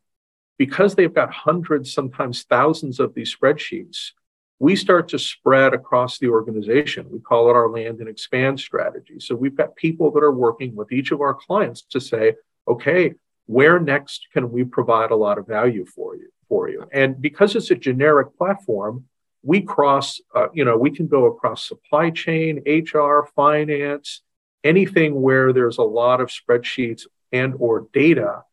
because 0.58 0.96
they've 0.96 1.14
got 1.14 1.32
hundreds, 1.32 1.92
sometimes 1.92 2.44
thousands 2.44 3.00
of 3.00 3.14
these 3.14 3.36
spreadsheets, 3.36 4.12
we 4.60 4.76
start 4.76 5.10
to 5.10 5.20
spread 5.20 5.74
across 5.74 6.20
the 6.20 6.30
organization. 6.30 7.08
We 7.12 7.20
call 7.20 7.50
it 7.50 7.56
our 7.56 7.70
land 7.70 8.00
and 8.00 8.08
expand 8.08 8.60
strategy. 8.60 9.20
So 9.20 9.36
we've 9.36 9.58
got 9.58 9.76
people 9.76 10.12
that 10.12 10.24
are 10.24 10.32
working 10.32 10.76
with 10.76 10.92
each 10.92 11.12
of 11.12 11.22
our 11.22 11.34
clients 11.34 11.82
to 11.90 12.00
say, 12.00 12.36
okay, 12.68 13.14
where 13.46 13.80
next 13.80 14.28
can 14.32 14.52
we 14.52 14.64
provide 14.64 15.12
a 15.12 15.16
lot 15.16 15.38
of 15.38 15.48
value 15.48 15.86
for 15.86 16.16
you? 16.16 16.30
For 16.50 16.70
you, 16.70 16.86
and 16.92 17.20
because 17.20 17.56
it's 17.56 17.72
a 17.72 17.76
generic 17.76 18.38
platform, 18.38 19.06
we 19.44 19.62
cross, 19.62 20.22
uh, 20.34 20.48
you 20.54 20.64
know, 20.64 20.78
we 20.78 20.90
can 20.90 21.08
go 21.08 21.26
across 21.26 21.68
supply 21.68 22.10
chain, 22.10 22.64
HR, 22.66 23.28
finance, 23.36 24.22
anything 24.64 25.22
where 25.22 25.52
there's 25.52 25.78
a 25.78 25.84
lot 25.84 26.22
of 26.22 26.30
spreadsheets 26.30 27.06
and 27.32 27.54
or 27.60 27.88
data 27.94 28.44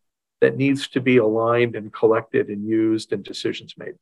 that 0.41 0.57
needs 0.57 0.89
to 0.89 1.01
be 1.01 1.19
aligned 1.19 1.77
and 1.77 1.93
collected 1.93 2.49
and 2.49 2.67
used 2.67 3.13
and 3.13 3.23
decisions 3.23 3.75
made. 3.79 3.95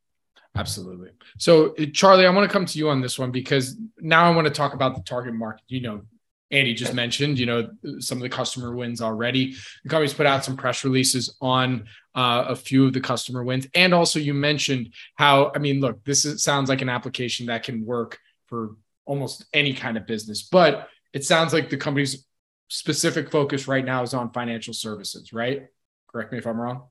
Absolutely. 0.57 1.11
So, 1.37 1.75
Charlie, 1.93 2.27
I 2.27 2.31
want 2.31 2.49
to 2.49 2.53
come 2.53 2.65
to 2.65 2.79
you 2.79 2.89
on 2.89 3.01
this 3.01 3.19
one 3.19 3.31
because 3.31 3.77
now 3.99 4.25
I 4.25 4.35
want 4.35 4.47
to 4.47 4.53
talk 4.53 4.73
about 4.73 4.95
the 4.95 5.03
target 5.03 5.35
market. 5.35 5.65
You 5.69 5.83
know, 5.83 6.03
Andy 6.51 6.73
just 6.73 6.95
mentioned, 6.95 7.39
you 7.39 7.47
know, 7.47 7.69
some 7.99 8.19
of 8.19 8.23
the 8.23 8.29
customer 8.29 8.75
wins 8.75 9.03
already. 9.03 9.55
The 9.85 9.91
company's 9.91 10.15
put 10.15 10.27
out 10.27 10.45
some 10.45 10.57
press 10.57 10.83
releases 10.83 11.37
on 11.41 11.87
uh, 12.15 12.47
a 12.49 12.57
few 12.57 12.87
of 12.87 12.95
the 12.95 13.01
customer 13.01 13.45
wins. 13.45 13.67
And 13.75 13.93
also, 13.93 14.19
you 14.19 14.33
mentioned 14.33 14.95
how, 15.17 15.53
I 15.55 15.59
mean, 15.59 15.81
look, 15.81 16.03
this 16.05 16.25
is, 16.25 16.43
sounds 16.43 16.71
like 16.71 16.81
an 16.81 16.89
application 16.89 17.47
that 17.47 17.65
can 17.65 17.85
work 17.85 18.19
for 18.47 18.77
almost 19.05 19.45
any 19.53 19.75
kind 19.75 19.97
of 19.97 20.07
business, 20.07 20.43
but 20.43 20.89
it 21.13 21.25
sounds 21.25 21.53
like 21.53 21.69
the 21.69 21.77
company's 21.77 22.25
specific 22.69 23.31
focus 23.31 23.69
right 23.69 23.85
now 23.85 24.03
is 24.03 24.15
on 24.15 24.31
financial 24.33 24.73
services, 24.73 25.33
right? 25.33 25.67
Correct 26.11 26.33
me 26.33 26.39
if 26.39 26.47
I'm 26.47 26.61
wrong. 26.61 26.85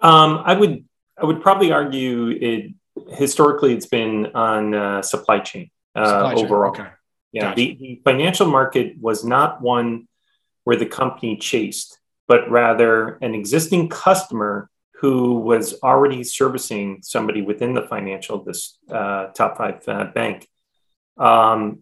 Um, 0.00 0.42
I 0.44 0.54
would, 0.54 0.84
I 1.20 1.26
would 1.26 1.42
probably 1.42 1.72
argue 1.72 2.28
it 2.28 2.74
historically 3.10 3.74
it's 3.74 3.86
been 3.86 4.26
on 4.34 4.74
uh, 4.74 5.02
supply 5.02 5.40
chain, 5.40 5.70
uh, 5.94 6.04
supply 6.04 6.34
chain. 6.34 6.44
overall. 6.46 6.70
Okay. 6.70 6.88
Yeah, 7.34 7.46
gotcha. 7.46 7.56
the, 7.56 7.76
the 7.80 8.00
financial 8.04 8.46
market 8.46 8.94
was 9.00 9.24
not 9.24 9.60
one 9.60 10.06
where 10.62 10.76
the 10.76 10.86
company 10.86 11.36
chased, 11.36 11.98
but 12.28 12.48
rather 12.48 13.18
an 13.20 13.34
existing 13.34 13.88
customer 13.88 14.70
who 15.00 15.40
was 15.40 15.74
already 15.82 16.22
servicing 16.22 17.00
somebody 17.02 17.42
within 17.42 17.74
the 17.74 17.82
financial 17.82 18.44
this 18.44 18.78
uh, 18.88 19.26
top 19.34 19.58
five 19.58 19.82
uh, 19.88 20.04
bank. 20.04 20.48
Um, 21.18 21.80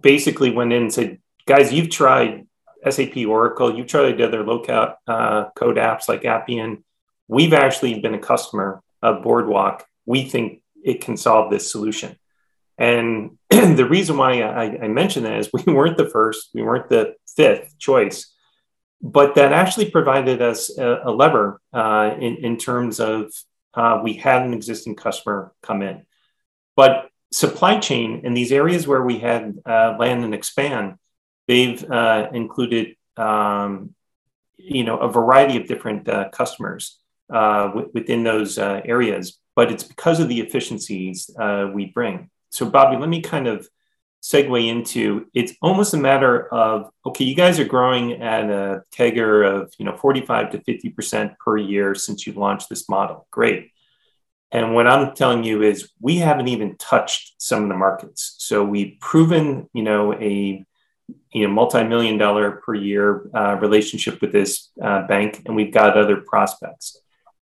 basically 0.00 0.50
went 0.50 0.72
in 0.72 0.82
and 0.82 0.94
said, 0.94 1.18
guys, 1.46 1.72
you've 1.72 1.90
tried 1.90 2.46
SAP 2.88 3.16
Oracle, 3.26 3.76
you've 3.76 3.88
tried 3.88 4.20
other 4.20 4.44
low 4.44 4.62
uh, 4.62 5.50
code 5.56 5.76
apps 5.78 6.08
like 6.08 6.24
Appian. 6.24 6.84
We've 7.26 7.52
actually 7.52 7.98
been 7.98 8.14
a 8.14 8.20
customer 8.20 8.82
of 9.02 9.24
Boardwalk. 9.24 9.84
We 10.04 10.22
think 10.22 10.62
it 10.84 11.00
can 11.00 11.16
solve 11.16 11.50
this 11.50 11.72
solution. 11.72 12.16
And 12.78 13.38
the 13.50 13.86
reason 13.88 14.16
why 14.16 14.42
I, 14.42 14.84
I 14.84 14.88
mentioned 14.88 15.26
that 15.26 15.38
is 15.38 15.50
we 15.52 15.62
weren't 15.72 15.96
the 15.96 16.08
first, 16.08 16.50
we 16.54 16.62
weren't 16.62 16.88
the 16.88 17.14
fifth 17.36 17.78
choice, 17.78 18.32
but 19.02 19.34
that 19.34 19.52
actually 19.52 19.90
provided 19.90 20.42
us 20.42 20.76
a, 20.78 21.00
a 21.04 21.10
lever 21.10 21.60
uh, 21.72 22.14
in, 22.18 22.36
in 22.36 22.56
terms 22.56 23.00
of 23.00 23.32
uh, 23.74 24.00
we 24.02 24.14
had 24.14 24.42
an 24.42 24.54
existing 24.54 24.96
customer 24.96 25.52
come 25.62 25.82
in. 25.82 26.02
But 26.76 27.10
supply 27.32 27.78
chain 27.78 28.22
in 28.24 28.34
these 28.34 28.52
areas 28.52 28.86
where 28.86 29.02
we 29.02 29.18
had 29.18 29.58
uh, 29.66 29.96
land 29.98 30.24
and 30.24 30.34
expand, 30.34 30.94
they've 31.46 31.82
uh, 31.90 32.28
included 32.32 32.96
um, 33.16 33.94
you 34.56 34.84
know 34.84 34.98
a 34.98 35.10
variety 35.10 35.56
of 35.58 35.66
different 35.66 36.08
uh, 36.08 36.28
customers 36.30 36.98
uh, 37.32 37.68
w- 37.68 37.90
within 37.94 38.24
those 38.24 38.58
areas. 38.58 39.38
But 39.54 39.72
it's 39.72 39.84
because 39.84 40.20
of 40.20 40.28
the 40.28 40.40
efficiencies 40.40 41.30
we 41.72 41.86
bring. 41.86 42.30
So, 42.50 42.68
Bobby, 42.68 42.96
let 42.96 43.08
me 43.08 43.20
kind 43.20 43.46
of 43.46 43.68
segue 44.26 44.68
into 44.68 45.26
it's 45.34 45.52
almost 45.62 45.94
a 45.94 45.96
matter 45.96 46.52
of 46.52 46.90
okay 47.04 47.24
you 47.24 47.34
guys 47.34 47.60
are 47.60 47.64
growing 47.64 48.20
at 48.20 48.50
a 48.50 48.82
CAGR 48.92 49.44
of 49.44 49.72
you 49.78 49.84
know 49.84 49.96
45 49.96 50.50
to 50.50 50.60
50 50.62 50.90
percent 50.90 51.38
per 51.38 51.56
year 51.56 51.94
since 51.94 52.26
you 52.26 52.32
launched 52.32 52.68
this 52.68 52.88
model. 52.88 53.26
Great. 53.30 53.70
And 54.50 54.74
what 54.74 54.86
i'm 54.86 55.14
telling 55.14 55.44
you 55.44 55.62
is 55.62 55.90
we 56.00 56.16
haven't 56.16 56.48
even 56.48 56.76
touched 56.76 57.34
some 57.38 57.62
of 57.62 57.68
the 57.68 57.76
markets. 57.76 58.36
So 58.38 58.64
we've 58.64 58.98
proven 59.00 59.68
you 59.72 59.82
know 59.82 60.12
a 60.14 60.64
you 61.32 61.46
know 61.46 61.52
multi-million 61.52 62.18
dollar 62.18 62.62
per 62.64 62.74
year 62.74 63.30
uh, 63.32 63.56
relationship 63.60 64.20
with 64.20 64.32
this 64.32 64.70
uh, 64.82 65.06
bank 65.06 65.42
and 65.46 65.54
we've 65.54 65.72
got 65.72 65.96
other 65.96 66.16
prospects. 66.16 66.98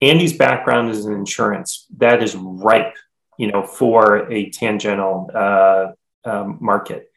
Andy's 0.03 0.37
background 0.37 0.91
is 0.91 1.07
in 1.07 1.13
insurance. 1.13 1.87
That 1.97 2.23
is 2.23 2.35
ripe 2.35 2.97
you 3.39 3.51
know 3.51 3.63
for 3.63 4.31
a 4.31 4.51
tangential 4.51 5.31
uh, 5.35 5.87
um, 6.25 6.59
market. 6.61 7.11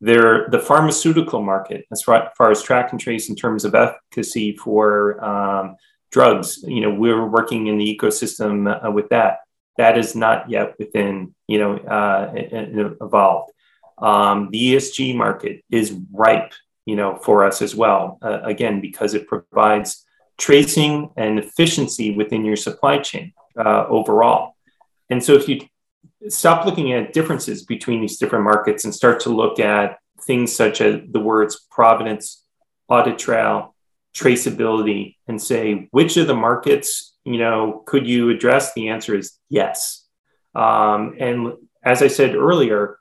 They're 0.00 0.48
the 0.48 0.58
pharmaceutical 0.58 1.42
market, 1.42 1.86
as 1.92 2.02
far, 2.02 2.32
as 2.50 2.62
track 2.62 2.90
and 2.90 3.00
trace 3.00 3.28
in 3.28 3.36
terms 3.36 3.64
of 3.64 3.76
efficacy 3.76 4.56
for 4.56 5.24
um, 5.24 5.76
drugs. 6.10 6.58
You 6.66 6.80
know, 6.80 6.90
we're 6.90 7.24
working 7.24 7.68
in 7.68 7.78
the 7.78 7.96
ecosystem 7.96 8.84
uh, 8.84 8.90
with 8.90 9.08
that. 9.10 9.38
That 9.78 9.96
is 9.96 10.16
not 10.16 10.50
yet 10.50 10.74
within, 10.78 11.34
you 11.46 11.58
know, 11.58 11.76
uh, 11.76 12.32
evolved. 13.00 13.52
Um, 13.98 14.48
the 14.50 14.74
ESG 14.74 15.14
market 15.16 15.64
is 15.70 15.96
ripe, 16.12 16.52
you 16.84 16.96
know, 16.96 17.16
for 17.16 17.44
us 17.44 17.62
as 17.62 17.76
well. 17.76 18.18
Uh, 18.20 18.40
again, 18.42 18.80
because 18.80 19.14
it 19.14 19.28
provides 19.28 20.04
tracing 20.36 21.10
and 21.16 21.38
efficiency 21.38 22.16
within 22.16 22.44
your 22.44 22.56
supply 22.56 22.98
chain 22.98 23.32
uh, 23.56 23.86
overall. 23.88 24.56
And 25.12 25.22
so 25.22 25.34
if 25.34 25.46
you 25.46 25.60
stop 26.30 26.64
looking 26.64 26.94
at 26.94 27.12
differences 27.12 27.66
between 27.66 28.00
these 28.00 28.16
different 28.16 28.44
markets 28.44 28.84
and 28.84 28.94
start 28.94 29.20
to 29.20 29.28
look 29.28 29.60
at 29.60 29.98
things 30.22 30.56
such 30.56 30.80
as 30.80 31.02
the 31.10 31.20
words 31.20 31.66
provenance, 31.70 32.42
audit 32.88 33.18
trail, 33.18 33.74
traceability, 34.16 35.16
and 35.28 35.40
say 35.40 35.88
which 35.90 36.16
of 36.16 36.28
the 36.28 36.34
markets 36.34 37.14
you 37.24 37.36
know 37.36 37.82
could 37.84 38.06
you 38.06 38.30
address? 38.30 38.72
The 38.72 38.88
answer 38.88 39.14
is 39.14 39.38
yes. 39.50 40.06
Um, 40.54 41.16
and 41.20 41.52
as 41.84 42.00
I 42.00 42.08
said 42.08 42.34
earlier, 42.34 42.96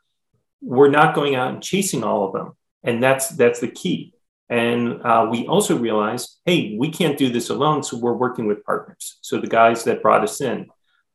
we're 0.61 0.89
not 0.89 1.15
going 1.15 1.35
out 1.35 1.53
and 1.53 1.63
chasing 1.63 2.03
all 2.03 2.27
of 2.27 2.33
them, 2.33 2.57
and 2.83 3.01
that's 3.01 3.29
that's 3.29 3.61
the 3.61 3.71
key. 3.71 4.13
And 4.49 5.01
uh, 5.03 5.29
we 5.31 5.47
also 5.47 5.77
realized, 5.77 6.41
hey, 6.43 6.75
we 6.77 6.89
can't 6.89 7.17
do 7.17 7.29
this 7.29 7.49
alone, 7.49 7.83
so 7.83 7.95
we're 7.95 8.21
working 8.25 8.47
with 8.47 8.65
partners. 8.65 9.17
So 9.21 9.39
the 9.39 9.47
guys 9.47 9.85
that 9.85 10.01
brought 10.01 10.23
us 10.23 10.41
in, 10.41 10.67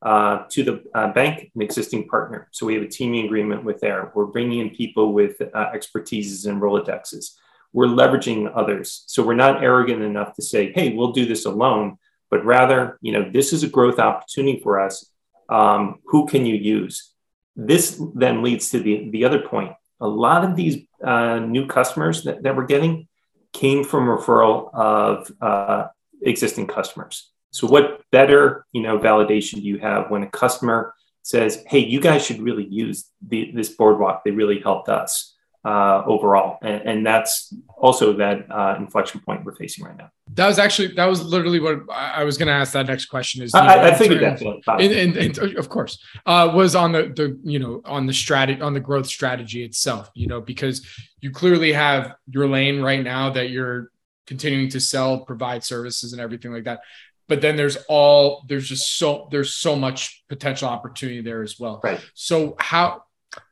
uh, 0.06 0.44
to 0.48 0.62
the 0.62 0.84
uh, 0.94 1.12
bank, 1.12 1.50
an 1.56 1.62
existing 1.62 2.06
partner. 2.06 2.46
So 2.52 2.64
we 2.64 2.74
have 2.74 2.84
a 2.84 2.88
teaming 2.88 3.24
agreement 3.26 3.64
with 3.64 3.80
there. 3.80 4.12
We're 4.14 4.26
bringing 4.26 4.60
in 4.60 4.70
people 4.70 5.12
with 5.12 5.34
uh, 5.40 5.72
expertises 5.74 6.46
and 6.48 6.62
Rolodexes. 6.62 7.34
We're 7.72 7.88
leveraging 8.00 8.52
others. 8.54 9.02
So 9.08 9.26
we're 9.26 9.34
not 9.34 9.64
arrogant 9.64 10.02
enough 10.02 10.36
to 10.36 10.42
say, 10.42 10.70
hey, 10.72 10.94
we'll 10.94 11.10
do 11.10 11.26
this 11.26 11.44
alone, 11.44 11.98
but 12.30 12.44
rather, 12.44 12.98
you 13.02 13.10
know, 13.10 13.28
this 13.28 13.52
is 13.52 13.64
a 13.64 13.68
growth 13.68 13.98
opportunity 13.98 14.60
for 14.62 14.80
us. 14.80 15.10
Um, 15.48 15.98
who 16.04 16.26
can 16.28 16.46
you 16.46 16.54
use? 16.54 17.12
This 17.56 18.00
then 18.14 18.44
leads 18.44 18.70
to 18.70 18.78
the, 18.78 19.10
the 19.10 19.24
other 19.24 19.40
point. 19.40 19.72
A 20.00 20.06
lot 20.06 20.44
of 20.44 20.54
these 20.54 20.86
uh, 21.02 21.40
new 21.40 21.66
customers 21.66 22.22
that, 22.24 22.44
that 22.44 22.54
we're 22.54 22.66
getting 22.66 23.08
came 23.52 23.82
from 23.82 24.06
referral 24.06 24.72
of 24.72 25.32
uh, 25.40 25.88
existing 26.22 26.68
customers. 26.68 27.32
So 27.50 27.66
what 27.66 28.02
better, 28.12 28.66
you 28.72 28.82
know, 28.82 28.98
validation 28.98 29.54
do 29.54 29.62
you 29.62 29.78
have 29.78 30.10
when 30.10 30.22
a 30.22 30.30
customer 30.30 30.94
says, 31.22 31.64
"Hey, 31.66 31.80
you 31.80 32.00
guys 32.00 32.24
should 32.24 32.40
really 32.40 32.66
use 32.66 33.10
the, 33.26 33.50
this 33.54 33.70
boardwalk. 33.70 34.22
They 34.24 34.30
really 34.30 34.60
helped 34.60 34.88
us 34.88 35.34
uh, 35.64 36.02
overall," 36.06 36.58
and, 36.62 36.82
and, 36.82 37.06
that's 37.06 37.52
also 37.76 38.12
that 38.12 38.46
uh, 38.50 38.76
inflection 38.78 39.20
point 39.20 39.44
we're 39.44 39.56
facing 39.56 39.84
right 39.84 39.96
now. 39.96 40.10
That 40.34 40.46
was 40.46 40.58
actually 40.60 40.94
that 40.94 41.06
was 41.06 41.24
literally 41.24 41.58
what 41.58 41.78
I 41.90 42.22
was 42.22 42.38
going 42.38 42.46
to 42.46 42.52
ask. 42.52 42.72
That 42.74 42.86
next 42.86 43.06
question 43.06 43.42
is. 43.42 43.54
I, 43.54 43.88
I 43.88 43.94
figured 43.94 44.20
that. 44.20 44.40
And, 44.78 44.92
and, 44.92 45.16
and, 45.16 45.56
of 45.56 45.68
course, 45.68 45.98
uh, 46.26 46.52
was 46.54 46.76
on 46.76 46.92
the 46.92 47.12
the 47.16 47.40
you 47.42 47.58
know 47.58 47.82
on 47.84 48.06
the 48.06 48.12
strategy 48.12 48.60
on 48.60 48.72
the 48.72 48.80
growth 48.80 49.06
strategy 49.06 49.64
itself. 49.64 50.10
You 50.14 50.28
know 50.28 50.40
because 50.40 50.86
you 51.20 51.32
clearly 51.32 51.72
have 51.72 52.14
your 52.28 52.48
lane 52.48 52.82
right 52.82 53.02
now 53.02 53.30
that 53.30 53.50
you're 53.50 53.90
continuing 54.26 54.68
to 54.68 54.80
sell, 54.80 55.20
provide 55.20 55.64
services, 55.64 56.12
and 56.12 56.20
everything 56.20 56.52
like 56.52 56.64
that 56.64 56.80
but 57.28 57.40
then 57.40 57.56
there's 57.56 57.76
all 57.88 58.44
there's 58.48 58.68
just 58.68 58.98
so 58.98 59.28
there's 59.30 59.54
so 59.54 59.76
much 59.76 60.24
potential 60.28 60.68
opportunity 60.68 61.20
there 61.20 61.42
as 61.42 61.58
well. 61.58 61.80
Right. 61.82 62.00
So 62.14 62.56
how 62.58 63.04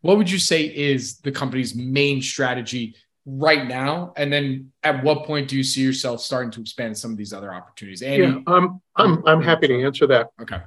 what 0.02 0.16
would 0.16 0.30
you 0.30 0.38
say 0.38 0.64
is 0.64 1.18
the 1.18 1.32
company's 1.32 1.74
main 1.74 2.22
strategy 2.22 2.94
right 3.26 3.66
now? 3.66 4.12
And 4.16 4.32
then 4.32 4.72
at 4.82 5.02
what 5.02 5.24
point 5.24 5.48
do 5.48 5.56
you 5.56 5.64
see 5.64 5.82
yourself 5.82 6.20
starting 6.20 6.50
to 6.52 6.60
expand 6.60 6.96
some 6.96 7.10
of 7.10 7.16
these 7.16 7.32
other 7.32 7.52
opportunities? 7.52 8.02
Andy, 8.02 8.26
yeah 8.26 8.38
i'm 8.46 8.80
i'm, 8.96 9.26
I'm 9.26 9.42
happy 9.42 9.68
to 9.68 9.84
answer 9.84 10.06
that. 10.08 10.30
Okay. 10.40 10.60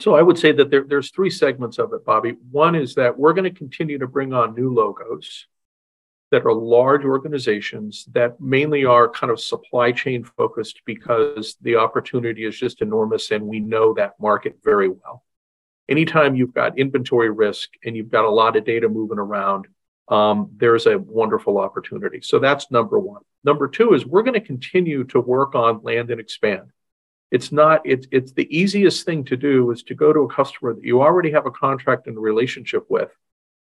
So 0.00 0.14
i 0.14 0.22
would 0.22 0.38
say 0.38 0.52
that 0.52 0.70
there, 0.70 0.84
there's 0.84 1.10
three 1.10 1.30
segments 1.30 1.78
of 1.78 1.92
it 1.92 2.04
bobby. 2.04 2.36
One 2.50 2.74
is 2.74 2.94
that 2.94 3.18
we're 3.18 3.34
going 3.34 3.52
to 3.52 3.58
continue 3.58 3.98
to 3.98 4.06
bring 4.06 4.32
on 4.32 4.54
new 4.54 4.72
logos 4.72 5.46
that 6.32 6.46
are 6.46 6.54
large 6.54 7.04
organizations 7.04 8.06
that 8.12 8.40
mainly 8.40 8.86
are 8.86 9.08
kind 9.08 9.30
of 9.30 9.38
supply 9.38 9.92
chain 9.92 10.24
focused 10.24 10.80
because 10.86 11.56
the 11.60 11.76
opportunity 11.76 12.46
is 12.46 12.58
just 12.58 12.80
enormous 12.80 13.30
and 13.30 13.46
we 13.46 13.60
know 13.60 13.92
that 13.92 14.18
market 14.18 14.58
very 14.64 14.88
well. 14.88 15.22
Anytime 15.90 16.34
you've 16.34 16.54
got 16.54 16.78
inventory 16.78 17.30
risk 17.30 17.68
and 17.84 17.94
you've 17.94 18.10
got 18.10 18.24
a 18.24 18.30
lot 18.30 18.56
of 18.56 18.64
data 18.64 18.88
moving 18.88 19.18
around, 19.18 19.68
um, 20.08 20.50
there's 20.56 20.86
a 20.86 20.98
wonderful 20.98 21.58
opportunity. 21.58 22.22
So 22.22 22.38
that's 22.38 22.70
number 22.70 22.98
one. 22.98 23.22
Number 23.44 23.68
two 23.68 23.92
is 23.92 24.06
we're 24.06 24.22
going 24.22 24.32
to 24.34 24.40
continue 24.40 25.04
to 25.04 25.20
work 25.20 25.54
on 25.54 25.82
land 25.82 26.10
and 26.10 26.18
expand. 26.18 26.72
It's 27.30 27.52
not, 27.52 27.82
it's, 27.84 28.06
it's 28.10 28.32
the 28.32 28.48
easiest 28.56 29.04
thing 29.04 29.24
to 29.26 29.36
do 29.36 29.70
is 29.70 29.82
to 29.84 29.94
go 29.94 30.14
to 30.14 30.20
a 30.20 30.32
customer 30.32 30.72
that 30.72 30.84
you 30.84 31.02
already 31.02 31.30
have 31.32 31.44
a 31.44 31.50
contract 31.50 32.06
and 32.06 32.18
relationship 32.18 32.86
with 32.88 33.10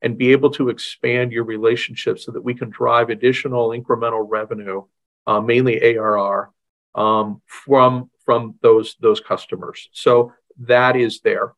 and 0.05 0.19
be 0.19 0.33
able 0.33 0.51
to 0.51 0.69
expand 0.69 1.33
your 1.33 1.45
relationship 1.45 2.19
so 2.19 2.31
that 2.31 2.45
we 2.45 2.55
can 2.55 2.69
drive 2.69 3.09
additional 3.09 3.71
incremental 3.71 4.25
revenue, 4.29 4.83
uh, 5.27 5.41
mainly 5.41 5.97
ARR, 5.97 6.53
um, 6.95 7.41
from 7.47 8.11
from 8.27 8.55
those 8.61 8.97
those 9.01 9.21
customers. 9.21 9.89
So 9.93 10.33
that 10.59 10.95
is 10.95 11.21
there. 11.21 11.55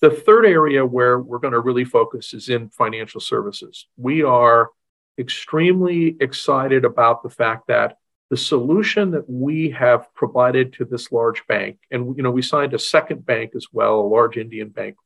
The 0.00 0.10
third 0.10 0.44
area 0.44 0.84
where 0.84 1.18
we're 1.18 1.38
going 1.38 1.54
to 1.54 1.60
really 1.60 1.84
focus 1.84 2.34
is 2.34 2.50
in 2.50 2.68
financial 2.68 3.20
services. 3.20 3.86
We 3.96 4.22
are 4.22 4.70
extremely 5.18 6.16
excited 6.20 6.84
about 6.84 7.22
the 7.22 7.30
fact 7.30 7.68
that 7.68 7.96
the 8.28 8.36
solution 8.36 9.10
that 9.12 9.28
we 9.28 9.70
have 9.70 10.12
provided 10.14 10.74
to 10.74 10.84
this 10.84 11.10
large 11.10 11.46
bank, 11.46 11.78
and 11.90 12.14
you 12.16 12.22
know, 12.22 12.30
we 12.30 12.42
signed 12.42 12.74
a 12.74 12.78
second 12.78 13.24
bank 13.24 13.52
as 13.56 13.66
well, 13.72 14.00
a 14.00 14.12
large 14.16 14.36
Indian 14.36 14.68
bank, 14.68 14.96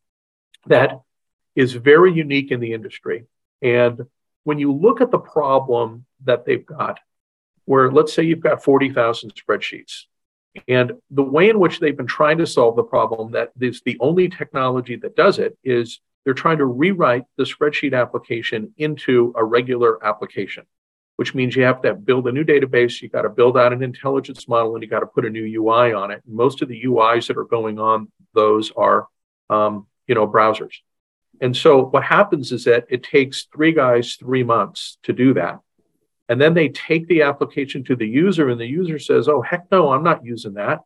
that 0.66 1.00
is 1.54 1.72
very 1.72 2.12
unique 2.12 2.50
in 2.50 2.60
the 2.60 2.72
industry. 2.72 3.24
And 3.62 4.02
when 4.44 4.58
you 4.58 4.72
look 4.72 5.00
at 5.00 5.10
the 5.10 5.18
problem 5.18 6.04
that 6.24 6.44
they've 6.44 6.64
got, 6.64 7.00
where 7.64 7.90
let's 7.90 8.12
say 8.12 8.22
you've 8.22 8.40
got 8.40 8.62
40,000 8.62 9.32
spreadsheets, 9.34 10.02
and 10.68 10.92
the 11.10 11.22
way 11.22 11.48
in 11.48 11.58
which 11.58 11.80
they've 11.80 11.96
been 11.96 12.06
trying 12.06 12.38
to 12.38 12.46
solve 12.46 12.76
the 12.76 12.82
problem 12.82 13.32
that 13.32 13.50
is 13.60 13.82
the 13.84 13.96
only 14.00 14.28
technology 14.28 14.96
that 14.96 15.16
does 15.16 15.38
it 15.38 15.58
is 15.64 16.00
they're 16.24 16.34
trying 16.34 16.58
to 16.58 16.64
rewrite 16.64 17.24
the 17.36 17.44
spreadsheet 17.44 17.98
application 17.98 18.72
into 18.78 19.32
a 19.36 19.44
regular 19.44 20.04
application, 20.04 20.64
which 21.16 21.34
means 21.34 21.56
you 21.56 21.64
have 21.64 21.82
to 21.82 21.94
build 21.94 22.28
a 22.28 22.32
new 22.32 22.44
database, 22.44 23.02
you 23.02 23.08
got 23.08 23.22
to 23.22 23.28
build 23.28 23.58
out 23.58 23.72
an 23.72 23.82
intelligence 23.82 24.48
model, 24.48 24.74
and 24.74 24.82
you 24.82 24.88
got 24.88 25.00
to 25.00 25.06
put 25.06 25.26
a 25.26 25.30
new 25.30 25.62
UI 25.62 25.92
on 25.92 26.10
it. 26.10 26.22
Most 26.26 26.62
of 26.62 26.68
the 26.68 26.82
UIs 26.84 27.26
that 27.26 27.36
are 27.36 27.44
going 27.44 27.78
on 27.78 28.10
those 28.34 28.72
are, 28.76 29.06
um, 29.48 29.86
you 30.06 30.14
know, 30.14 30.26
browsers. 30.26 30.74
And 31.40 31.57
so 31.57 31.87
what 31.87 32.05
happens 32.05 32.53
is 32.53 32.64
that 32.64 32.87
it 32.88 33.03
takes 33.03 33.47
three 33.55 33.73
guys 33.73 34.14
three 34.14 34.44
months 34.44 34.99
to 35.03 35.12
do 35.12 35.35
that. 35.35 35.61
And 36.29 36.40
then 36.40 36.55
they 36.55 36.68
take 36.68 37.07
the 37.07 37.23
application 37.23 37.85
to 37.85 37.97
the 37.97 38.07
user, 38.07 38.49
and 38.49 38.61
the 38.61 38.66
user 38.66 38.99
says, 38.99 39.29
Oh, 39.29 39.42
heck 39.42 39.70
no, 39.70 39.92
I'm 39.92 40.03
not 40.03 40.25
using 40.25 40.55
that. 40.55 40.81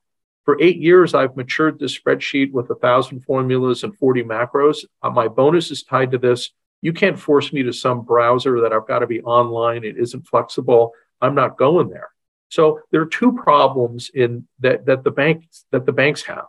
For 0.44 0.60
eight 0.60 0.78
years, 0.78 1.14
I've 1.14 1.36
matured 1.36 1.78
this 1.78 1.96
spreadsheet 1.96 2.52
with 2.52 2.70
a 2.70 2.74
thousand 2.74 3.20
formulas 3.20 3.84
and 3.84 3.96
40 3.96 4.24
macros. 4.24 4.84
Uh, 5.02 5.10
my 5.10 5.28
bonus 5.28 5.70
is 5.70 5.82
tied 5.82 6.12
to 6.12 6.18
this. 6.18 6.50
You 6.80 6.92
can't 6.92 7.18
force 7.18 7.52
me 7.52 7.62
to 7.64 7.72
some 7.72 8.02
browser 8.02 8.62
that 8.62 8.72
I've 8.72 8.88
got 8.88 9.00
to 9.00 9.06
be 9.06 9.20
online. 9.20 9.84
It 9.84 9.98
isn't 9.98 10.26
flexible. 10.26 10.92
I'm 11.20 11.34
not 11.34 11.58
going 11.58 11.90
there. 11.90 12.08
So 12.48 12.80
there 12.90 13.02
are 13.02 13.06
two 13.06 13.32
problems 13.32 14.10
in 14.14 14.46
that 14.60 14.86
that 14.86 15.04
the 15.04 15.10
banks 15.10 15.66
that 15.70 15.84
the 15.84 15.92
banks 15.92 16.22
have. 16.22 16.46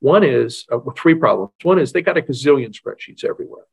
One 0.00 0.24
is 0.24 0.66
uh, 0.72 0.78
three 0.96 1.14
problems. 1.14 1.52
One 1.62 1.78
is 1.78 1.92
they 1.92 2.02
got 2.02 2.18
a 2.18 2.22
gazillion 2.22 2.74
spreadsheets 2.74 3.24
everywhere. 3.24 3.64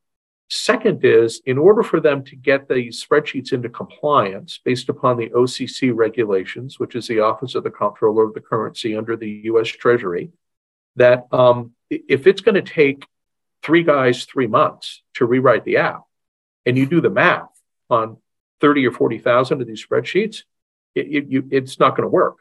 Second 0.49 1.03
is 1.03 1.41
in 1.45 1.57
order 1.57 1.83
for 1.83 1.99
them 1.99 2.23
to 2.25 2.35
get 2.35 2.69
these 2.69 3.05
spreadsheets 3.05 3.51
into 3.51 3.67
compliance 3.67 4.59
based 4.63 4.87
upon 4.87 5.17
the 5.17 5.29
OCC 5.29 5.93
regulations, 5.93 6.79
which 6.79 6.95
is 6.95 7.07
the 7.07 7.19
Office 7.19 7.55
of 7.55 7.63
the 7.63 7.69
Comptroller 7.69 8.25
of 8.25 8.33
the 8.33 8.39
Currency 8.39 8.95
under 8.95 9.17
the 9.17 9.29
U.S. 9.45 9.67
Treasury, 9.67 10.31
that 10.95 11.27
um, 11.31 11.71
if 11.89 12.27
it's 12.27 12.41
going 12.41 12.55
to 12.55 12.61
take 12.61 13.05
three 13.61 13.83
guys 13.83 14.23
three 14.23 14.47
months 14.47 15.03
to 15.15 15.25
rewrite 15.25 15.65
the 15.65 15.77
app, 15.77 16.03
and 16.65 16.77
you 16.77 16.85
do 16.85 17.01
the 17.01 17.09
math 17.09 17.49
on 17.89 18.17
30 18.61 18.87
or 18.87 18.91
40,000 18.91 19.61
of 19.61 19.67
these 19.67 19.85
spreadsheets, 19.85 20.43
it, 20.95 21.07
it, 21.07 21.29
you, 21.29 21.47
it's 21.51 21.79
not 21.79 21.91
going 21.91 22.03
to 22.03 22.09
work. 22.09 22.37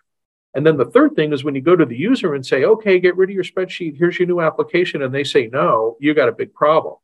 And 0.56 0.64
then 0.64 0.78
the 0.78 0.86
third 0.86 1.14
thing 1.14 1.34
is 1.34 1.44
when 1.44 1.54
you 1.54 1.60
go 1.60 1.76
to 1.76 1.84
the 1.84 1.98
user 1.98 2.34
and 2.34 2.44
say, 2.44 2.64
okay, 2.64 2.98
get 2.98 3.14
rid 3.14 3.28
of 3.28 3.34
your 3.34 3.44
spreadsheet, 3.44 3.98
here's 3.98 4.18
your 4.18 4.26
new 4.26 4.40
application, 4.40 5.02
and 5.02 5.14
they 5.14 5.22
say 5.22 5.48
no, 5.48 5.98
you 6.00 6.14
got 6.14 6.30
a 6.30 6.32
big 6.32 6.54
problem. 6.54 6.94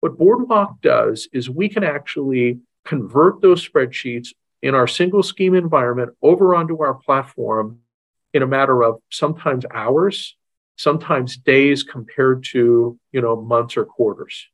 What 0.00 0.16
Boardwalk 0.16 0.80
does 0.80 1.28
is 1.30 1.50
we 1.50 1.68
can 1.68 1.84
actually 1.84 2.60
convert 2.86 3.42
those 3.42 3.68
spreadsheets 3.68 4.28
in 4.62 4.74
our 4.74 4.86
single 4.86 5.22
scheme 5.22 5.54
environment 5.54 6.16
over 6.22 6.54
onto 6.54 6.82
our 6.82 6.94
platform 6.94 7.80
in 8.32 8.42
a 8.42 8.46
matter 8.46 8.82
of 8.82 9.02
sometimes 9.10 9.66
hours, 9.74 10.34
sometimes 10.76 11.36
days 11.36 11.82
compared 11.82 12.44
to, 12.44 12.98
you 13.12 13.20
know, 13.20 13.36
months 13.36 13.76
or 13.76 13.84
quarters. 13.84 14.46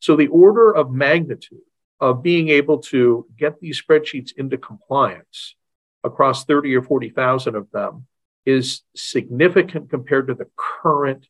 So 0.00 0.16
the 0.16 0.28
order 0.28 0.74
of 0.74 0.90
magnitude 0.90 1.60
of 2.00 2.22
being 2.22 2.48
able 2.48 2.78
to 2.78 3.26
get 3.38 3.60
these 3.60 3.82
spreadsheets 3.82 4.32
into 4.34 4.56
compliance 4.56 5.56
across 6.04 6.44
30 6.44 6.74
or 6.76 6.82
40,000 6.82 7.54
of 7.54 7.70
them 7.70 8.06
is 8.44 8.82
significant 8.96 9.90
compared 9.90 10.28
to 10.28 10.34
the 10.34 10.48
current 10.56 11.26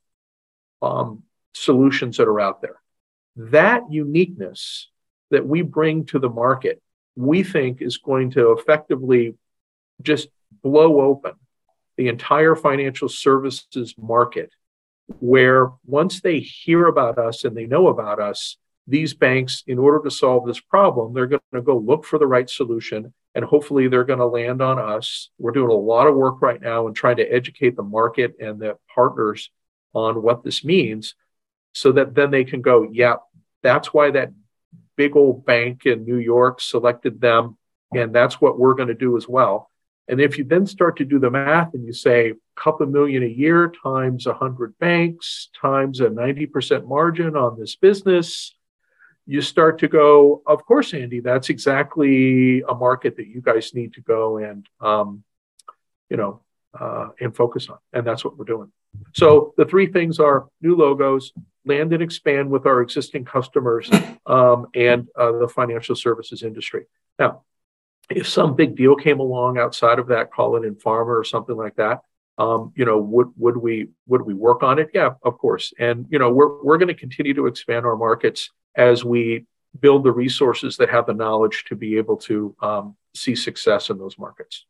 um, 0.80 1.22
solutions 1.54 2.16
that 2.16 2.28
are 2.28 2.40
out 2.40 2.62
there. 2.62 2.80
That 3.36 3.90
uniqueness 3.90 4.88
that 5.30 5.46
we 5.46 5.62
bring 5.62 6.06
to 6.06 6.18
the 6.18 6.28
market, 6.28 6.82
we 7.16 7.42
think 7.42 7.82
is 7.82 7.98
going 7.98 8.30
to 8.32 8.52
effectively 8.52 9.34
just 10.00 10.28
blow 10.62 11.00
open 11.00 11.32
the 11.96 12.08
entire 12.08 12.56
financial 12.56 13.08
services 13.08 13.94
market, 13.98 14.50
where 15.20 15.70
once 15.84 16.20
they 16.20 16.40
hear 16.40 16.86
about 16.86 17.18
us 17.18 17.44
and 17.44 17.56
they 17.56 17.66
know 17.66 17.88
about 17.88 18.18
us, 18.18 18.56
these 18.86 19.14
banks, 19.14 19.62
in 19.66 19.78
order 19.78 20.02
to 20.02 20.10
solve 20.10 20.46
this 20.46 20.60
problem, 20.60 21.12
they're 21.12 21.26
going 21.26 21.40
to 21.54 21.62
go 21.62 21.76
look 21.76 22.04
for 22.04 22.18
the 22.18 22.26
right 22.26 22.48
solution 22.48 23.12
and 23.34 23.44
hopefully 23.44 23.88
they're 23.88 24.04
going 24.04 24.18
to 24.18 24.26
land 24.26 24.60
on 24.60 24.78
us. 24.78 25.30
We're 25.38 25.52
doing 25.52 25.70
a 25.70 25.74
lot 25.74 26.06
of 26.06 26.14
work 26.14 26.42
right 26.42 26.60
now 26.60 26.86
and 26.86 26.94
trying 26.94 27.16
to 27.16 27.26
educate 27.26 27.76
the 27.76 27.82
market 27.82 28.36
and 28.40 28.60
the 28.60 28.76
partners 28.94 29.50
on 29.94 30.22
what 30.22 30.44
this 30.44 30.64
means 30.64 31.14
so 31.74 31.92
that 31.92 32.14
then 32.14 32.30
they 32.30 32.44
can 32.44 32.60
go, 32.60 32.82
yeah, 32.90 33.16
that's 33.62 33.94
why 33.94 34.10
that 34.10 34.32
big 34.96 35.16
old 35.16 35.46
bank 35.46 35.86
in 35.86 36.04
New 36.04 36.18
York 36.18 36.60
selected 36.60 37.20
them. 37.20 37.56
And 37.94 38.14
that's 38.14 38.40
what 38.40 38.58
we're 38.58 38.74
going 38.74 38.88
to 38.88 38.94
do 38.94 39.16
as 39.16 39.28
well. 39.28 39.70
And 40.08 40.20
if 40.20 40.36
you 40.36 40.44
then 40.44 40.66
start 40.66 40.96
to 40.96 41.04
do 41.04 41.18
the 41.18 41.30
math 41.30 41.74
and 41.74 41.86
you 41.86 41.92
say 41.92 42.30
a 42.30 42.34
couple 42.56 42.86
million 42.86 43.22
a 43.22 43.26
year 43.26 43.72
times 43.82 44.26
100 44.26 44.78
banks 44.78 45.48
times 45.58 46.00
a 46.00 46.06
90% 46.06 46.86
margin 46.86 47.36
on 47.36 47.58
this 47.58 47.76
business, 47.76 48.54
you 49.26 49.40
start 49.40 49.78
to 49.80 49.88
go, 49.88 50.42
of 50.46 50.64
course, 50.64 50.94
Andy, 50.94 51.20
that's 51.20 51.48
exactly 51.48 52.62
a 52.62 52.74
market 52.74 53.16
that 53.16 53.28
you 53.28 53.40
guys 53.40 53.74
need 53.74 53.94
to 53.94 54.00
go 54.00 54.38
and, 54.38 54.68
um, 54.80 55.22
you 56.10 56.16
know, 56.16 56.40
uh, 56.78 57.08
and 57.20 57.34
focus 57.34 57.68
on. 57.68 57.78
And 57.92 58.06
that's 58.06 58.24
what 58.24 58.36
we're 58.36 58.44
doing. 58.44 58.72
So 59.14 59.54
the 59.56 59.64
three 59.64 59.86
things 59.86 60.18
are 60.18 60.48
new 60.60 60.74
logos, 60.76 61.32
land 61.64 61.92
and 61.92 62.02
expand 62.02 62.50
with 62.50 62.66
our 62.66 62.82
existing 62.82 63.24
customers, 63.24 63.90
um, 64.26 64.66
and 64.74 65.08
uh, 65.16 65.32
the 65.32 65.48
financial 65.48 65.94
services 65.94 66.42
industry. 66.42 66.86
Now, 67.18 67.42
if 68.10 68.28
some 68.28 68.54
big 68.54 68.76
deal 68.76 68.96
came 68.96 69.20
along 69.20 69.58
outside 69.58 69.98
of 69.98 70.08
that, 70.08 70.32
call 70.32 70.56
it 70.56 70.64
in 70.66 70.74
pharma 70.74 71.06
or 71.06 71.24
something 71.24 71.56
like 71.56 71.76
that, 71.76 72.02
um, 72.38 72.72
you 72.74 72.84
know, 72.84 72.98
would 72.98 73.28
would 73.36 73.56
we 73.56 73.88
would 74.06 74.22
we 74.22 74.34
work 74.34 74.62
on 74.62 74.78
it? 74.78 74.90
Yeah, 74.92 75.10
of 75.22 75.38
course. 75.38 75.72
And 75.78 76.06
you 76.10 76.18
know, 76.18 76.30
we're 76.30 76.62
we're 76.62 76.78
going 76.78 76.88
to 76.88 76.94
continue 76.94 77.34
to 77.34 77.46
expand 77.46 77.86
our 77.86 77.96
markets 77.96 78.50
as 78.76 79.04
we 79.04 79.46
build 79.78 80.04
the 80.04 80.12
resources 80.12 80.76
that 80.76 80.90
have 80.90 81.06
the 81.06 81.14
knowledge 81.14 81.64
to 81.68 81.76
be 81.76 81.96
able 81.96 82.16
to 82.16 82.54
um, 82.60 82.96
see 83.14 83.34
success 83.34 83.90
in 83.90 83.98
those 83.98 84.18
markets. 84.18 84.66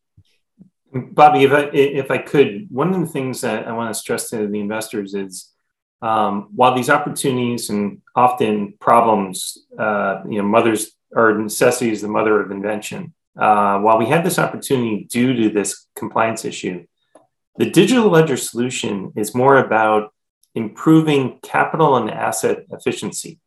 Bobby, 0.95 1.45
if 1.45 1.53
I 1.53 1.71
if 1.73 2.11
I 2.11 2.19
could, 2.19 2.67
one 2.71 2.93
of 2.93 3.01
the 3.01 3.07
things 3.07 3.41
that 3.41 3.67
I 3.67 3.73
want 3.73 3.93
to 3.93 3.99
stress 3.99 4.29
to 4.31 4.47
the 4.47 4.61
investors 4.61 5.15
is 5.15 5.51
um, 6.03 6.49
while 6.55 6.75
these 6.75 6.91
opportunities 6.91 7.71
and 7.71 8.03
often 8.15 8.75
problems, 8.79 9.57
uh, 9.79 10.23
you 10.29 10.39
know, 10.39 10.45
mothers 10.45 10.93
or 11.13 11.39
necessity 11.39 11.91
is 11.91 12.03
the 12.03 12.09
mother 12.09 12.41
of 12.41 12.51
invention. 12.51 13.15
Uh, 13.39 13.79
while 13.79 13.99
we 13.99 14.07
had 14.07 14.25
this 14.25 14.39
opportunity 14.39 15.05
due 15.05 15.33
to 15.35 15.49
this 15.49 15.87
compliance 15.97 16.45
issue, 16.45 16.85
the 17.57 17.71
digital 17.71 18.11
ledger 18.11 18.37
solution 18.37 19.13
is 19.17 19.35
more 19.35 19.57
about 19.57 20.13
improving 20.55 21.39
capital 21.43 21.97
and 21.97 22.11
asset 22.11 22.67
efficiency. 22.71 23.39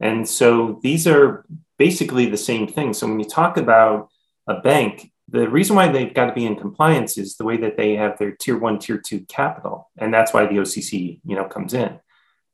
And 0.00 0.28
so 0.28 0.78
these 0.82 1.06
are 1.06 1.44
basically 1.78 2.26
the 2.26 2.36
same 2.36 2.66
thing. 2.66 2.92
So 2.92 3.06
when 3.06 3.20
you 3.20 3.26
talk 3.26 3.56
about 3.56 4.08
a 4.46 4.60
bank, 4.60 5.12
the 5.28 5.48
reason 5.48 5.74
why 5.74 5.88
they've 5.88 6.14
got 6.14 6.26
to 6.26 6.32
be 6.32 6.46
in 6.46 6.56
compliance 6.56 7.18
is 7.18 7.36
the 7.36 7.44
way 7.44 7.56
that 7.58 7.76
they 7.76 7.96
have 7.96 8.18
their 8.18 8.32
tier 8.32 8.58
one, 8.58 8.78
tier 8.78 8.98
two 8.98 9.20
capital. 9.20 9.90
And 9.96 10.14
that's 10.14 10.32
why 10.32 10.46
the 10.46 10.56
OCC, 10.56 11.20
you 11.24 11.36
know, 11.36 11.44
comes 11.44 11.74
in 11.74 11.98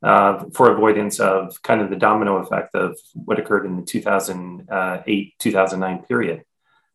uh, 0.02 0.44
for 0.54 0.70
avoidance 0.70 1.20
of 1.20 1.60
kind 1.62 1.80
of 1.80 1.90
the 1.90 1.96
domino 1.96 2.36
effect 2.36 2.74
of 2.74 2.98
what 3.14 3.38
occurred 3.38 3.66
in 3.66 3.76
the 3.76 3.82
2008, 3.82 5.34
2009 5.38 5.98
period. 6.04 6.44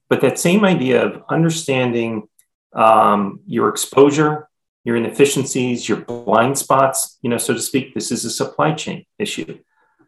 But 0.10 0.22
that 0.22 0.40
same 0.40 0.66
idea 0.66 1.06
of 1.06 1.24
understanding 1.30 2.28
um, 2.74 3.42
your 3.46 3.70
exposure, 3.70 4.50
your 4.84 4.96
inefficiencies, 4.96 5.88
your 5.88 6.00
blind 6.00 6.58
spots, 6.58 7.18
you 7.22 7.30
know, 7.30 7.38
so 7.38 7.54
to 7.54 7.60
speak, 7.60 7.94
this 7.94 8.12
is 8.12 8.26
a 8.26 8.30
supply 8.30 8.74
chain 8.74 9.06
issue. 9.20 9.60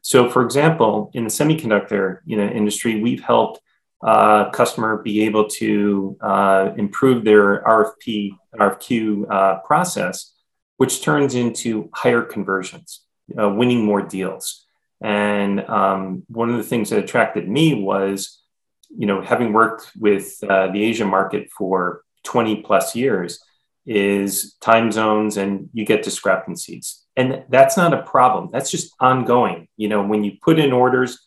So, 0.02 0.30
for 0.30 0.44
example, 0.44 1.12
in 1.14 1.24
the 1.26 1.30
semiconductor 1.30 2.20
you 2.26 2.38
know, 2.38 2.48
industry, 2.48 3.02
we've 3.02 3.22
helped 3.22 3.60
uh, 4.02 4.50
customer 4.52 5.02
be 5.04 5.24
able 5.24 5.48
to 5.48 6.18
uh, 6.22 6.72
improve 6.78 7.24
their 7.24 7.62
RFP 7.64 8.32
RFQ 8.56 9.32
uh, 9.32 9.60
process, 9.60 10.34
which 10.78 11.02
turns 11.02 11.36
into 11.36 11.90
higher 11.94 12.22
conversions, 12.22 13.02
uh, 13.40 13.50
winning 13.50 13.86
more 13.86 14.02
deals. 14.02 14.66
And 15.02 15.62
um, 15.70 16.24
one 16.28 16.50
of 16.50 16.58
the 16.58 16.64
things 16.64 16.90
that 16.90 17.04
attracted 17.04 17.48
me 17.48 17.74
was, 17.74 18.42
you 18.90 19.06
know, 19.06 19.22
having 19.22 19.54
worked 19.54 19.92
with 19.98 20.38
uh, 20.44 20.68
the 20.68 20.84
Asia 20.84 21.06
market 21.06 21.50
for 21.52 22.04
20 22.24 22.62
plus 22.62 22.96
years, 22.96 23.40
is 23.86 24.54
time 24.62 24.92
zones 24.92 25.38
and 25.38 25.70
you 25.74 25.84
get 25.84 26.04
discrepancies. 26.04 26.99
And 27.20 27.44
that's 27.50 27.76
not 27.76 27.94
a 27.94 28.02
problem. 28.04 28.48
That's 28.50 28.72
just 28.72 28.96
ongoing. 29.02 29.68
You 29.76 29.90
know, 29.90 30.02
when 30.02 30.24
you 30.24 30.38
put 30.42 30.58
in 30.58 30.72
orders 30.72 31.20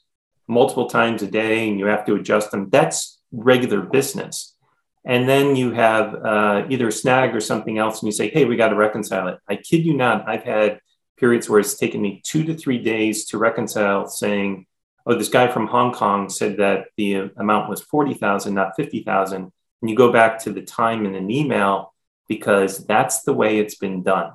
multiple 0.49 0.89
times 0.89 1.23
a 1.23 1.27
day 1.27 1.69
and 1.69 1.79
you 1.79 1.85
have 1.85 2.07
to 2.07 2.15
adjust 2.15 2.51
them, 2.51 2.71
that's 2.71 3.21
regular 3.31 3.83
business. 3.83 4.55
And 5.05 5.29
then 5.29 5.55
you 5.55 5.73
have 5.73 6.15
uh, 6.15 6.65
either 6.71 6.89
a 6.89 6.93
snag 6.93 7.37
or 7.37 7.41
something 7.41 7.77
else, 7.77 8.01
and 8.01 8.07
you 8.07 8.13
say, 8.13 8.31
hey, 8.31 8.47
we 8.47 8.57
got 8.57 8.71
to 8.71 8.75
reconcile 8.75 9.29
it. 9.29 9.39
I 9.47 9.57
kid 9.57 9.85
you 9.85 9.93
not, 9.93 10.27
I've 10.27 10.45
had 10.45 10.81
periods 11.19 11.47
where 11.51 11.61
it's 11.61 11.77
taken 11.77 12.01
me 12.01 12.23
two 12.25 12.43
to 12.45 12.55
three 12.55 12.79
days 12.79 13.27
to 13.27 13.37
reconcile, 13.37 14.07
saying, 14.07 14.65
oh, 15.05 15.15
this 15.15 15.29
guy 15.29 15.49
from 15.49 15.67
Hong 15.67 15.93
Kong 15.93 16.31
said 16.31 16.57
that 16.57 16.87
the 16.97 17.31
amount 17.37 17.69
was 17.69 17.83
40,000, 17.83 18.55
not 18.55 18.77
50,000. 18.77 19.43
And 19.83 19.91
you 19.91 19.95
go 19.95 20.11
back 20.11 20.39
to 20.45 20.53
the 20.53 20.63
time 20.63 21.05
in 21.05 21.15
an 21.15 21.31
email 21.31 21.93
because 22.29 22.87
that's 22.87 23.25
the 23.25 23.35
way 23.35 23.59
it's 23.59 23.75
been 23.75 24.03
done. 24.03 24.33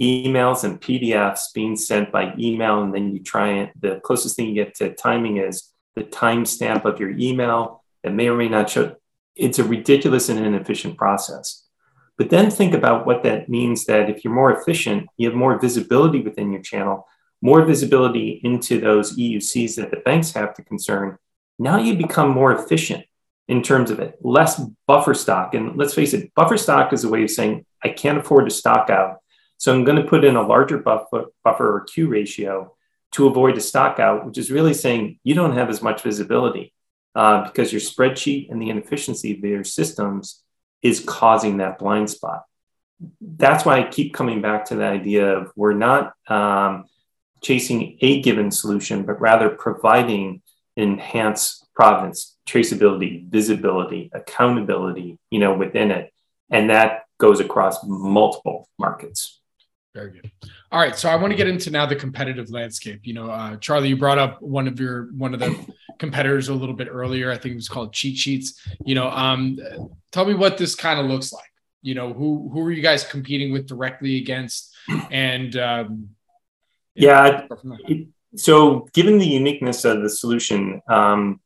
Emails 0.00 0.64
and 0.64 0.80
PDFs 0.80 1.52
being 1.54 1.76
sent 1.76 2.10
by 2.10 2.34
email, 2.38 2.82
and 2.82 2.94
then 2.94 3.12
you 3.12 3.22
try 3.22 3.60
it. 3.60 3.70
The 3.80 4.00
closest 4.02 4.36
thing 4.36 4.48
you 4.48 4.54
get 4.54 4.74
to 4.76 4.94
timing 4.94 5.36
is 5.36 5.70
the 5.96 6.02
timestamp 6.04 6.84
of 6.84 6.98
your 6.98 7.10
email 7.10 7.84
that 8.02 8.12
may 8.12 8.28
or 8.28 8.36
may 8.36 8.48
not 8.48 8.70
show. 8.70 8.96
It's 9.36 9.58
a 9.58 9.64
ridiculous 9.64 10.28
and 10.28 10.38
inefficient 10.38 10.96
process. 10.96 11.66
But 12.18 12.30
then 12.30 12.50
think 12.50 12.74
about 12.74 13.06
what 13.06 13.22
that 13.22 13.48
means 13.48 13.86
that 13.86 14.10
if 14.10 14.24
you're 14.24 14.34
more 14.34 14.52
efficient, 14.52 15.08
you 15.16 15.28
have 15.28 15.36
more 15.36 15.58
visibility 15.58 16.20
within 16.20 16.52
your 16.52 16.62
channel, 16.62 17.06
more 17.40 17.64
visibility 17.64 18.40
into 18.44 18.80
those 18.80 19.16
EUCs 19.16 19.76
that 19.76 19.90
the 19.90 19.98
banks 19.98 20.32
have 20.32 20.54
to 20.54 20.62
concern. 20.62 21.18
Now 21.58 21.78
you 21.78 21.96
become 21.96 22.30
more 22.30 22.52
efficient 22.52 23.04
in 23.48 23.62
terms 23.62 23.90
of 23.90 23.98
it, 23.98 24.18
less 24.22 24.60
buffer 24.86 25.14
stock. 25.14 25.54
And 25.54 25.76
let's 25.76 25.94
face 25.94 26.14
it, 26.14 26.32
buffer 26.34 26.56
stock 26.56 26.92
is 26.92 27.04
a 27.04 27.08
way 27.08 27.24
of 27.24 27.30
saying, 27.30 27.66
I 27.82 27.88
can't 27.88 28.18
afford 28.18 28.48
to 28.48 28.54
stock 28.54 28.88
out. 28.88 29.21
So 29.62 29.72
I'm 29.72 29.84
going 29.84 30.02
to 30.02 30.08
put 30.08 30.24
in 30.24 30.34
a 30.34 30.44
larger 30.44 30.78
buffer, 30.78 31.26
buffer 31.44 31.76
or 31.76 31.84
Q 31.84 32.08
ratio 32.08 32.74
to 33.12 33.28
avoid 33.28 33.56
a 33.56 33.60
stock 33.60 34.00
out, 34.00 34.26
which 34.26 34.36
is 34.36 34.50
really 34.50 34.74
saying 34.74 35.20
you 35.22 35.36
don't 35.36 35.56
have 35.56 35.70
as 35.70 35.80
much 35.80 36.02
visibility 36.02 36.74
uh, 37.14 37.44
because 37.44 37.72
your 37.72 37.80
spreadsheet 37.80 38.50
and 38.50 38.60
the 38.60 38.70
inefficiency 38.70 39.30
of 39.30 39.38
your 39.38 39.62
systems 39.62 40.42
is 40.82 40.98
causing 40.98 41.58
that 41.58 41.78
blind 41.78 42.10
spot. 42.10 42.42
That's 43.20 43.64
why 43.64 43.78
I 43.78 43.88
keep 43.88 44.12
coming 44.12 44.42
back 44.42 44.64
to 44.64 44.74
the 44.74 44.84
idea 44.84 45.28
of 45.38 45.52
we're 45.54 45.74
not 45.74 46.12
um, 46.26 46.86
chasing 47.40 47.98
a 48.00 48.20
given 48.20 48.50
solution, 48.50 49.04
but 49.04 49.20
rather 49.20 49.48
providing 49.48 50.42
enhanced 50.76 51.68
provenance, 51.72 52.36
traceability, 52.48 53.30
visibility, 53.30 54.10
accountability, 54.12 55.20
you 55.30 55.38
know, 55.38 55.54
within 55.54 55.92
it. 55.92 56.12
And 56.50 56.70
that 56.70 57.04
goes 57.18 57.38
across 57.38 57.86
multiple 57.86 58.68
markets. 58.76 59.38
Very 59.94 60.10
good. 60.10 60.30
All 60.70 60.80
right, 60.80 60.96
so 60.96 61.10
I 61.10 61.16
want 61.16 61.32
to 61.32 61.36
get 61.36 61.46
into 61.46 61.70
now 61.70 61.84
the 61.84 61.96
competitive 61.96 62.50
landscape. 62.50 63.00
You 63.04 63.12
know, 63.12 63.30
uh, 63.30 63.56
Charlie, 63.56 63.90
you 63.90 63.96
brought 63.96 64.18
up 64.18 64.40
one 64.40 64.66
of 64.66 64.80
your 64.80 65.12
one 65.12 65.34
of 65.34 65.40
the 65.40 65.54
competitors 65.98 66.48
a 66.48 66.54
little 66.54 66.74
bit 66.74 66.88
earlier. 66.90 67.30
I 67.30 67.36
think 67.36 67.52
it 67.52 67.56
was 67.56 67.68
called 67.68 67.92
Cheat 67.92 68.16
Sheets. 68.16 68.66
You 68.86 68.94
know, 68.94 69.10
um, 69.10 69.58
tell 70.10 70.24
me 70.24 70.32
what 70.32 70.56
this 70.56 70.74
kind 70.74 70.98
of 70.98 71.06
looks 71.06 71.30
like. 71.30 71.44
You 71.82 71.94
know, 71.94 72.14
who 72.14 72.48
who 72.50 72.62
are 72.62 72.70
you 72.70 72.80
guys 72.80 73.04
competing 73.04 73.52
with 73.52 73.66
directly 73.66 74.16
against? 74.16 74.74
And 75.10 75.54
um, 75.56 76.08
yeah, 76.94 77.46
it, 77.86 78.08
so 78.36 78.88
given 78.94 79.18
the 79.18 79.26
uniqueness 79.26 79.84
of 79.84 80.00
the 80.00 80.08
solution, 80.08 80.80
um, 80.88 81.38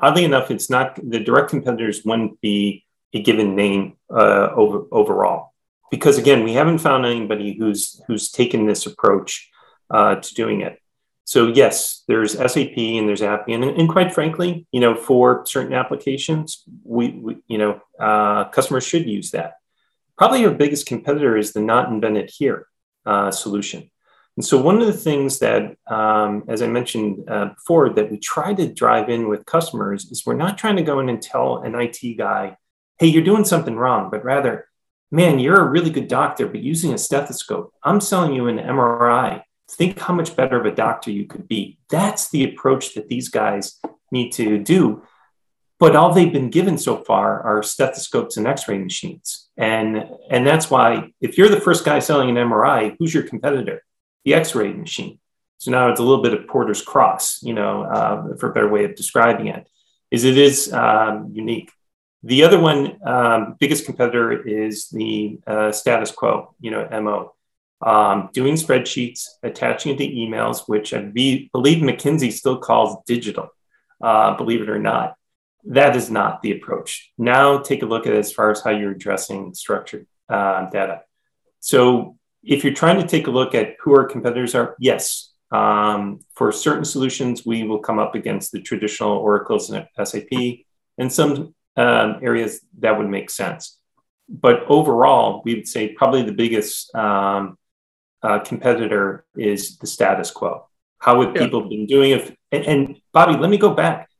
oddly 0.00 0.24
enough, 0.24 0.52
it's 0.52 0.70
not 0.70 1.00
the 1.02 1.18
direct 1.18 1.50
competitors 1.50 2.02
wouldn't 2.04 2.40
be 2.40 2.84
a 3.12 3.20
given 3.22 3.56
name 3.56 3.96
uh, 4.08 4.50
over, 4.54 4.84
overall 4.92 5.52
because 5.90 6.18
again, 6.18 6.44
we 6.44 6.54
haven't 6.54 6.78
found 6.78 7.06
anybody 7.06 7.56
who's 7.58 8.00
who's 8.06 8.30
taken 8.30 8.66
this 8.66 8.86
approach 8.86 9.50
uh, 9.90 10.16
to 10.16 10.34
doing 10.34 10.60
it. 10.60 10.78
So 11.24 11.48
yes, 11.48 12.04
there's 12.08 12.32
SAP 12.32 12.78
and 12.78 13.06
there's 13.06 13.20
Appian, 13.20 13.62
and, 13.62 13.78
and 13.78 13.88
quite 13.88 14.14
frankly, 14.14 14.66
you 14.72 14.80
know, 14.80 14.94
for 14.94 15.44
certain 15.46 15.74
applications, 15.74 16.64
we, 16.84 17.10
we 17.10 17.36
you 17.48 17.58
know, 17.58 17.82
uh, 18.00 18.44
customers 18.44 18.86
should 18.86 19.06
use 19.06 19.32
that. 19.32 19.54
Probably 20.16 20.46
our 20.46 20.54
biggest 20.54 20.86
competitor 20.86 21.36
is 21.36 21.52
the 21.52 21.60
not 21.60 21.90
invented 21.90 22.30
here 22.30 22.66
uh, 23.04 23.30
solution. 23.30 23.90
And 24.38 24.44
so 24.44 24.56
one 24.56 24.80
of 24.80 24.86
the 24.86 24.92
things 24.92 25.40
that, 25.40 25.76
um, 25.88 26.44
as 26.48 26.62
I 26.62 26.68
mentioned 26.68 27.28
uh, 27.28 27.46
before, 27.46 27.90
that 27.90 28.10
we 28.10 28.18
try 28.18 28.54
to 28.54 28.72
drive 28.72 29.08
in 29.08 29.28
with 29.28 29.44
customers 29.46 30.10
is 30.12 30.24
we're 30.24 30.34
not 30.34 30.56
trying 30.56 30.76
to 30.76 30.82
go 30.82 31.00
in 31.00 31.08
and 31.08 31.20
tell 31.20 31.58
an 31.58 31.74
IT 31.74 32.16
guy, 32.16 32.56
"Hey, 32.98 33.08
you're 33.08 33.24
doing 33.24 33.44
something 33.44 33.76
wrong," 33.76 34.10
but 34.10 34.24
rather 34.24 34.67
man, 35.10 35.38
you're 35.38 35.60
a 35.60 35.70
really 35.70 35.90
good 35.90 36.08
doctor, 36.08 36.46
but 36.46 36.60
using 36.62 36.92
a 36.92 36.98
stethoscope, 36.98 37.72
I'm 37.82 38.00
selling 38.00 38.34
you 38.34 38.48
an 38.48 38.58
MRI. 38.58 39.42
Think 39.70 39.98
how 39.98 40.14
much 40.14 40.36
better 40.36 40.58
of 40.58 40.66
a 40.66 40.74
doctor 40.74 41.10
you 41.10 41.26
could 41.26 41.46
be. 41.46 41.78
That's 41.90 42.30
the 42.30 42.44
approach 42.44 42.94
that 42.94 43.08
these 43.08 43.28
guys 43.28 43.78
need 44.10 44.32
to 44.32 44.58
do. 44.58 45.02
But 45.78 45.94
all 45.94 46.12
they've 46.12 46.32
been 46.32 46.50
given 46.50 46.76
so 46.76 47.04
far 47.04 47.40
are 47.42 47.62
stethoscopes 47.62 48.36
and 48.36 48.46
x-ray 48.46 48.78
machines. 48.78 49.48
And, 49.56 50.04
and 50.30 50.46
that's 50.46 50.70
why 50.70 51.12
if 51.20 51.38
you're 51.38 51.48
the 51.48 51.60
first 51.60 51.84
guy 51.84 52.00
selling 52.00 52.30
an 52.30 52.48
MRI, 52.48 52.96
who's 52.98 53.14
your 53.14 53.22
competitor? 53.22 53.84
The 54.24 54.34
x-ray 54.34 54.72
machine. 54.72 55.20
So 55.58 55.70
now 55.70 55.90
it's 55.90 56.00
a 56.00 56.04
little 56.04 56.22
bit 56.22 56.34
of 56.34 56.46
Porter's 56.46 56.82
cross, 56.82 57.42
you 57.42 57.52
know, 57.52 57.82
uh, 57.82 58.36
for 58.38 58.50
a 58.50 58.52
better 58.52 58.68
way 58.68 58.84
of 58.84 58.94
describing 58.94 59.48
it, 59.48 59.68
is 60.10 60.24
it 60.24 60.38
is 60.38 60.72
um, 60.72 61.30
unique. 61.32 61.70
The 62.28 62.44
other 62.44 62.60
one, 62.60 62.98
um, 63.06 63.56
biggest 63.58 63.86
competitor 63.86 64.46
is 64.46 64.90
the 64.90 65.40
uh, 65.46 65.72
status 65.72 66.10
quo, 66.10 66.54
you 66.60 66.70
know, 66.70 66.86
MO. 67.00 67.34
Um, 67.80 68.28
doing 68.34 68.56
spreadsheets, 68.56 69.24
attaching 69.42 69.94
it 69.94 69.98
to 69.98 70.06
emails, 70.06 70.64
which 70.66 70.92
I 70.92 71.00
be, 71.00 71.48
believe 71.54 71.82
McKinsey 71.82 72.30
still 72.30 72.58
calls 72.58 73.02
digital, 73.06 73.48
uh, 74.02 74.36
believe 74.36 74.60
it 74.60 74.68
or 74.68 74.78
not. 74.78 75.14
That 75.64 75.96
is 75.96 76.10
not 76.10 76.42
the 76.42 76.52
approach. 76.52 77.10
Now 77.16 77.60
take 77.60 77.82
a 77.82 77.86
look 77.86 78.06
at 78.06 78.12
as 78.12 78.30
far 78.30 78.50
as 78.50 78.62
how 78.62 78.72
you're 78.72 78.92
addressing 78.92 79.54
structured 79.54 80.06
uh, 80.28 80.68
data. 80.68 81.00
So 81.60 82.18
if 82.42 82.62
you're 82.62 82.74
trying 82.74 83.00
to 83.00 83.06
take 83.06 83.26
a 83.26 83.30
look 83.30 83.54
at 83.54 83.76
who 83.80 83.96
our 83.96 84.04
competitors 84.04 84.54
are, 84.54 84.76
yes, 84.78 85.32
um, 85.50 86.20
for 86.34 86.52
certain 86.52 86.84
solutions, 86.84 87.46
we 87.46 87.62
will 87.62 87.78
come 87.78 87.98
up 87.98 88.14
against 88.14 88.52
the 88.52 88.60
traditional 88.60 89.16
Oracles 89.16 89.70
and 89.70 89.86
SAP. 90.04 90.28
And 90.98 91.10
some 91.10 91.54
um, 91.78 92.18
areas 92.22 92.60
that 92.80 92.98
would 92.98 93.08
make 93.08 93.30
sense. 93.30 93.78
But 94.28 94.64
overall, 94.66 95.42
we 95.44 95.54
would 95.54 95.68
say 95.68 95.92
probably 95.92 96.22
the 96.22 96.32
biggest 96.32 96.94
um, 96.94 97.56
uh, 98.22 98.40
competitor 98.40 99.24
is 99.36 99.78
the 99.78 99.86
status 99.86 100.30
quo. 100.30 100.66
How 100.98 101.22
have 101.22 101.34
yeah. 101.34 101.44
people 101.44 101.68
been 101.68 101.86
doing 101.86 102.10
it? 102.10 102.36
And, 102.50 102.64
and 102.66 103.00
Bobby, 103.12 103.38
let 103.38 103.48
me 103.48 103.56
go 103.56 103.72
back. 103.72 104.10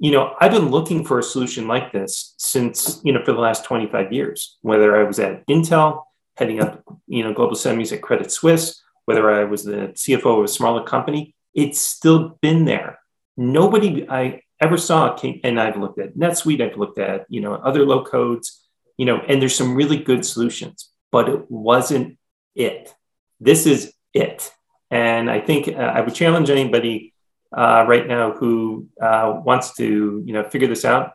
You 0.00 0.10
know, 0.10 0.34
I've 0.40 0.50
been 0.50 0.70
looking 0.70 1.04
for 1.04 1.20
a 1.20 1.22
solution 1.22 1.68
like 1.68 1.92
this 1.92 2.34
since, 2.36 3.00
you 3.04 3.12
know, 3.12 3.24
for 3.24 3.32
the 3.32 3.38
last 3.38 3.64
25 3.64 4.12
years, 4.12 4.58
whether 4.62 4.96
I 4.96 5.04
was 5.04 5.20
at 5.20 5.46
Intel, 5.46 6.02
heading 6.36 6.60
up, 6.60 6.82
you 7.06 7.22
know, 7.22 7.32
global 7.32 7.54
semis 7.54 7.92
at 7.92 8.02
Credit 8.02 8.30
Suisse, 8.30 8.82
whether 9.04 9.30
I 9.30 9.44
was 9.44 9.64
the 9.64 9.92
CFO 9.94 10.38
of 10.38 10.44
a 10.44 10.48
smaller 10.48 10.82
company, 10.82 11.36
it's 11.54 11.80
still 11.80 12.36
been 12.42 12.64
there. 12.64 12.98
Nobody 13.36 14.06
I 14.10 14.42
ever 14.60 14.76
saw 14.76 15.14
came, 15.14 15.40
and 15.44 15.60
I've 15.60 15.76
looked 15.76 15.98
at 15.98 16.16
NetSuite, 16.16 16.60
I've 16.60 16.78
looked 16.78 16.98
at, 16.98 17.26
you 17.28 17.40
know, 17.40 17.54
other 17.54 17.84
low 17.84 18.04
codes, 18.04 18.66
you 18.96 19.06
know, 19.06 19.18
and 19.18 19.40
there's 19.40 19.54
some 19.56 19.74
really 19.74 19.96
good 19.96 20.24
solutions, 20.24 20.90
but 21.10 21.28
it 21.28 21.50
wasn't 21.50 22.18
it. 22.54 22.94
This 23.40 23.66
is 23.66 23.92
it. 24.12 24.52
And 24.90 25.30
I 25.30 25.40
think 25.40 25.68
uh, 25.68 25.72
I 25.72 26.00
would 26.00 26.14
challenge 26.14 26.50
anybody 26.50 27.14
uh, 27.56 27.84
right 27.88 28.06
now 28.06 28.32
who 28.32 28.88
uh, 29.00 29.40
wants 29.44 29.74
to, 29.76 30.22
you 30.24 30.32
know, 30.32 30.44
figure 30.44 30.68
this 30.68 30.84
out, 30.84 31.12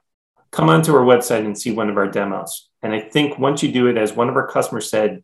come 0.51 0.69
onto 0.69 0.93
our 0.93 1.03
website 1.03 1.45
and 1.45 1.57
see 1.57 1.71
one 1.71 1.89
of 1.89 1.97
our 1.97 2.07
demos. 2.07 2.69
And 2.81 2.93
I 2.93 3.01
think 3.01 3.37
once 3.39 3.63
you 3.63 3.71
do 3.71 3.87
it, 3.87 3.97
as 3.97 4.13
one 4.13 4.29
of 4.29 4.35
our 4.35 4.47
customers 4.47 4.89
said, 4.89 5.23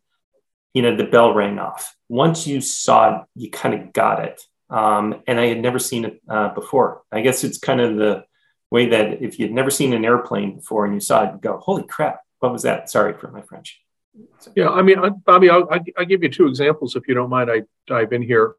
you 0.73 0.81
know, 0.81 0.95
the 0.95 1.05
bell 1.05 1.33
rang 1.33 1.57
off. 1.57 1.95
Once 2.09 2.45
you 2.45 2.59
saw 2.59 3.15
it, 3.15 3.25
you 3.35 3.49
kind 3.49 3.73
of 3.73 3.93
got 3.93 4.23
it. 4.23 4.41
Um, 4.69 5.21
and 5.27 5.39
I 5.39 5.47
had 5.47 5.61
never 5.61 5.79
seen 5.79 6.05
it 6.05 6.21
uh, 6.27 6.49
before. 6.49 7.03
I 7.11 7.21
guess 7.21 7.43
it's 7.43 7.57
kind 7.57 7.81
of 7.81 7.97
the 7.97 8.25
way 8.71 8.89
that 8.89 9.21
if 9.21 9.39
you'd 9.39 9.51
never 9.51 9.69
seen 9.69 9.93
an 9.93 10.05
airplane 10.05 10.55
before 10.55 10.85
and 10.85 10.93
you 10.93 10.99
saw 10.99 11.23
it, 11.23 11.33
you 11.33 11.39
go, 11.39 11.57
"Holy 11.57 11.83
crap! 11.83 12.21
What 12.39 12.51
was 12.51 12.63
that?" 12.63 12.89
Sorry 12.89 13.13
for 13.13 13.31
my 13.31 13.41
French. 13.41 13.79
Yeah, 14.55 14.69
I 14.69 14.81
mean, 14.81 14.97
Bobby, 15.25 15.49
I'll, 15.49 15.67
I'll 15.69 16.05
give 16.05 16.23
you 16.23 16.29
two 16.29 16.47
examples 16.47 16.95
if 16.95 17.07
you 17.07 17.13
don't 17.13 17.29
mind. 17.29 17.51
I 17.51 17.63
dive 17.85 18.13
in 18.13 18.21
here. 18.21 18.55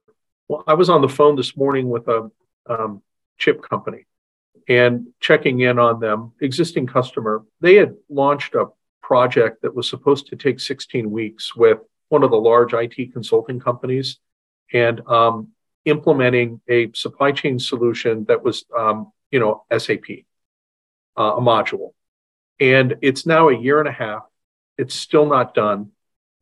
Well, 0.49 0.63
I 0.67 0.75
was 0.75 0.91
on 0.91 1.01
the 1.01 1.09
phone 1.09 1.35
this 1.35 1.57
morning 1.57 1.89
with 1.89 2.07
a 2.09 2.31
um, 2.67 3.03
chip 3.39 3.63
company 3.63 4.07
and 4.69 5.09
checking 5.21 5.61
in 5.61 5.79
on 5.79 6.01
them, 6.01 6.33
existing 6.41 6.87
customer. 6.87 7.45
They 7.61 7.77
had 7.77 7.95
launched 8.09 8.55
a 8.55 8.67
project 9.03 9.63
that 9.63 9.75
was 9.75 9.89
supposed 9.89 10.27
to 10.27 10.37
take 10.37 10.61
16 10.61 11.11
weeks 11.11 11.55
with 11.55 11.79
one 12.09 12.23
of 12.23 12.31
the 12.31 12.37
large 12.37 12.75
IT 12.75 13.13
consulting 13.13 13.61
companies. 13.61 14.19
And 14.73 15.01
um, 15.07 15.49
implementing 15.87 16.61
a 16.69 16.91
supply 16.93 17.33
chain 17.33 17.59
solution 17.59 18.25
that 18.25 18.43
was, 18.43 18.65
um, 18.77 19.13
you 19.31 19.41
know, 19.41 19.65
SAP, 19.77 20.05
uh, 21.17 21.37
a 21.37 21.41
module. 21.41 21.95
And 22.61 22.97
it's 23.01 23.25
now 23.25 23.49
a 23.49 23.57
year 23.57 23.79
and 23.79 23.89
a 23.89 23.93
half. 23.93 24.23
It's 24.77 24.95
still 24.95 25.27
not 25.27 25.55
done. 25.55 25.93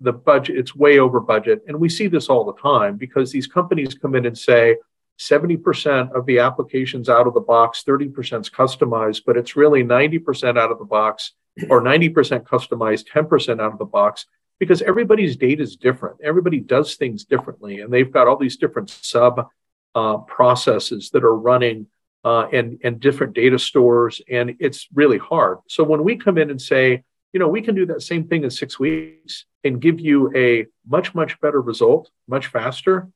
The 0.01 0.13
budget, 0.13 0.59
it's 0.59 0.75
way 0.75 0.99
over 0.99 1.21
budget. 1.21 1.63
And 1.69 1.79
we 1.79 1.89
see 1.89 2.09
this 2.09 2.29
all 2.29 2.45
the 2.45 2.61
time 2.61 2.97
because 2.97 3.31
these 3.31 3.47
companies 3.47 3.95
come 3.95 4.15
in 4.15 4.27
and 4.27 4.37
say 4.37 4.77
70% 5.21 6.13
of 6.13 6.27
the 6.27 6.41
applications 6.41 7.09
out 7.09 7.27
of 7.27 7.35
the 7.35 7.41
box, 7.41 7.85
30% 7.87 8.41
is 8.41 8.51
customized, 8.51 9.23
but 9.25 9.37
it's 9.37 9.57
really 9.57 9.85
90% 9.85 10.59
out 10.59 10.73
of 10.73 10.79
the 10.79 10.85
box 10.85 11.33
or 11.69 11.81
90% 11.81 12.43
customized, 12.43 13.07
10% 13.15 13.61
out 13.61 13.73
of 13.73 13.79
the 13.79 13.85
box 13.85 14.27
because 14.65 14.83
everybody's 14.83 15.37
data 15.37 15.63
is 15.63 15.77
different. 15.77 16.17
Everybody 16.23 16.59
does 16.59 16.95
things 16.97 17.25
differently, 17.25 17.81
and 17.81 17.93
they've 17.93 18.11
got 18.11 18.27
all 18.27 18.39
these 18.39 18.57
different 18.57 18.89
sub 18.91 19.49
uh, 19.95 20.19
processes 20.19 21.11
that 21.11 21.23
are 21.25 21.37
running 21.37 21.87
uh, 22.25 22.47
and 22.53 22.81
and 22.83 22.99
different 22.99 23.35
data 23.35 23.59
stores, 23.59 24.23
and 24.31 24.57
it's 24.59 24.89
really 24.95 25.19
hard. 25.19 25.59
So 25.69 25.85
when 25.85 26.03
we 26.03 26.17
come 26.17 26.39
in 26.39 26.51
and 26.51 26.61
say, 26.61 27.05
you 27.33 27.41
know, 27.41 27.49
we 27.49 27.61
can 27.61 27.75
do 27.75 27.87
that 27.87 28.03
same 28.03 28.27
thing 28.27 28.45
in 28.45 28.51
six 28.51 28.79
weeks 28.79 29.45
and 29.63 29.81
give 29.81 30.01
you 30.01 30.35
a 30.35 30.67
much 30.89 31.15
much 31.15 31.39
better 31.41 31.61
result, 31.61 32.11
much 32.27 32.47
faster. 32.47 33.09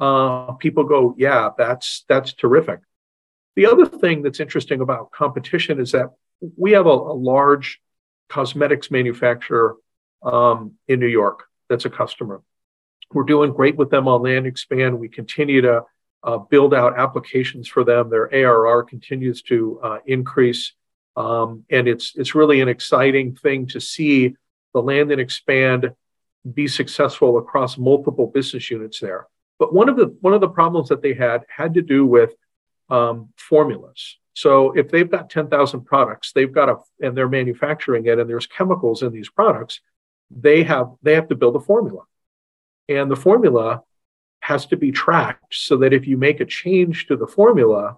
Uh, 0.00 0.52
people 0.52 0.84
go, 0.84 1.14
yeah, 1.16 1.50
that's 1.56 2.04
that's 2.08 2.32
terrific. 2.32 2.80
The 3.54 3.66
other 3.66 3.86
thing 3.86 4.22
that's 4.22 4.40
interesting 4.40 4.80
about 4.80 5.12
competition 5.12 5.80
is 5.80 5.92
that 5.92 6.10
we 6.56 6.72
have 6.72 6.86
a, 6.86 6.90
a 6.90 7.16
large 7.16 7.80
cosmetics 8.28 8.90
manufacturer 8.90 9.76
um, 10.22 10.72
in 10.88 11.00
New 11.00 11.06
York 11.06 11.44
that's 11.68 11.84
a 11.84 11.90
customer. 11.90 12.42
We're 13.12 13.24
doing 13.24 13.52
great 13.52 13.76
with 13.76 13.90
them 13.90 14.08
on 14.08 14.22
land 14.22 14.46
expand. 14.46 14.98
We 14.98 15.08
continue 15.08 15.60
to 15.62 15.84
uh, 16.22 16.38
build 16.38 16.74
out 16.74 16.98
applications 16.98 17.68
for 17.68 17.84
them. 17.84 18.10
Their 18.10 18.32
ARR 18.32 18.82
continues 18.84 19.42
to 19.42 19.80
uh, 19.82 19.98
increase. 20.06 20.72
Um, 21.16 21.64
and 21.70 21.88
it's, 21.88 22.12
it's 22.16 22.34
really 22.34 22.60
an 22.60 22.68
exciting 22.68 23.36
thing 23.36 23.68
to 23.68 23.80
see 23.80 24.34
the 24.74 24.82
land 24.82 25.12
and 25.12 25.20
expand 25.20 25.92
be 26.52 26.68
successful 26.68 27.38
across 27.38 27.78
multiple 27.78 28.26
business 28.26 28.70
units 28.70 29.00
there. 29.00 29.26
But 29.58 29.72
one 29.72 29.88
of 29.88 29.96
the 29.96 30.14
one 30.20 30.34
of 30.34 30.42
the 30.42 30.48
problems 30.48 30.90
that 30.90 31.00
they 31.00 31.14
had 31.14 31.44
had 31.48 31.74
to 31.74 31.82
do 31.82 32.04
with 32.04 32.34
um, 32.90 33.30
formulas. 33.36 34.18
So 34.34 34.72
if 34.72 34.90
they've 34.90 35.10
got 35.10 35.30
10,000 35.30 35.80
products, 35.86 36.32
they've 36.32 36.52
got 36.52 36.68
a, 36.68 36.76
and 37.00 37.16
they're 37.16 37.28
manufacturing 37.28 38.04
it 38.04 38.18
and 38.18 38.28
there's 38.28 38.46
chemicals 38.46 39.02
in 39.02 39.12
these 39.12 39.30
products, 39.30 39.80
they 40.30 40.62
have, 40.64 40.92
they 41.02 41.14
have 41.14 41.28
to 41.28 41.34
build 41.34 41.56
a 41.56 41.60
formula. 41.60 42.02
And 42.88 43.10
the 43.10 43.16
formula 43.16 43.82
has 44.40 44.66
to 44.66 44.76
be 44.76 44.92
tracked 44.92 45.54
so 45.54 45.76
that 45.78 45.92
if 45.92 46.06
you 46.06 46.16
make 46.16 46.40
a 46.40 46.44
change 46.44 47.06
to 47.06 47.16
the 47.16 47.26
formula, 47.26 47.96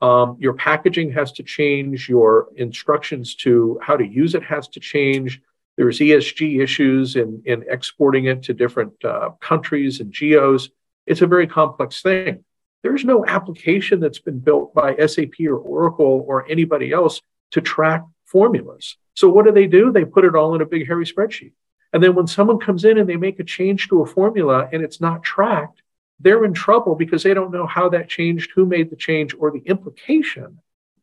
um, 0.00 0.36
your 0.40 0.54
packaging 0.54 1.12
has 1.12 1.32
to 1.32 1.42
change, 1.42 2.08
your 2.08 2.48
instructions 2.56 3.34
to 3.36 3.78
how 3.82 3.96
to 3.96 4.06
use 4.06 4.34
it 4.34 4.42
has 4.42 4.68
to 4.68 4.80
change. 4.80 5.40
There's 5.76 5.98
ESG 5.98 6.62
issues 6.62 7.16
in, 7.16 7.42
in 7.44 7.64
exporting 7.68 8.24
it 8.24 8.42
to 8.44 8.54
different 8.54 9.04
uh, 9.04 9.30
countries 9.40 10.00
and 10.00 10.12
geos. 10.12 10.70
It's 11.06 11.22
a 11.22 11.26
very 11.26 11.46
complex 11.46 12.02
thing. 12.02 12.44
There's 12.82 13.04
no 13.04 13.24
application 13.24 14.00
that's 14.00 14.18
been 14.18 14.40
built 14.40 14.74
by 14.74 14.96
SAP 15.06 15.40
or 15.46 15.56
Oracle 15.56 16.24
or 16.26 16.50
anybody 16.50 16.92
else 16.92 17.20
to 17.52 17.60
track 17.60 18.02
formulas. 18.24 18.96
So 19.14 19.28
what 19.28 19.44
do 19.44 19.52
they 19.52 19.66
do? 19.66 19.92
They 19.92 20.04
put 20.04 20.24
it 20.24 20.34
all 20.34 20.54
in 20.54 20.62
a 20.62 20.66
big 20.66 20.86
hairy 20.86 21.06
spreadsheet. 21.06 21.52
And 21.92 22.02
then 22.02 22.14
when 22.14 22.26
someone 22.26 22.58
comes 22.58 22.84
in 22.84 22.98
and 22.98 23.08
they 23.08 23.16
make 23.16 23.38
a 23.38 23.44
change 23.44 23.88
to 23.88 24.02
a 24.02 24.06
formula 24.06 24.68
and 24.72 24.82
it's 24.82 25.00
not 25.00 25.22
tracked, 25.22 25.82
they're 26.20 26.44
in 26.44 26.54
trouble 26.54 26.94
because 26.94 27.22
they 27.22 27.34
don't 27.34 27.52
know 27.52 27.66
how 27.66 27.88
that 27.90 28.08
changed, 28.08 28.52
who 28.54 28.64
made 28.64 28.90
the 28.90 28.96
change, 28.96 29.34
or 29.38 29.50
the 29.50 29.62
implication 29.66 30.58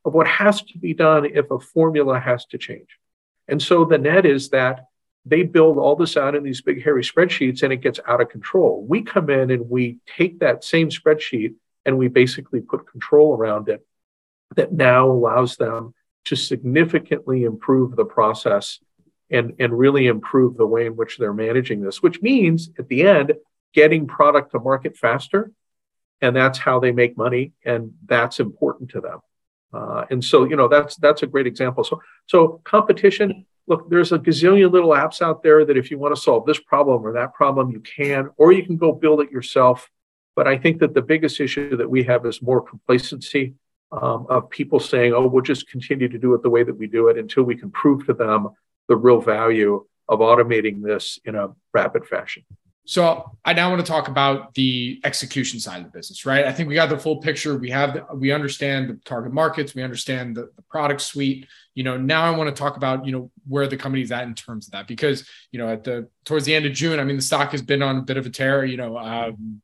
of 0.06 0.14
what 0.14 0.28
has 0.28 0.62
to 0.64 0.78
be 0.78 0.94
done 0.94 1.26
if 1.26 1.52
a 1.52 1.60
formula 1.60 2.20
has 2.20 2.46
to 2.46 2.58
change. 2.58 2.98
And 3.48 3.62
so 3.62 3.84
the 3.86 3.98
net 3.98 4.26
is 4.26 4.50
that 4.50 4.86
they 5.26 5.44
build 5.44 5.78
all 5.78 5.96
this 5.96 6.16
out 6.16 6.36
in 6.36 6.44
these 6.44 6.62
big, 6.62 6.84
hairy 6.84 7.04
spreadsheets 7.04 7.64
and 7.64 7.74
it 7.74 7.82
gets 7.82 8.00
out 8.08 8.22
of 8.22 8.30
control. 8.30 8.86
We 8.88 9.02
come 9.02 9.30
in 9.30 9.52
and 9.52 9.70
we 9.70 9.98
take 10.18 10.40
that 10.40 10.64
same 10.64 10.90
spreadsheet 10.90 11.56
and 11.86 11.98
we 11.98 12.08
basically 12.08 12.62
put 12.62 12.90
control 12.90 13.36
around 13.36 13.68
it 13.68 13.86
that 14.56 14.72
now 14.72 15.10
allows 15.10 15.58
them 15.58 15.94
to 16.26 16.36
significantly 16.36 17.44
improve 17.44 17.96
the 17.96 18.06
process 18.06 18.80
and, 19.32 19.54
and 19.60 19.78
really 19.78 20.08
improve 20.08 20.58
the 20.58 20.66
way 20.66 20.86
in 20.86 20.96
which 20.96 21.18
they're 21.18 21.34
managing 21.34 21.82
this, 21.82 22.02
which 22.02 22.22
means 22.22 22.70
at 22.80 22.88
the 22.88 23.04
end, 23.04 23.34
getting 23.74 24.08
product 24.08 24.52
to 24.52 24.60
market 24.60 24.98
faster. 24.98 25.52
And 26.22 26.36
that's 26.36 26.58
how 26.58 26.80
they 26.80 26.92
make 26.92 27.16
money. 27.16 27.54
And 27.64 27.94
that's 28.06 28.40
important 28.40 28.90
to 28.92 29.02
them. 29.02 29.20
Uh, 29.72 30.06
and 30.10 30.24
so, 30.24 30.46
you 30.46 30.56
know, 30.56 30.68
that's 30.68 30.96
that's 30.98 31.24
a 31.24 31.28
great 31.28 31.48
example. 31.48 31.84
So, 31.84 32.02
so 32.26 32.62
competition. 32.64 33.46
Look, 33.68 33.88
there's 33.88 34.12
a 34.12 34.18
gazillion 34.18 34.72
little 34.72 34.90
apps 34.90 35.22
out 35.22 35.44
there 35.44 35.64
that 35.64 35.78
if 35.78 35.92
you 35.92 36.00
want 36.00 36.16
to 36.16 36.20
solve 36.20 36.48
this 36.48 36.60
problem 36.60 37.06
or 37.06 37.14
that 37.14 37.36
problem, 37.36 37.70
you 37.70 37.80
can, 37.82 38.32
or 38.36 38.52
you 38.52 38.66
can 38.66 38.78
go 38.78 38.92
build 38.92 39.22
it 39.22 39.30
yourself. 39.30 39.92
But 40.36 40.48
I 40.48 40.58
think 40.58 40.80
that 40.80 40.96
the 40.96 41.04
biggest 41.04 41.40
issue 41.40 41.78
that 41.78 41.88
we 41.88 42.02
have 42.06 42.26
is 42.26 42.42
more 42.42 42.62
complacency 42.62 43.54
um, 43.92 44.26
of 44.28 44.50
people 44.50 44.80
saying, 44.80 45.14
"Oh, 45.14 45.28
we'll 45.28 45.44
just 45.44 45.70
continue 45.70 46.08
to 46.10 46.18
do 46.18 46.34
it 46.34 46.42
the 46.42 46.50
way 46.50 46.64
that 46.64 46.74
we 46.74 46.88
do 46.88 47.10
it 47.10 47.18
until 47.20 47.44
we 47.44 47.56
can 47.56 47.70
prove 47.70 48.08
to 48.08 48.14
them 48.14 48.50
the 48.90 48.98
real 48.98 49.22
value 49.22 49.86
of 50.10 50.20
automating 50.20 50.84
this 50.84 51.20
in 51.24 51.36
a 51.36 51.50
rapid 51.74 52.06
fashion." 52.06 52.44
So 52.90 53.38
I 53.46 53.54
now 53.54 53.70
want 53.70 53.86
to 53.86 53.92
talk 53.92 54.08
about 54.08 54.56
the 54.56 55.00
execution 55.04 55.60
side 55.60 55.78
of 55.78 55.84
the 55.84 55.96
business, 55.96 56.26
right? 56.26 56.46
I 56.46 56.52
think 56.52 56.68
we 56.68 56.74
got 56.74 56.90
the 56.90 56.98
full 56.98 57.18
picture. 57.18 57.56
We 57.56 57.70
have, 57.70 57.94
the, 57.94 58.06
we 58.16 58.32
understand 58.32 58.90
the 58.90 58.96
target 59.06 59.32
markets, 59.32 59.76
we 59.76 59.84
understand 59.84 60.36
the, 60.36 60.50
the, 60.56 60.64
product 60.72 61.02
suite. 61.02 61.46
You 61.76 61.84
know, 61.84 61.98
now 61.98 62.24
I 62.24 62.36
want 62.36 62.50
to 62.50 62.60
talk 62.60 62.78
about, 62.78 63.06
you 63.06 63.12
know, 63.12 63.30
where 63.48 63.68
the 63.68 63.78
company's 63.78 64.12
at 64.12 64.24
in 64.24 64.34
terms 64.34 64.66
of 64.66 64.72
that, 64.72 64.88
because 64.88 65.30
you 65.52 65.60
know, 65.60 65.70
at 65.70 65.84
the 65.84 66.10
towards 66.26 66.46
the 66.46 66.56
end 66.56 66.66
of 66.66 66.74
June, 66.74 67.00
I 67.00 67.04
mean, 67.04 67.18
the 67.18 67.22
stock 67.22 67.52
has 67.52 67.62
been 67.62 67.84
on 67.84 67.98
a 67.98 68.02
bit 68.02 68.18
of 68.18 68.26
a 68.26 68.30
tear. 68.32 68.66
You 68.66 68.78
know, 68.78 68.98
um, 68.98 69.62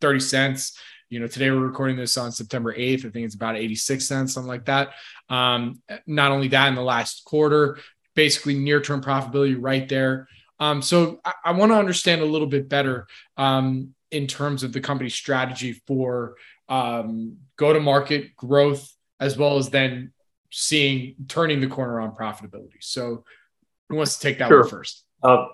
thirty 0.00 0.20
cents. 0.20 0.78
You 1.10 1.20
know, 1.20 1.26
today 1.26 1.50
we're 1.50 1.58
recording 1.58 1.96
this 1.96 2.16
on 2.16 2.32
September 2.32 2.72
eighth. 2.74 3.04
I 3.04 3.10
think 3.10 3.26
it's 3.26 3.34
about 3.34 3.56
eighty 3.56 3.74
six 3.74 4.06
cents, 4.06 4.32
something 4.32 4.48
like 4.48 4.64
that. 4.64 4.92
Um, 5.28 5.82
not 6.06 6.32
only 6.32 6.48
that, 6.48 6.68
in 6.68 6.74
the 6.74 6.82
last 6.82 7.24
quarter, 7.26 7.78
basically 8.14 8.58
near 8.58 8.80
term 8.80 9.02
profitability 9.02 9.56
right 9.58 9.88
there. 9.88 10.28
Um, 10.60 10.82
so 10.82 11.20
I, 11.24 11.32
I 11.46 11.52
want 11.52 11.72
to 11.72 11.76
understand 11.76 12.22
a 12.22 12.26
little 12.26 12.46
bit 12.46 12.68
better 12.68 13.06
um, 13.36 13.94
in 14.10 14.26
terms 14.26 14.62
of 14.62 14.72
the 14.72 14.80
company's 14.80 15.14
strategy 15.14 15.82
for 15.86 16.36
um, 16.68 17.38
go 17.56 17.72
to 17.72 17.80
market 17.80 18.36
growth, 18.36 18.88
as 19.20 19.36
well 19.36 19.56
as 19.56 19.70
then 19.70 20.12
seeing 20.50 21.16
turning 21.28 21.60
the 21.60 21.66
corner 21.66 22.00
on 22.00 22.14
profitability. 22.14 22.78
So 22.80 23.24
who 23.88 23.96
wants 23.96 24.16
to 24.16 24.20
take 24.20 24.38
that 24.38 24.48
sure. 24.48 24.60
one 24.60 24.70
first? 24.70 25.04
Uh, 25.22 25.46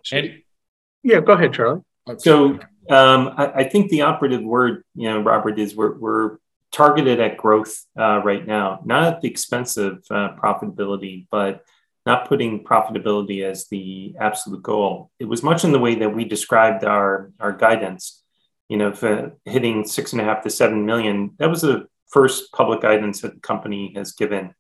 Yeah, 1.02 1.20
go 1.20 1.32
ahead, 1.32 1.54
Charlie. 1.54 1.80
So 2.18 2.58
um, 2.90 3.34
I, 3.36 3.52
I, 3.56 3.64
think 3.68 3.90
the 3.90 4.02
operative 4.02 4.42
word, 4.42 4.84
you 4.94 5.08
know, 5.08 5.22
Robert, 5.22 5.58
is 5.58 5.76
we're, 5.76 5.96
we're 5.98 6.38
targeted 6.72 7.20
at 7.20 7.36
growth 7.36 7.84
uh, 7.98 8.20
right 8.24 8.46
now, 8.46 8.80
not 8.84 9.04
at 9.04 9.20
the 9.20 9.28
expense 9.28 9.76
of 9.76 10.04
uh, 10.11 10.34
profitability, 10.36 11.26
but 11.30 11.64
not 12.07 12.28
putting 12.28 12.64
profitability 12.64 13.44
as 13.44 13.68
the 13.68 14.14
absolute 14.18 14.62
goal. 14.62 15.11
It 15.18 15.26
was 15.26 15.42
much 15.42 15.64
in 15.64 15.72
the 15.72 15.78
way 15.78 15.96
that 15.96 16.14
we 16.14 16.24
described 16.24 16.84
our, 16.84 17.30
our 17.38 17.53
guidance. 17.53 18.22
You 18.68 18.76
know, 18.76 18.90
uh, 18.90 19.30
hitting 19.44 19.84
six 19.84 20.12
and 20.12 20.20
a 20.20 20.24
half 20.24 20.42
to 20.44 20.51
seven 20.51 20.86
million, 20.86 21.32
that 21.38 21.51
was 21.51 21.62
the 21.62 21.88
first 22.09 22.53
public 22.53 22.80
guidance 22.80 23.20
that 23.20 23.34
the 23.34 23.40
company 23.40 23.92
has 23.96 24.12
given 24.12 24.55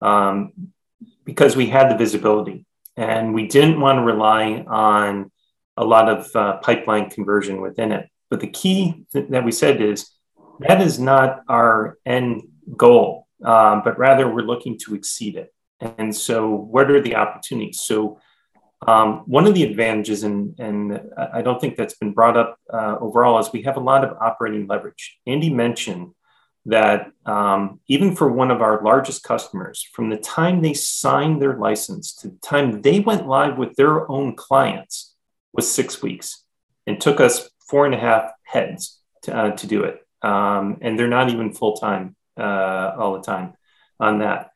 um, 0.00 0.52
because 1.24 1.56
we 1.56 1.66
had 1.66 1.90
the 1.90 1.96
visibility 1.96 2.64
and 2.96 3.34
we 3.34 3.46
didn't 3.46 3.80
want 3.80 3.98
to 3.98 4.02
rely 4.02 4.64
on 4.66 5.30
a 5.76 5.84
lot 5.84 6.08
of 6.08 6.34
uh, 6.34 6.58
pipeline 6.58 7.10
conversion 7.10 7.60
within 7.60 7.92
it. 7.92 8.08
But 8.30 8.40
the 8.40 8.48
key 8.48 9.04
th- 9.12 9.28
that 9.30 9.44
we 9.44 9.52
said 9.52 9.80
is 9.80 10.10
that 10.60 10.80
is 10.80 10.98
not 10.98 11.42
our 11.48 11.98
end 12.06 12.42
goal, 12.76 13.28
um, 13.44 13.82
but 13.84 13.98
rather 13.98 14.28
we're 14.28 14.42
looking 14.42 14.78
to 14.80 14.94
exceed 14.94 15.36
it. 15.36 15.52
And 15.80 16.14
so, 16.14 16.50
what 16.50 16.90
are 16.90 17.00
the 17.00 17.16
opportunities? 17.16 17.80
So, 17.80 18.20
um, 18.86 19.22
one 19.26 19.46
of 19.46 19.54
the 19.54 19.64
advantages, 19.64 20.22
and, 20.22 20.58
and 20.58 21.00
I 21.32 21.42
don't 21.42 21.60
think 21.60 21.76
that's 21.76 21.96
been 21.96 22.12
brought 22.12 22.36
up 22.36 22.58
uh, 22.72 22.96
overall, 23.00 23.38
is 23.38 23.52
we 23.52 23.62
have 23.62 23.76
a 23.76 23.80
lot 23.80 24.04
of 24.04 24.16
operating 24.20 24.66
leverage. 24.66 25.18
Andy 25.26 25.50
mentioned 25.50 26.12
that 26.66 27.10
um, 27.24 27.80
even 27.88 28.14
for 28.14 28.30
one 28.30 28.50
of 28.50 28.60
our 28.60 28.82
largest 28.82 29.22
customers, 29.22 29.88
from 29.92 30.10
the 30.10 30.16
time 30.16 30.60
they 30.60 30.74
signed 30.74 31.40
their 31.40 31.56
license 31.56 32.14
to 32.16 32.28
the 32.28 32.38
time 32.38 32.82
they 32.82 33.00
went 33.00 33.26
live 33.26 33.56
with 33.56 33.74
their 33.76 34.10
own 34.10 34.34
clients 34.34 35.14
was 35.52 35.70
six 35.70 36.02
weeks 36.02 36.42
and 36.86 37.00
took 37.00 37.20
us 37.20 37.48
four 37.68 37.86
and 37.86 37.94
a 37.94 37.98
half 37.98 38.30
heads 38.42 39.00
to, 39.22 39.34
uh, 39.34 39.50
to 39.52 39.66
do 39.66 39.84
it. 39.84 40.00
Um, 40.22 40.78
and 40.80 40.98
they're 40.98 41.08
not 41.08 41.30
even 41.30 41.52
full 41.52 41.76
time 41.76 42.16
uh, 42.38 42.92
all 42.98 43.14
the 43.14 43.22
time 43.22 43.54
on 44.00 44.18
that. 44.18 44.50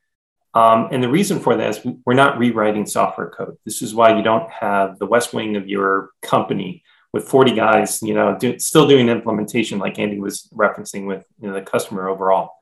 Um, 0.53 0.89
and 0.91 1.03
the 1.03 1.09
reason 1.09 1.39
for 1.39 1.57
that 1.57 1.71
is 1.71 1.87
we're 2.05 2.15
not 2.15 2.39
rewriting 2.39 2.87
software 2.87 3.31
code. 3.31 3.57
This 3.65 3.83
is 3.83 3.95
why 3.95 4.17
you 4.17 4.23
don't 4.23 4.51
have 4.51 4.99
the 4.99 5.07
west 5.07 5.33
wing 5.33 5.57
of 5.57 5.69
your 5.69 6.11
company 6.23 6.83
with 7.13 7.29
40 7.29 7.55
guys, 7.55 8.03
you 8.03 8.15
know, 8.15 8.37
do, 8.39 8.59
still 8.59 8.87
doing 8.87 9.09
implementation 9.09 9.79
like 9.79 9.99
Andy 9.99 10.21
was 10.21 10.49
referencing 10.55 11.07
with 11.07 11.25
you 11.41 11.49
know, 11.49 11.55
the 11.55 11.63
customer 11.63 12.09
overall. 12.09 12.53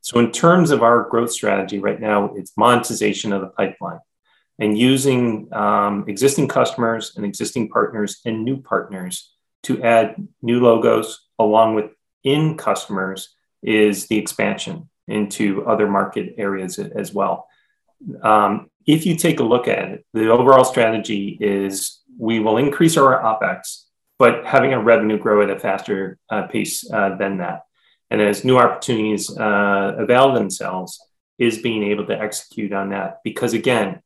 So 0.00 0.18
in 0.20 0.30
terms 0.30 0.70
of 0.70 0.82
our 0.82 1.08
growth 1.08 1.32
strategy 1.32 1.78
right 1.78 2.00
now, 2.00 2.32
it's 2.36 2.56
monetization 2.56 3.32
of 3.32 3.40
the 3.40 3.48
pipeline 3.48 3.98
and 4.58 4.78
using 4.78 5.52
um, 5.52 6.04
existing 6.08 6.48
customers 6.48 7.12
and 7.16 7.24
existing 7.24 7.68
partners 7.68 8.20
and 8.24 8.44
new 8.44 8.60
partners 8.60 9.32
to 9.64 9.82
add 9.82 10.16
new 10.42 10.60
logos 10.60 11.26
along 11.38 11.74
with 11.74 11.90
in 12.22 12.56
customers 12.56 13.34
is 13.62 14.06
the 14.06 14.16
expansion 14.16 14.88
into 15.08 15.66
other 15.66 15.88
market 15.88 16.34
areas 16.38 16.78
as 16.78 17.12
well. 17.12 17.46
Um, 18.22 18.70
if 18.86 19.06
you 19.06 19.16
take 19.16 19.40
a 19.40 19.44
look 19.44 19.68
at 19.68 19.88
it, 19.88 20.06
the 20.12 20.28
overall 20.30 20.64
strategy 20.64 21.36
is 21.40 22.00
we 22.18 22.40
will 22.40 22.56
increase 22.56 22.96
our 22.96 23.22
OPEX, 23.22 23.84
but 24.18 24.46
having 24.46 24.72
our 24.74 24.82
revenue 24.82 25.18
grow 25.18 25.42
at 25.42 25.50
a 25.50 25.58
faster 25.58 26.18
uh, 26.30 26.46
pace 26.46 26.88
uh, 26.90 27.16
than 27.16 27.38
that. 27.38 27.62
And 28.10 28.20
as 28.20 28.44
new 28.44 28.58
opportunities 28.58 29.36
uh, 29.36 29.96
avail 29.98 30.32
themselves, 30.32 31.00
is 31.38 31.58
being 31.58 31.82
able 31.84 32.06
to 32.06 32.18
execute 32.18 32.72
on 32.72 32.90
that. 32.90 33.18
Because 33.22 33.52
again, 33.52 34.00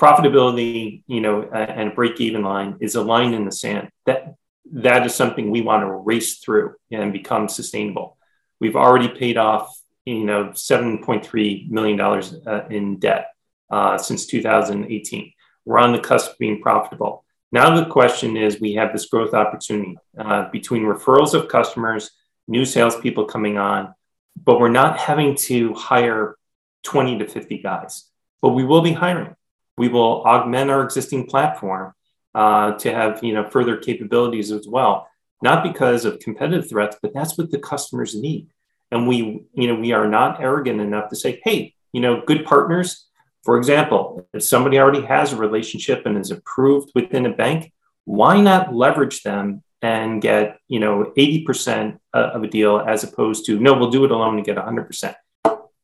profitability, 0.00 1.02
you 1.06 1.20
know, 1.20 1.42
and 1.42 1.94
break 1.94 2.20
even 2.20 2.42
line 2.42 2.76
is 2.80 2.94
a 2.94 3.02
line 3.02 3.34
in 3.34 3.44
the 3.44 3.52
sand. 3.52 3.90
That 4.06 4.34
that 4.72 5.06
is 5.06 5.14
something 5.14 5.50
we 5.50 5.62
want 5.62 5.82
to 5.82 5.90
race 5.90 6.38
through 6.38 6.74
and 6.90 7.12
become 7.12 7.48
sustainable. 7.48 8.18
We've 8.60 8.76
already 8.76 9.08
paid 9.08 9.36
off 9.36 9.77
you 10.08 10.24
know, 10.24 10.46
$7.3 10.46 11.70
million 11.70 12.00
uh, 12.00 12.66
in 12.70 12.98
debt 12.98 13.28
uh, 13.70 13.98
since 13.98 14.26
2018. 14.26 15.32
We're 15.64 15.78
on 15.78 15.92
the 15.92 16.00
cusp 16.00 16.32
of 16.32 16.38
being 16.38 16.62
profitable. 16.62 17.24
Now 17.52 17.74
the 17.74 17.86
question 17.86 18.36
is, 18.36 18.60
we 18.60 18.74
have 18.74 18.92
this 18.92 19.06
growth 19.06 19.34
opportunity 19.34 19.98
uh, 20.18 20.50
between 20.50 20.82
referrals 20.82 21.34
of 21.34 21.48
customers, 21.48 22.10
new 22.46 22.64
salespeople 22.64 23.26
coming 23.26 23.58
on, 23.58 23.94
but 24.42 24.60
we're 24.60 24.68
not 24.68 24.98
having 24.98 25.34
to 25.34 25.74
hire 25.74 26.36
20 26.84 27.18
to 27.18 27.26
50 27.26 27.58
guys. 27.58 28.04
But 28.40 28.50
we 28.50 28.64
will 28.64 28.82
be 28.82 28.92
hiring. 28.92 29.34
We 29.76 29.88
will 29.88 30.22
augment 30.24 30.70
our 30.70 30.82
existing 30.82 31.26
platform 31.26 31.92
uh, 32.34 32.72
to 32.72 32.92
have 32.92 33.22
you 33.22 33.34
know 33.34 33.48
further 33.48 33.76
capabilities 33.76 34.52
as 34.52 34.66
well. 34.66 35.08
Not 35.42 35.62
because 35.62 36.04
of 36.04 36.18
competitive 36.18 36.68
threats, 36.68 36.96
but 37.00 37.14
that's 37.14 37.38
what 37.38 37.50
the 37.50 37.58
customers 37.58 38.14
need. 38.14 38.48
And 38.90 39.06
we, 39.06 39.46
you 39.54 39.68
know, 39.68 39.74
we 39.74 39.92
are 39.92 40.08
not 40.08 40.40
arrogant 40.40 40.80
enough 40.80 41.10
to 41.10 41.16
say, 41.16 41.40
hey, 41.44 41.74
you 41.92 42.00
know, 42.00 42.22
good 42.24 42.44
partners. 42.44 43.06
For 43.44 43.56
example, 43.56 44.26
if 44.32 44.42
somebody 44.42 44.78
already 44.78 45.02
has 45.02 45.32
a 45.32 45.36
relationship 45.36 46.06
and 46.06 46.18
is 46.18 46.30
approved 46.30 46.90
within 46.94 47.26
a 47.26 47.32
bank, 47.32 47.72
why 48.04 48.40
not 48.40 48.74
leverage 48.74 49.22
them 49.22 49.62
and 49.82 50.20
get, 50.20 50.58
you 50.66 50.80
know, 50.80 51.12
80% 51.16 51.98
of 52.12 52.42
a 52.42 52.48
deal 52.48 52.80
as 52.80 53.04
opposed 53.04 53.46
to, 53.46 53.60
no, 53.60 53.74
we'll 53.74 53.90
do 53.90 54.04
it 54.04 54.10
alone 54.10 54.36
and 54.36 54.44
get 54.44 54.56
100%. 54.56 55.14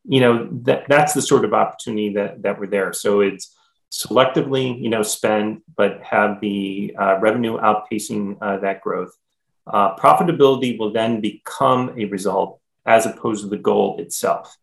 You 0.06 0.20
know, 0.20 0.48
that, 0.62 0.84
that's 0.88 1.14
the 1.14 1.22
sort 1.22 1.44
of 1.44 1.54
opportunity 1.54 2.14
that, 2.14 2.42
that 2.42 2.58
we're 2.58 2.66
there. 2.66 2.92
So 2.92 3.20
it's 3.20 3.56
selectively, 3.92 4.78
you 4.80 4.90
know, 4.90 5.02
spend, 5.02 5.62
but 5.76 6.02
have 6.02 6.40
the 6.40 6.94
uh, 6.98 7.18
revenue 7.20 7.58
outpacing 7.58 8.38
uh, 8.42 8.58
that 8.58 8.80
growth. 8.80 9.12
Uh, 9.66 9.96
profitability 9.96 10.78
will 10.78 10.92
then 10.92 11.20
become 11.20 11.94
a 11.96 12.04
result 12.06 12.60
as 12.86 13.06
opposed 13.06 13.42
to 13.42 13.48
the 13.48 13.56
goal 13.56 13.96
itself. 13.98 14.56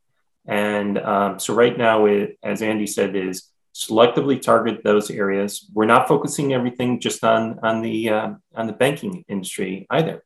And 0.45 0.97
um, 0.97 1.39
so 1.39 1.53
right 1.53 1.77
now, 1.77 2.05
it, 2.05 2.37
as 2.43 2.61
Andy 2.61 2.87
said, 2.87 3.15
is 3.15 3.51
selectively 3.73 4.41
target 4.41 4.83
those 4.83 5.09
areas. 5.09 5.65
We're 5.73 5.85
not 5.85 6.07
focusing 6.07 6.53
everything 6.53 6.99
just 6.99 7.23
on 7.23 7.59
on 7.63 7.81
the 7.81 8.09
uh, 8.09 8.29
on 8.55 8.67
the 8.67 8.73
banking 8.73 9.23
industry 9.27 9.87
either. 9.89 10.23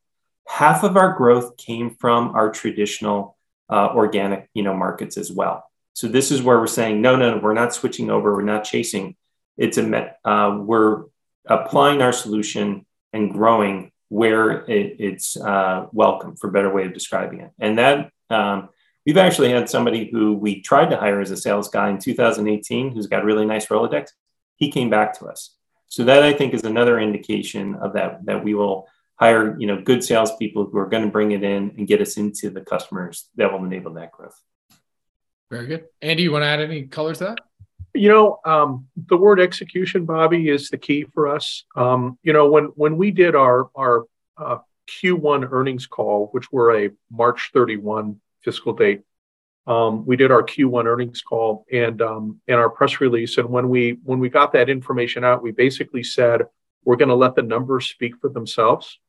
Half 0.48 0.84
of 0.84 0.96
our 0.96 1.14
growth 1.14 1.58
came 1.58 1.96
from 1.96 2.30
our 2.30 2.52
traditional 2.52 3.38
uh, 3.70 3.90
organic, 3.94 4.50
you 4.54 4.64
know, 4.64 4.74
markets 4.74 5.18
as 5.18 5.32
well. 5.32 5.64
So 5.94 6.08
this 6.08 6.32
is 6.32 6.42
where 6.42 6.60
we're 6.60 6.68
saying, 6.68 7.02
no, 7.02 7.16
no, 7.16 7.36
no, 7.36 7.42
we're 7.42 7.54
not 7.54 7.74
switching 7.74 8.10
over. 8.10 8.36
We're 8.36 8.44
not 8.44 8.64
chasing. 8.64 9.16
It's 9.58 9.78
a 9.78 10.16
uh, 10.26 10.58
we're 10.60 11.06
applying 11.48 12.02
our 12.02 12.12
solution 12.12 12.86
and 13.14 13.32
growing 13.32 13.92
where 14.10 14.64
it, 14.70 14.98
it's 15.00 15.38
uh, 15.38 15.88
welcome, 15.92 16.36
for 16.36 16.50
better 16.52 16.72
way 16.72 16.86
of 16.86 16.94
describing 16.94 17.42
it. 17.42 17.52
And 17.60 17.78
that 17.78 18.12
um, 18.30 18.70
we've 19.06 19.18
actually 19.18 19.52
had 19.52 19.70
somebody 19.70 20.10
who 20.12 20.34
we 20.34 20.62
tried 20.62 20.90
to 20.90 20.98
hire 20.98 21.22
as 21.22 21.32
a 21.32 21.38
sales 21.38 21.70
guy 21.70 21.90
in 21.90 22.00
2018, 22.00 22.94
who's 22.94 23.08
got 23.08 23.24
a 23.24 23.26
really 23.26 23.46
nice 23.46 23.68
Rolodex. 23.68 24.10
He 24.56 24.72
came 24.72 24.90
back 24.90 25.18
to 25.20 25.26
us. 25.26 25.56
So 25.88 26.04
that 26.06 26.24
I 26.24 26.34
think 26.34 26.54
is 26.54 26.64
another 26.64 27.00
indication 27.00 27.76
of 27.76 27.94
that 27.94 28.26
that 28.26 28.44
we 28.44 28.54
will 28.54 28.88
hire, 29.18 29.58
you 29.60 29.68
know, 29.68 29.82
good 29.82 30.04
salespeople 30.04 30.66
who 30.66 30.78
are 30.78 30.88
going 30.88 31.04
to 31.04 31.12
bring 31.12 31.32
it 31.32 31.44
in 31.44 31.74
and 31.78 31.88
get 31.88 32.02
us 32.02 32.18
into 32.18 32.50
the 32.50 32.62
customers 32.62 33.30
that 33.36 33.52
will 33.52 33.64
enable 33.64 33.94
that 33.94 34.12
growth. 34.12 34.40
Very 35.50 35.68
good, 35.68 35.86
Andy. 36.02 36.24
You 36.24 36.32
want 36.32 36.44
to 36.44 36.48
add 36.48 36.60
any 36.60 36.84
color 36.84 37.14
to 37.14 37.24
that? 37.26 37.40
You 37.96 38.10
know, 38.10 38.40
um, 38.44 38.88
the 38.96 39.18
word 39.18 39.40
execution, 39.40 40.06
Bobby, 40.06 40.50
is 40.50 40.70
the 40.70 40.78
key 40.78 41.06
for 41.14 41.28
us. 41.30 41.64
Um, 41.76 42.20
you 42.24 42.34
know, 42.34 42.50
when 42.50 42.66
when 42.76 42.98
we 42.98 43.12
did 43.12 43.36
our 43.36 43.70
our 43.76 44.04
uh, 44.38 44.58
Q1 44.88 45.52
earnings 45.52 45.88
call, 45.88 46.28
which 46.32 46.52
were 46.52 46.78
a 46.78 46.92
March 47.10 47.52
31 47.54 48.20
fiscal 48.44 48.74
date, 48.74 49.02
um, 49.66 50.06
we 50.06 50.16
did 50.16 50.32
our 50.32 50.44
Q1 50.44 50.86
earnings 50.86 51.22
call 51.22 51.66
and 51.72 52.02
um, 52.02 52.42
and 52.48 52.58
our 52.58 52.70
press 52.70 53.00
release. 53.00 53.38
And 53.38 53.50
when 53.50 53.70
we 53.70 53.98
when 54.04 54.20
we 54.20 54.30
got 54.30 54.52
that 54.54 54.70
information 54.70 55.24
out, 55.24 55.42
we 55.42 55.52
basically 55.52 56.04
said 56.04 56.42
we're 56.84 56.98
going 56.98 57.10
to 57.10 57.16
let 57.16 57.36
the 57.36 57.42
numbers 57.42 57.88
speak 57.88 58.18
for 58.20 58.30
themselves. 58.30 59.00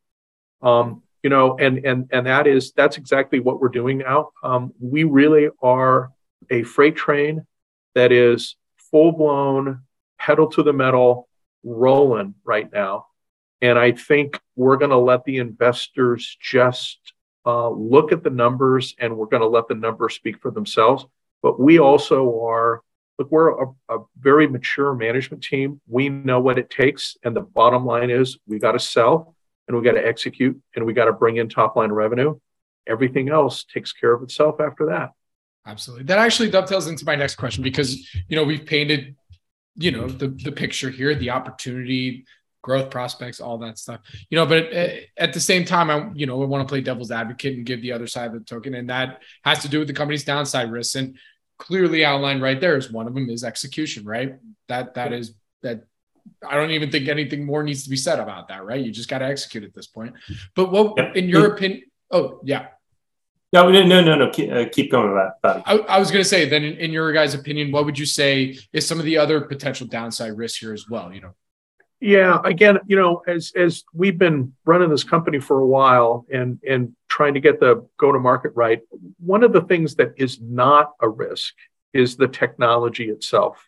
Um, 0.63 1.03
you 1.23 1.31
know, 1.31 1.57
and 1.59 1.85
and 1.85 2.09
and 2.13 2.27
that 2.27 2.47
is 2.47 2.73
that's 2.73 2.99
exactly 2.99 3.41
what 3.41 3.61
we're 3.61 3.69
doing 3.69 3.99
now. 3.99 4.31
Um, 4.45 4.73
we 4.81 5.05
really 5.05 5.49
are 5.61 6.13
a 6.51 6.63
freight 6.63 6.95
train 6.95 7.45
that 7.95 8.13
is 8.13 8.57
full 8.97 9.13
blown 9.13 9.83
pedal 10.19 10.47
to 10.47 10.63
the 10.63 10.73
metal 10.73 11.29
rolling 11.63 12.35
right 12.45 12.73
now. 12.73 13.05
And 13.61 13.79
I 13.79 13.93
think 13.93 14.41
we're 14.55 14.79
going 14.79 14.91
to 14.91 14.97
let 14.97 15.23
the 15.25 15.37
investors 15.37 16.35
just 16.41 17.13
uh, 17.45 17.69
look 17.69 18.11
at 18.11 18.25
the 18.25 18.31
numbers 18.31 18.95
and 18.99 19.15
we're 19.15 19.27
going 19.27 19.43
to 19.43 19.49
let 19.49 19.69
the 19.69 19.75
numbers 19.75 20.15
speak 20.15 20.41
for 20.41 20.51
themselves. 20.51 21.05
But 21.43 21.61
we 21.61 21.79
also 21.79 22.43
are, 22.47 22.81
look, 23.19 23.31
we're 23.31 23.65
a, 23.65 23.67
a 23.91 23.99
very 24.19 24.47
mature 24.47 24.95
management 24.95 25.43
team. 25.43 25.79
We 25.87 26.09
know 26.09 26.41
what 26.41 26.59
it 26.59 26.71
takes. 26.71 27.19
And 27.23 27.37
the 27.37 27.43
bottom 27.43 27.85
line 27.85 28.09
is 28.09 28.39
we 28.47 28.59
got 28.59 28.73
to 28.73 28.81
sell 28.81 29.35
and 29.69 29.77
we 29.77 29.85
got 29.85 29.93
to 29.93 30.07
execute 30.07 30.59
and 30.75 30.87
we 30.87 30.95
got 30.95 31.05
to 31.05 31.13
bring 31.13 31.37
in 31.37 31.51
top 31.51 31.77
line 31.77 31.93
revenue. 31.93 32.39
Everything 32.87 33.29
else 33.29 33.65
takes 33.65 33.93
care 33.93 34.15
of 34.15 34.23
itself 34.23 34.59
after 34.59 34.87
that. 34.87 35.11
Absolutely. 35.67 36.05
That 36.05 36.19
actually 36.19 36.51
dovetails 36.51 36.87
into 36.87 37.05
my 37.05 37.17
next 37.17 37.35
question 37.35 37.63
because 37.63 38.15
you 38.29 38.37
know 38.37 38.45
we've 38.45 38.65
painted, 38.65 39.17
you 39.75 39.91
know, 39.91 40.09
the 40.09 40.29
the 40.29 40.53
picture 40.53 40.91
here, 40.91 41.15
the 41.15 41.31
opportunity, 41.31 42.25
growth 42.63 42.91
prospects, 42.91 43.41
all 43.41 43.59
that 43.59 43.79
stuff. 43.79 44.01
You 44.31 44.37
know, 44.37 44.47
but 44.47 44.73
at 45.17 45.33
the 45.33 45.41
same 45.41 45.65
time, 45.65 45.91
I 45.91 46.11
you 46.15 46.27
know 46.27 46.41
I 46.43 46.47
want 46.47 46.67
to 46.67 46.71
play 46.71 46.81
devil's 46.81 47.11
advocate 47.11 47.57
and 47.57 47.67
give 47.67 47.83
the 47.83 47.93
other 47.93 48.07
side 48.07 48.27
of 48.27 48.35
the 48.35 48.41
token, 48.41 48.75
and 48.75 48.89
that 48.91 49.23
has 49.45 49.61
to 49.61 49.69
do 49.69 49.81
with 49.81 49.89
the 49.89 49.95
company's 49.95 50.25
downside 50.25 50.71
risks. 50.71 50.95
And 50.95 51.17
clearly 51.59 52.05
outlined 52.05 52.43
right 52.43 52.61
there 52.61 52.77
is 52.77 52.93
one 52.93 53.07
of 53.07 53.15
them 53.15 53.29
is 53.31 53.43
execution, 53.43 54.05
right? 54.05 54.37
That 54.69 54.95
that 54.95 55.13
is 55.13 55.35
that 55.63 55.85
I 56.47 56.55
don't 56.55 56.71
even 56.71 56.91
think 56.91 57.09
anything 57.09 57.45
more 57.45 57.63
needs 57.63 57.85
to 57.85 57.91
be 57.91 57.97
said 57.97 58.21
about 58.21 58.49
that, 58.49 58.65
right? 58.65 58.85
You 58.85 58.93
just 58.93 59.09
got 59.09 59.19
to 59.19 59.27
execute 59.27 59.65
at 59.65 59.75
this 59.75 59.87
point. 59.87 60.15
But 60.55 60.71
what, 60.71 61.17
in 61.17 61.29
your 61.29 61.55
opinion? 61.55 61.83
Oh, 62.11 62.41
yeah. 62.45 62.69
No, 63.57 63.71
no, 63.71 63.83
no, 63.83 64.03
no, 64.03 64.15
no. 64.17 64.31
Keep, 64.31 64.53
uh, 64.53 64.65
keep 64.71 64.91
going 64.91 65.15
with 65.15 65.33
that. 65.43 65.63
I, 65.65 65.79
I, 65.79 65.99
was 65.99 66.11
going 66.11 66.23
to 66.23 66.29
say, 66.29 66.47
then, 66.47 66.63
in, 66.63 66.77
in, 66.77 66.93
your 66.93 67.11
guys' 67.11 67.33
opinion, 67.33 67.73
what 67.73 67.87
would 67.87 67.99
you 67.99 68.05
say 68.05 68.59
is 68.75 68.87
some 68.87 68.99
of 68.99 69.07
the 69.07 69.17
other 69.17 69.41
potential 69.41 69.87
downside 69.87 70.37
risks 70.37 70.59
here 70.59 70.75
as 70.75 70.91
well? 70.91 71.11
You 71.11 71.23
know. 71.23 71.35
Yeah. 71.99 72.39
Again, 72.45 72.79
you 72.87 72.97
know, 72.97 73.23
as 73.27 73.53
as 73.57 73.85
we've 73.95 74.19
been 74.19 74.53
running 74.67 74.91
this 74.91 75.05
company 75.05 75.41
for 75.41 75.61
a 75.61 75.67
while 75.67 76.27
and 76.31 76.59
and 76.69 76.95
trying 77.09 77.33
to 77.33 77.41
get 77.41 77.59
the 77.59 77.89
go 77.99 78.13
to 78.13 78.19
market 78.19 78.53
right, 78.55 78.83
one 79.25 79.43
of 79.43 79.55
the 79.55 79.63
things 79.63 79.95
that 79.95 80.13
is 80.19 80.39
not 80.39 80.93
a 81.01 81.09
risk 81.09 81.55
is 81.95 82.17
the 82.17 82.29
technology 82.29 83.09
itself. 83.09 83.67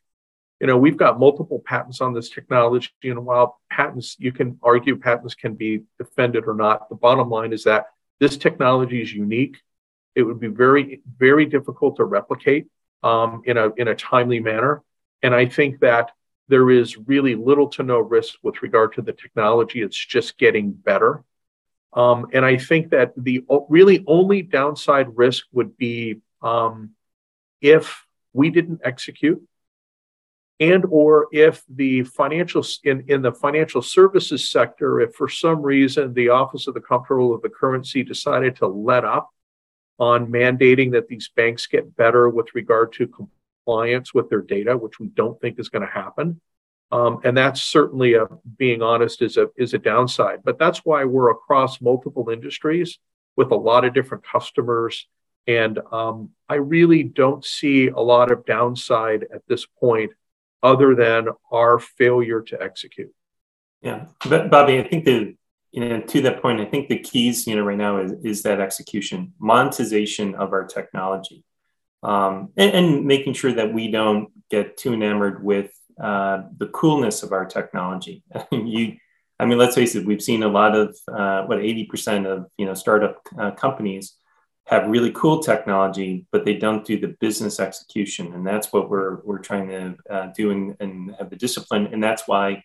You 0.60 0.66
know, 0.66 0.76
we've 0.76 0.98
got 0.98 1.18
multiple 1.18 1.62
patents 1.64 2.02
on 2.02 2.12
this 2.12 2.28
technology, 2.28 2.90
and 3.04 3.24
while 3.24 3.58
patents, 3.70 4.16
you 4.18 4.32
can 4.32 4.58
argue 4.62 4.98
patents 4.98 5.34
can 5.34 5.54
be 5.54 5.84
defended 5.98 6.44
or 6.46 6.54
not. 6.54 6.90
The 6.90 6.96
bottom 6.96 7.30
line 7.30 7.54
is 7.54 7.64
that 7.64 7.86
this 8.20 8.36
technology 8.36 9.00
is 9.00 9.14
unique 9.14 9.56
it 10.18 10.24
would 10.24 10.40
be 10.40 10.48
very, 10.48 11.00
very 11.16 11.46
difficult 11.46 11.96
to 11.96 12.04
replicate 12.04 12.66
um, 13.04 13.42
in 13.44 13.56
a 13.56 13.70
in 13.76 13.86
a 13.86 13.94
timely 13.94 14.40
manner. 14.40 14.82
And 15.22 15.32
I 15.32 15.46
think 15.46 15.78
that 15.80 16.10
there 16.48 16.70
is 16.70 16.98
really 16.98 17.36
little 17.36 17.68
to 17.68 17.84
no 17.84 17.98
risk 18.00 18.34
with 18.42 18.60
regard 18.62 18.94
to 18.94 19.02
the 19.02 19.12
technology. 19.12 19.80
It's 19.80 19.96
just 19.96 20.36
getting 20.36 20.72
better. 20.72 21.22
Um, 21.92 22.26
and 22.32 22.44
I 22.44 22.56
think 22.56 22.90
that 22.90 23.12
the 23.16 23.44
really 23.68 24.02
only 24.06 24.42
downside 24.42 25.16
risk 25.16 25.46
would 25.52 25.76
be 25.76 26.20
um, 26.42 26.90
if 27.60 28.04
we 28.32 28.50
didn't 28.50 28.80
execute 28.84 29.40
and 30.60 30.84
or 30.90 31.28
if 31.32 31.62
the 31.68 32.02
financial 32.02 32.64
in, 32.82 33.04
in 33.06 33.22
the 33.22 33.32
financial 33.32 33.82
services 33.82 34.50
sector 34.50 35.00
if 35.00 35.14
for 35.14 35.28
some 35.28 35.62
reason 35.62 36.12
the 36.14 36.28
office 36.28 36.66
of 36.66 36.74
the 36.74 36.80
comptroller 36.80 37.36
of 37.36 37.42
the 37.42 37.48
currency 37.48 38.02
decided 38.02 38.56
to 38.56 38.66
let 38.66 39.04
up 39.04 39.30
on 39.98 40.28
mandating 40.28 40.92
that 40.92 41.08
these 41.08 41.28
banks 41.34 41.66
get 41.66 41.96
better 41.96 42.28
with 42.28 42.54
regard 42.54 42.92
to 42.92 43.08
compliance 43.08 44.14
with 44.14 44.28
their 44.30 44.42
data, 44.42 44.76
which 44.76 45.00
we 45.00 45.08
don't 45.08 45.40
think 45.40 45.58
is 45.58 45.68
going 45.68 45.86
to 45.86 45.92
happen. 45.92 46.40
Um, 46.90 47.20
and 47.24 47.36
that's 47.36 47.60
certainly 47.60 48.14
a 48.14 48.26
being 48.56 48.80
honest 48.80 49.20
is 49.20 49.36
a 49.36 49.50
is 49.56 49.74
a 49.74 49.78
downside. 49.78 50.40
But 50.44 50.58
that's 50.58 50.78
why 50.84 51.04
we're 51.04 51.30
across 51.30 51.80
multiple 51.80 52.30
industries 52.30 52.98
with 53.36 53.50
a 53.50 53.56
lot 53.56 53.84
of 53.84 53.92
different 53.92 54.24
customers. 54.24 55.06
And 55.46 55.78
um, 55.92 56.30
I 56.48 56.56
really 56.56 57.02
don't 57.02 57.44
see 57.44 57.88
a 57.88 58.00
lot 58.00 58.30
of 58.30 58.46
downside 58.46 59.26
at 59.34 59.42
this 59.48 59.66
point, 59.66 60.12
other 60.62 60.94
than 60.94 61.28
our 61.52 61.78
failure 61.78 62.42
to 62.42 62.62
execute. 62.62 63.12
Yeah, 63.82 64.06
but 64.28 64.50
Bobby, 64.50 64.78
I 64.78 64.88
think 64.88 65.04
the 65.04 65.36
you 65.72 65.86
know, 65.86 66.00
to 66.00 66.22
that 66.22 66.40
point, 66.40 66.60
I 66.60 66.64
think 66.64 66.88
the 66.88 66.98
keys, 66.98 67.46
you 67.46 67.56
know, 67.56 67.62
right 67.62 67.76
now 67.76 67.98
is, 67.98 68.12
is 68.24 68.42
that 68.42 68.60
execution, 68.60 69.32
monetization 69.38 70.34
of 70.34 70.52
our 70.52 70.66
technology, 70.66 71.44
um, 72.02 72.50
and, 72.56 72.72
and, 72.72 73.04
making 73.04 73.34
sure 73.34 73.52
that 73.52 73.74
we 73.74 73.90
don't 73.90 74.30
get 74.50 74.76
too 74.76 74.94
enamored 74.94 75.44
with 75.44 75.72
uh, 76.00 76.42
the 76.56 76.68
coolness 76.68 77.22
of 77.22 77.32
our 77.32 77.44
technology. 77.44 78.22
you, 78.52 78.96
I 79.38 79.44
mean, 79.44 79.58
let's 79.58 79.74
face 79.74 79.94
it, 79.94 80.06
we've 80.06 80.22
seen 80.22 80.42
a 80.42 80.48
lot 80.48 80.74
of 80.74 80.96
uh, 81.12 81.42
what 81.44 81.58
80% 81.58 82.26
of 82.26 82.46
you 82.56 82.66
know 82.66 82.74
startup 82.74 83.20
uh, 83.38 83.50
companies 83.50 84.14
have 84.66 84.88
really 84.88 85.10
cool 85.12 85.40
technology, 85.40 86.26
but 86.30 86.44
they 86.44 86.54
don't 86.54 86.84
do 86.84 86.98
the 86.98 87.16
business 87.20 87.58
execution, 87.58 88.32
and 88.32 88.46
that's 88.46 88.72
what 88.72 88.88
we're 88.88 89.16
we're 89.24 89.38
trying 89.38 89.68
to 89.68 89.96
uh, 90.10 90.26
do 90.36 90.50
and, 90.50 90.76
and 90.80 91.14
have 91.18 91.30
the 91.30 91.36
discipline, 91.36 91.88
and 91.92 92.02
that's 92.02 92.26
why 92.26 92.62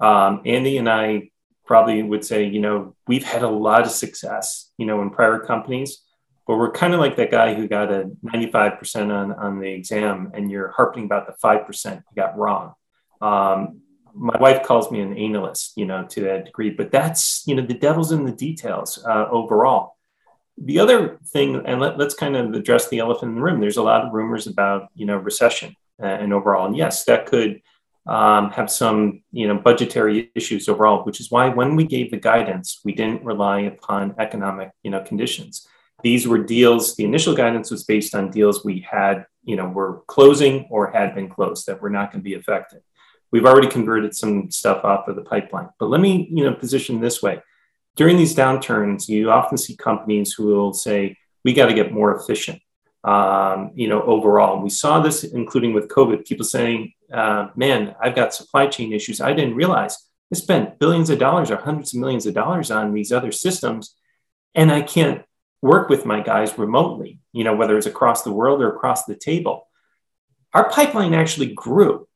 um, 0.00 0.42
Andy 0.44 0.78
and 0.78 0.88
I 0.88 1.30
probably 1.72 2.02
would 2.02 2.22
say, 2.22 2.44
you 2.44 2.60
know, 2.60 2.94
we've 3.06 3.24
had 3.24 3.42
a 3.42 3.48
lot 3.48 3.80
of 3.80 3.90
success, 3.90 4.70
you 4.76 4.84
know, 4.84 5.00
in 5.00 5.08
prior 5.08 5.38
companies, 5.38 6.02
but 6.46 6.58
we're 6.58 6.70
kind 6.70 6.92
of 6.92 7.00
like 7.00 7.16
that 7.16 7.30
guy 7.30 7.54
who 7.54 7.66
got 7.66 7.90
a 7.90 8.10
95% 8.22 9.10
on, 9.10 9.32
on 9.32 9.58
the 9.58 9.70
exam 9.70 10.30
and 10.34 10.50
you're 10.50 10.68
harping 10.68 11.06
about 11.06 11.26
the 11.26 11.32
5% 11.42 11.94
you 11.96 12.02
got 12.14 12.36
wrong. 12.36 12.74
Um, 13.22 13.80
my 14.14 14.36
wife 14.38 14.64
calls 14.64 14.90
me 14.90 15.00
an 15.00 15.16
analyst, 15.16 15.72
you 15.74 15.86
know, 15.86 16.04
to 16.10 16.20
that 16.24 16.44
degree, 16.44 16.68
but 16.68 16.92
that's, 16.92 17.42
you 17.46 17.54
know, 17.54 17.64
the 17.64 17.72
devil's 17.72 18.12
in 18.12 18.26
the 18.26 18.32
details 18.32 19.02
uh, 19.06 19.26
overall. 19.30 19.96
the 20.58 20.78
other 20.78 21.18
thing, 21.28 21.62
and 21.64 21.80
let, 21.80 21.98
us 21.98 22.12
kind 22.12 22.36
of 22.36 22.52
address 22.52 22.90
the 22.90 22.98
elephant 22.98 23.30
in 23.30 23.36
the 23.36 23.42
room. 23.42 23.60
There's 23.60 23.78
a 23.78 23.82
lot 23.82 24.04
of 24.04 24.12
rumors 24.12 24.46
about 24.46 24.90
you 24.94 25.06
know 25.06 25.16
recession 25.16 25.74
uh, 26.02 26.18
and 26.20 26.34
overall, 26.34 26.66
and 26.66 26.76
yes, 26.76 27.04
that 27.06 27.24
could 27.24 27.62
um, 28.06 28.50
have 28.50 28.70
some 28.70 29.22
you 29.30 29.46
know 29.48 29.58
budgetary 29.58 30.30
issues 30.34 30.68
overall, 30.68 31.04
which 31.04 31.20
is 31.20 31.30
why 31.30 31.48
when 31.48 31.76
we 31.76 31.84
gave 31.84 32.10
the 32.10 32.16
guidance, 32.16 32.80
we 32.84 32.92
didn't 32.92 33.24
rely 33.24 33.60
upon 33.60 34.14
economic 34.18 34.70
you 34.82 34.90
know 34.90 35.02
conditions. 35.02 35.66
These 36.02 36.26
were 36.26 36.38
deals. 36.38 36.96
The 36.96 37.04
initial 37.04 37.34
guidance 37.34 37.70
was 37.70 37.84
based 37.84 38.14
on 38.14 38.30
deals 38.30 38.64
we 38.64 38.80
had 38.80 39.26
you 39.44 39.56
know 39.56 39.68
were 39.68 40.02
closing 40.06 40.66
or 40.70 40.90
had 40.90 41.14
been 41.14 41.28
closed 41.28 41.66
that 41.66 41.80
were 41.80 41.90
not 41.90 42.12
going 42.12 42.20
to 42.22 42.28
be 42.28 42.34
affected. 42.34 42.80
We've 43.30 43.46
already 43.46 43.68
converted 43.68 44.14
some 44.14 44.50
stuff 44.50 44.84
off 44.84 45.08
of 45.08 45.16
the 45.16 45.22
pipeline, 45.22 45.70
but 45.78 45.88
let 45.90 46.00
me 46.00 46.28
you 46.30 46.44
know 46.44 46.54
position 46.54 47.00
this 47.00 47.22
way 47.22 47.42
during 47.96 48.16
these 48.16 48.34
downturns, 48.34 49.08
you 49.08 49.30
often 49.30 49.58
see 49.58 49.76
companies 49.76 50.32
who 50.32 50.46
will 50.46 50.72
say, 50.72 51.16
we 51.44 51.52
got 51.52 51.66
to 51.66 51.74
get 51.74 51.92
more 51.92 52.16
efficient. 52.16 52.60
Um, 53.04 53.72
you 53.74 53.88
know, 53.88 54.02
overall, 54.02 54.62
we 54.62 54.70
saw 54.70 55.00
this, 55.00 55.24
including 55.24 55.74
with 55.74 55.88
COVID, 55.88 56.26
people 56.26 56.44
saying, 56.44 56.92
uh, 57.12 57.48
man, 57.56 57.94
I've 58.00 58.14
got 58.14 58.34
supply 58.34 58.66
chain 58.66 58.92
issues. 58.92 59.20
I 59.20 59.32
didn't 59.32 59.54
realize 59.54 59.96
I 60.32 60.36
spent 60.36 60.78
billions 60.78 61.10
of 61.10 61.18
dollars 61.18 61.50
or 61.50 61.56
hundreds 61.56 61.94
of 61.94 62.00
millions 62.00 62.26
of 62.26 62.34
dollars 62.34 62.70
on 62.70 62.94
these 62.94 63.12
other 63.12 63.32
systems, 63.32 63.94
and 64.54 64.70
I 64.70 64.82
can't 64.82 65.24
work 65.60 65.88
with 65.88 66.04
my 66.04 66.20
guys 66.20 66.58
remotely, 66.58 67.20
you 67.32 67.44
know, 67.44 67.54
whether 67.54 67.76
it's 67.76 67.86
across 67.86 68.22
the 68.22 68.32
world 68.32 68.62
or 68.62 68.74
across 68.74 69.04
the 69.04 69.14
table. 69.14 69.68
Our 70.54 70.68
pipeline 70.70 71.14
actually 71.14 71.54
grew 71.54 72.08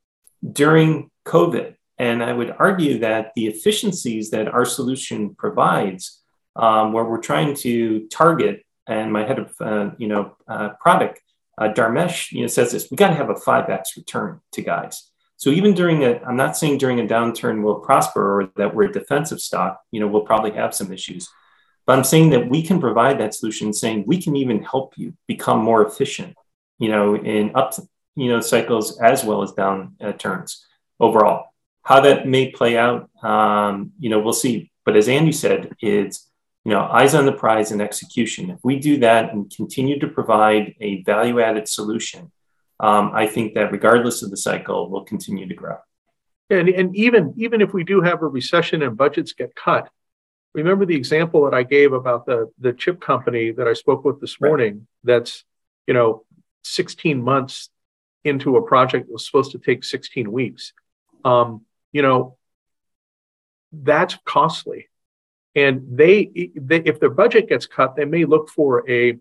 during 0.53 1.11
COVID. 1.27 1.75
And 1.99 2.23
I 2.23 2.33
would 2.33 2.55
argue 2.59 2.99
that 2.99 3.33
the 3.35 3.47
efficiencies 3.47 4.31
that 4.31 4.49
our 4.49 4.65
solution 4.65 5.35
provides, 5.35 6.23
um, 6.55 6.93
where 6.93 7.05
we're 7.05 7.21
trying 7.21 7.55
to 7.57 8.07
target, 8.09 8.63
and 8.87 9.13
my 9.13 9.25
head 9.25 9.39
of 9.39 9.55
uh, 9.61 9.91
you 9.99 10.07
know 10.09 10.37
uh, 10.47 10.71
product, 10.81 11.21
uh, 11.59 11.73
Dharmesh, 11.73 12.33
you 12.33 12.43
know, 12.43 12.47
says 12.47 12.73
this: 12.73 12.91
we 12.91 12.97
got 12.97 13.09
to 13.09 13.15
have 13.15 13.31
a 13.31 13.37
five 13.37 13.69
x 13.71 13.97
return 13.97 14.41
to 14.53 14.63
guys. 14.63 15.11
So 15.39 15.51
even 15.51 15.75
during 15.75 16.05
a, 16.05 16.21
I'm 16.27 16.37
not 16.37 16.57
saying 16.57 16.79
during 16.79 17.01
a 17.01 17.05
downturn 17.05 17.63
we'll 17.63 17.81
prosper 17.81 18.41
or 18.41 18.53
that 18.57 18.75
we're 18.75 18.85
a 18.85 18.93
defensive 18.93 19.41
stock. 19.41 19.81
You 19.91 20.01
know, 20.01 20.07
we'll 20.07 20.23
probably 20.23 20.53
have 20.53 20.75
some 20.75 20.93
issues, 20.93 21.29
but 21.87 21.97
I'm 21.97 22.05
saying 22.05 22.31
that 22.31 22.49
we 22.49 22.63
can 22.63 22.81
provide 22.81 23.21
that 23.21 23.35
solution, 23.35 23.73
saying 23.73 24.05
we 24.07 24.21
can 24.21 24.37
even 24.37 24.63
help 24.63 24.95
you 24.97 25.15
become 25.27 25.63
more 25.63 25.87
efficient. 25.87 26.37
You 26.79 26.91
know, 26.91 27.17
in 27.17 27.55
up 27.55 27.75
you 28.17 28.29
know 28.29 28.41
cycles 28.41 28.99
as 29.01 29.25
well 29.25 29.43
as 29.43 29.53
down 29.53 29.97
uh, 30.01 30.13
turns 30.13 30.67
overall. 31.01 31.47
How 31.83 32.01
that 32.01 32.27
may 32.27 32.51
play 32.51 32.77
out, 32.77 33.09
um, 33.23 33.93
you 34.01 34.11
know, 34.11 34.19
we'll 34.19 34.33
see. 34.33 34.73
But 34.85 34.97
as 34.97 35.09
Andy 35.09 35.33
said, 35.33 35.73
it's 35.81 36.29
you 36.67 36.73
know 36.73 36.81
eyes 36.81 37.14
on 37.14 37.27
the 37.27 37.33
prize 37.33 37.71
and 37.71 37.81
execution. 37.81 38.51
If 38.51 38.59
we 38.64 38.81
do 38.81 38.99
that 38.99 39.33
and 39.33 39.49
continue 39.55 40.01
to 40.01 40.09
provide 40.09 40.75
a 40.81 41.01
value-added 41.05 41.69
solution, 41.69 42.33
um, 42.81 43.12
I 43.14 43.29
think 43.29 43.55
that 43.55 43.71
regardless 43.71 44.25
of 44.25 44.31
the 44.31 44.37
cycle, 44.37 44.91
we'll 44.91 45.05
continue 45.05 45.47
to 45.47 45.55
grow. 45.55 45.77
And, 46.51 46.69
and 46.69 46.97
even 46.97 47.35
even 47.37 47.61
if 47.61 47.73
we 47.73 47.85
do 47.85 48.01
have 48.01 48.21
a 48.21 48.27
recession 48.27 48.83
and 48.83 48.97
budgets 48.97 49.33
get 49.33 49.55
cut, 49.55 49.89
remember 50.55 50.85
the 50.85 50.97
example 50.97 51.45
that 51.45 51.55
I 51.55 51.62
gave 51.62 51.93
about 51.93 52.27
the 52.27 52.51
the 52.59 52.73
chip 52.73 53.01
company 53.01 53.53
that 53.53 53.69
I 53.69 53.73
spoke 53.73 54.05
with 54.05 54.21
this 54.21 54.41
morning. 54.41 54.75
Right. 54.75 54.87
That's 55.05 55.45
you 55.87 55.95
know 55.95 56.25
16 56.64 57.23
months 57.23 57.71
into 58.25 58.57
a 58.57 58.62
project 58.67 59.07
that 59.07 59.12
was 59.12 59.25
supposed 59.25 59.53
to 59.53 59.59
take 59.59 59.85
16 59.85 60.33
weeks. 60.33 60.73
Um, 61.25 61.64
you 61.93 62.03
know, 62.03 62.39
that's 63.71 64.19
costly. 64.25 64.89
And 65.57 65.83
they, 65.91 66.53
they, 66.55 66.81
if 66.81 67.01
their 67.01 67.11
budget 67.11 67.49
gets 67.49 67.67
cut, 67.67 67.97
they 67.97 68.05
may 68.05 68.27
look 68.27 68.51
for 68.51 68.89
a 68.89 69.19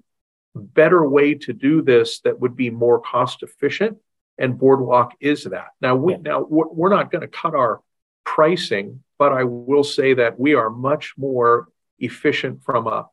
better 0.54 1.08
way 1.08 1.34
to 1.34 1.54
do 1.54 1.82
this 1.82 2.20
that 2.20 2.40
would 2.40 2.56
be 2.56 2.70
more 2.70 3.00
cost 3.00 3.42
efficient. 3.42 3.98
And 4.38 4.60
Boardwalk 4.60 5.14
is 5.22 5.46
that. 5.46 5.70
Now, 5.80 5.96
we, 5.96 6.18
now 6.18 6.46
we're 6.48 6.90
not 6.90 7.10
going 7.10 7.22
to 7.22 7.28
cut 7.30 7.56
our 7.56 7.82
pricing, 8.26 9.02
but 9.18 9.32
I 9.32 9.46
will 9.46 9.86
say 9.86 10.14
that 10.16 10.38
we 10.38 10.56
are 10.56 10.70
much 10.70 11.14
more 11.18 11.70
efficient 12.00 12.64
from 12.64 12.88
a 12.88 13.08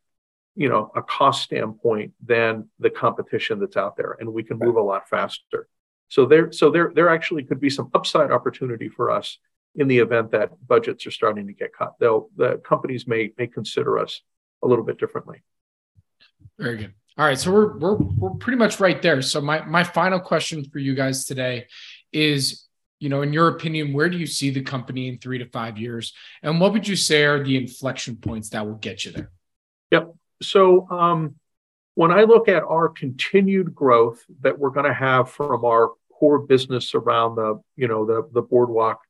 you 0.55 0.69
know 0.69 0.91
a 0.95 1.03
cost 1.03 1.43
standpoint 1.43 2.13
than 2.25 2.69
the 2.79 2.91
competition 2.91 3.59
that's 3.59 3.77
out 3.77 3.97
there 3.97 4.17
and 4.19 4.33
we 4.33 4.43
can 4.43 4.59
move 4.59 4.77
a 4.77 4.83
lot 4.83 5.09
faster 5.09 5.69
so 6.09 6.27
there 6.27 6.53
so 6.53 6.71
there 6.71 6.93
there 6.95 7.09
actually 7.09 7.45
could 7.45 7.61
be 7.61 7.71
some 7.71 7.91
upside 7.95 8.31
opportunity 8.31 8.89
for 8.89 9.11
us 9.11 9.39
in 9.75 9.89
the 9.89 9.99
event 9.99 10.31
that 10.33 10.51
budgets 10.67 11.07
are 11.07 11.11
starting 11.11 11.47
to 11.47 11.53
get 11.53 11.73
cut. 11.73 11.95
They'll 11.99 12.29
the 12.37 12.61
companies 12.65 13.07
may 13.07 13.33
may 13.39 13.47
consider 13.47 13.99
us 13.99 14.21
a 14.63 14.67
little 14.67 14.85
bit 14.85 14.99
differently. 14.99 15.43
Very 16.59 16.77
good. 16.77 16.95
All 17.19 17.27
right, 17.27 17.39
so 17.39 17.53
we're 17.53 17.77
we're 17.79 17.97
we're 17.97 18.31
pretty 18.31 18.59
much 18.59 18.81
right 18.81 19.01
there. 19.01 19.21
So 19.23 19.41
my 19.41 19.65
my 19.65 19.85
final 19.85 20.21
question 20.21 20.65
for 20.65 20.79
you 20.79 20.95
guys 20.95 21.25
today 21.25 21.67
is, 22.13 22.67
you 23.01 23.09
know, 23.09 23.23
in 23.23 23.33
your 23.33 23.49
opinion, 23.49 23.93
where 23.93 24.09
do 24.09 24.19
you 24.19 24.27
see 24.27 24.51
the 24.51 24.63
company 24.63 25.09
in 25.09 25.19
three 25.19 25.39
to 25.39 25.47
five 25.47 25.79
years, 25.79 26.13
and 26.43 26.61
what 26.61 26.73
would 26.73 26.87
you 26.87 26.97
say 26.97 27.25
are 27.25 27.43
the 27.43 27.57
inflection 27.57 28.17
points 28.17 28.51
that 28.51 28.67
will 28.67 28.75
get 28.75 29.05
you 29.05 29.13
there? 29.13 29.31
Yep. 29.91 30.15
So 30.43 30.89
um, 30.91 31.37
when 31.95 32.11
I 32.11 32.23
look 32.23 32.49
at 32.49 32.63
our 32.63 32.89
continued 32.89 33.75
growth 33.75 34.25
that 34.41 34.59
we're 34.59 34.71
going 34.71 34.87
to 34.87 34.95
have 34.95 35.31
from 35.31 35.65
our 35.65 35.91
core 36.19 36.39
business 36.39 36.95
around 36.95 37.37
the 37.37 37.61
you 37.77 37.89
know 37.89 38.07
the 38.07 38.29
the 38.33 38.43
boardwalk 38.43 39.01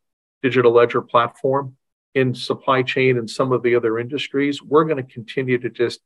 digital 0.43 0.72
ledger 0.72 1.01
platform 1.01 1.76
in 2.14 2.34
supply 2.34 2.82
chain 2.82 3.18
and 3.18 3.28
some 3.28 3.53
of 3.53 3.62
the 3.62 3.74
other 3.74 3.99
industries, 3.99 4.62
we're 4.62 4.84
going 4.84 5.05
to 5.05 5.12
continue 5.12 5.59
to 5.59 5.70
just 5.70 6.01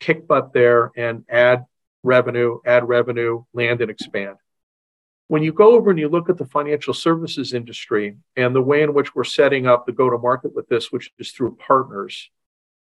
kick 0.00 0.26
butt 0.26 0.52
there 0.52 0.92
and 0.96 1.24
add 1.30 1.64
revenue, 2.02 2.58
add 2.66 2.86
revenue, 2.88 3.42
land 3.52 3.80
and 3.80 3.90
expand. 3.90 4.36
When 5.28 5.42
you 5.42 5.52
go 5.52 5.72
over 5.74 5.90
and 5.90 5.98
you 5.98 6.08
look 6.08 6.30
at 6.30 6.38
the 6.38 6.46
financial 6.46 6.94
services 6.94 7.52
industry 7.52 8.16
and 8.36 8.54
the 8.54 8.62
way 8.62 8.82
in 8.82 8.94
which 8.94 9.14
we're 9.14 9.24
setting 9.24 9.66
up 9.66 9.84
the 9.84 9.92
go 9.92 10.08
to 10.08 10.18
market 10.18 10.54
with 10.54 10.68
this, 10.68 10.92
which 10.92 11.10
is 11.18 11.32
through 11.32 11.56
partners, 11.56 12.30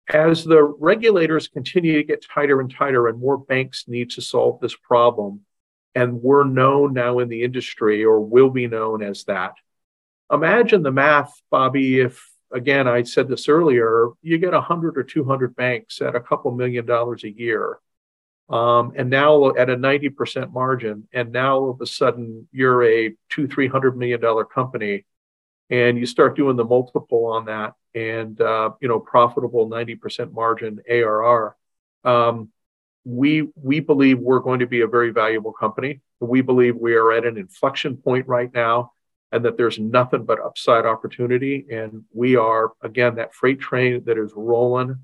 as 0.09 0.45
the 0.45 0.63
regulators 0.63 1.49
continue 1.49 1.99
to 1.99 2.05
get 2.05 2.25
tighter 2.25 2.61
and 2.61 2.75
tighter 2.75 3.09
and 3.09 3.21
more 3.21 3.39
banks 3.39 3.85
need 3.87 4.11
to 4.11 4.23
solve 4.23 4.59
this 4.61 4.75
problem, 4.75 5.41
and 5.95 6.23
we're 6.23 6.45
known 6.45 6.95
now 6.95 7.19
in 7.19 7.29
the 7.29 7.43
industry 7.43 8.05
or 8.05 8.21
will 8.21 8.51
be 8.51 8.67
known 8.67 9.03
as 9.03 9.25
that, 9.25 9.53
imagine 10.31 10.83
the 10.83 10.93
math, 10.93 11.41
Bobby, 11.51 12.01
if 12.01 12.31
again, 12.53 12.89
I 12.89 13.03
said 13.03 13.29
this 13.29 13.49
earlier, 13.49 14.09
you 14.23 14.39
get 14.39 14.53
100 14.53 14.99
or 14.99 15.03
200 15.03 15.55
banks 15.55 16.01
at 16.01 16.17
a 16.17 16.21
couple 16.21 16.51
million 16.51 16.87
dollars 16.87 17.25
a 17.25 17.31
year. 17.31 17.79
Um, 18.49 18.93
and 18.97 19.09
now 19.09 19.55
at 19.55 19.71
a 19.71 19.77
90% 19.77 20.53
margin, 20.53 21.07
and 21.13 21.31
now 21.31 21.57
all 21.59 21.71
of 21.71 21.81
a 21.81 21.87
sudden 21.87 22.49
you're 22.51 22.83
a 22.83 23.15
two, 23.29 23.47
three 23.47 23.69
hundred 23.69 23.97
million 23.97 24.21
dollar 24.21 24.45
company, 24.45 25.05
and 25.71 25.97
you 25.97 26.05
start 26.05 26.37
doing 26.37 26.57
the 26.57 26.65
multiple 26.65 27.27
on 27.27 27.45
that, 27.45 27.75
and 27.95 28.41
uh, 28.41 28.71
you 28.81 28.89
know, 28.89 28.99
profitable 28.99 29.71
90% 29.71 30.33
margin 30.33 30.81
ARR. 30.91 31.57
Um, 32.03 32.49
we 33.05 33.49
we 33.55 33.79
believe 33.79 34.19
we're 34.19 34.41
going 34.41 34.61
to 34.61 34.67
be 34.67 34.81
a 34.81 34.89
very 34.89 35.13
valuable 35.13 35.53
company. 35.53 36.01
We 36.19 36.41
believe 36.41 36.75
we 36.77 36.95
are 36.95 37.13
at 37.13 37.25
an 37.25 37.39
inflection 37.39 37.99
point 37.99 38.27
right 38.27 38.53
now 38.53 38.91
and 39.33 39.45
that 39.45 39.57
there's 39.57 39.79
nothing 39.79 40.25
but 40.25 40.41
upside 40.41 40.87
opportunity. 40.87 41.67
And 41.71 42.05
we 42.13 42.37
are, 42.37 42.73
again, 42.83 43.17
that 43.17 43.35
freight 43.35 43.61
train 43.61 44.03
that 44.07 44.19
is 44.19 44.33
rolling 44.35 44.99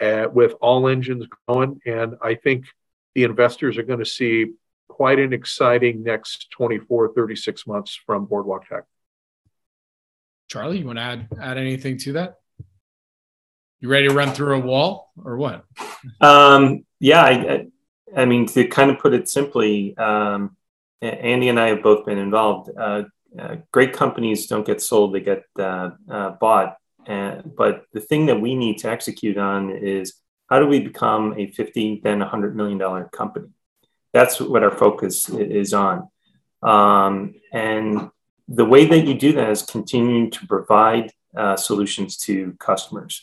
uh, 0.00 0.26
with 0.32 0.54
all 0.60 0.88
engines 0.88 1.26
going. 1.48 1.80
And 1.86 2.16
I 2.22 2.34
think 2.34 2.66
the 3.14 3.24
investors 3.24 3.76
are 3.78 3.82
going 3.82 3.98
to 3.98 4.06
see 4.06 4.52
quite 4.88 5.18
an 5.18 5.32
exciting 5.32 6.02
next 6.02 6.50
24, 6.52 7.12
36 7.14 7.66
months 7.66 7.98
from 8.06 8.24
Boardwalk 8.26 8.68
Tech. 8.68 8.84
Charlie, 10.48 10.78
you 10.78 10.86
want 10.86 10.98
to 10.98 11.02
add, 11.02 11.28
add 11.40 11.58
anything 11.58 11.98
to 11.98 12.12
that? 12.12 12.36
You 13.80 13.88
ready 13.88 14.08
to 14.08 14.14
run 14.14 14.32
through 14.32 14.56
a 14.56 14.60
wall 14.60 15.12
or 15.22 15.36
what? 15.36 15.64
Um, 16.20 16.84
yeah, 16.98 17.22
I, 17.22 17.66
I, 18.16 18.24
mean, 18.24 18.46
to 18.46 18.66
kind 18.68 18.90
of 18.90 18.98
put 18.98 19.12
it 19.12 19.28
simply, 19.28 19.96
um, 19.98 20.56
Andy 21.02 21.48
and 21.48 21.58
I 21.60 21.68
have 21.68 21.82
both 21.82 22.06
been 22.06 22.18
involved. 22.18 22.70
Uh, 22.76 23.02
uh, 23.38 23.56
great 23.72 23.92
companies 23.92 24.46
don't 24.46 24.66
get 24.66 24.82
sold; 24.82 25.14
they 25.14 25.20
get 25.20 25.44
uh, 25.58 25.90
uh, 26.10 26.30
bought. 26.30 26.76
And, 27.06 27.54
but 27.56 27.84
the 27.92 28.00
thing 28.00 28.26
that 28.26 28.40
we 28.40 28.54
need 28.54 28.78
to 28.78 28.90
execute 28.90 29.38
on 29.38 29.70
is 29.70 30.14
how 30.48 30.58
do 30.58 30.66
we 30.66 30.80
become 30.80 31.34
a 31.36 31.46
50 31.48 32.00
then 32.02 32.20
100 32.20 32.56
million 32.56 32.78
dollar 32.78 33.04
company? 33.12 33.48
That's 34.12 34.40
what 34.40 34.62
our 34.62 34.70
focus 34.70 35.28
is 35.28 35.74
on. 35.74 36.08
Um, 36.62 37.34
and 37.52 38.10
the 38.48 38.64
way 38.64 38.86
that 38.86 39.06
you 39.06 39.14
do 39.14 39.32
that 39.34 39.50
is 39.50 39.62
continuing 39.62 40.30
to 40.30 40.46
provide 40.46 41.12
uh, 41.36 41.56
solutions 41.56 42.16
to 42.16 42.54
customers. 42.58 43.22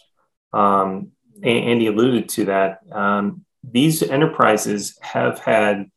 Um, 0.51 1.11
Andy 1.41 1.87
alluded 1.87 2.29
to 2.29 2.45
that. 2.45 2.79
Um, 2.91 3.45
these 3.63 4.03
enterprises 4.03 4.97
have 5.01 5.39
had 5.39 5.89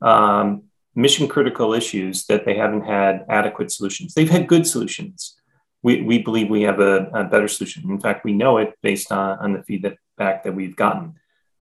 um, 0.00 0.64
mission 0.94 1.28
critical 1.28 1.72
issues 1.74 2.26
that 2.26 2.44
they 2.44 2.56
haven't 2.56 2.82
had 2.82 3.24
adequate 3.28 3.70
solutions. 3.72 4.14
They've 4.14 4.30
had 4.30 4.46
good 4.48 4.66
solutions. 4.66 5.36
We, 5.82 6.02
we 6.02 6.22
believe 6.22 6.48
we 6.48 6.62
have 6.62 6.80
a, 6.80 7.06
a 7.14 7.24
better 7.24 7.48
solution. 7.48 7.90
In 7.90 8.00
fact, 8.00 8.24
we 8.24 8.32
know 8.32 8.58
it 8.58 8.74
based 8.82 9.10
on, 9.10 9.38
on 9.38 9.52
the 9.52 9.62
feedback 9.62 10.44
that 10.44 10.54
we've 10.54 10.76
gotten. 10.76 11.14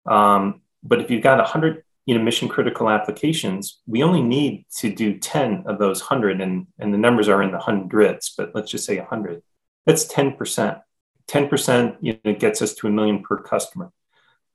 Um, 0.06 0.62
But 0.84 1.00
if 1.00 1.10
you've 1.10 1.24
got 1.24 1.38
100 1.38 1.84
you 2.06 2.18
know, 2.18 2.24
mission 2.24 2.50
critical 2.50 2.90
applications, 2.90 3.80
we 3.86 4.04
only 4.04 4.22
need 4.24 4.66
to 4.78 4.94
do 4.94 5.18
10 5.20 5.64
of 5.68 5.78
those 5.78 6.02
100, 6.02 6.42
and, 6.42 6.68
and 6.80 6.94
the 6.94 6.98
numbers 6.98 7.30
are 7.30 7.44
in 7.44 7.52
the 7.52 7.60
hundreds, 7.60 8.34
but 8.36 8.52
let's 8.56 8.72
just 8.72 8.86
say 8.86 8.98
100. 8.98 9.42
That's 9.86 10.06
10%. 10.12 10.82
10% 11.28 11.98
you 12.02 12.20
know, 12.26 12.34
gets 12.34 12.62
us 12.62 12.74
to 12.76 12.88
a 12.88 12.92
million 12.92 13.22
per 13.22 13.38
customer. 13.38 13.92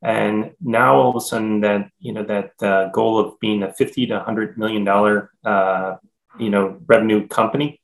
And 0.07 0.52
now 0.61 0.94
all 0.94 1.11
of 1.11 1.16
a 1.16 1.20
sudden 1.20 1.62
that, 1.62 1.90
you 1.98 2.12
know, 2.12 2.22
that 2.22 2.52
uh, 2.62 2.90
goal 2.90 3.18
of 3.18 3.40
being 3.40 3.64
a 3.64 3.72
50 3.72 4.07
to 4.07 4.14
100 4.14 4.57
million 4.57 4.84
dollar, 4.84 5.32
uh, 5.44 5.96
you 6.38 6.48
know, 6.48 6.80
revenue 6.86 7.26
company 7.26 7.80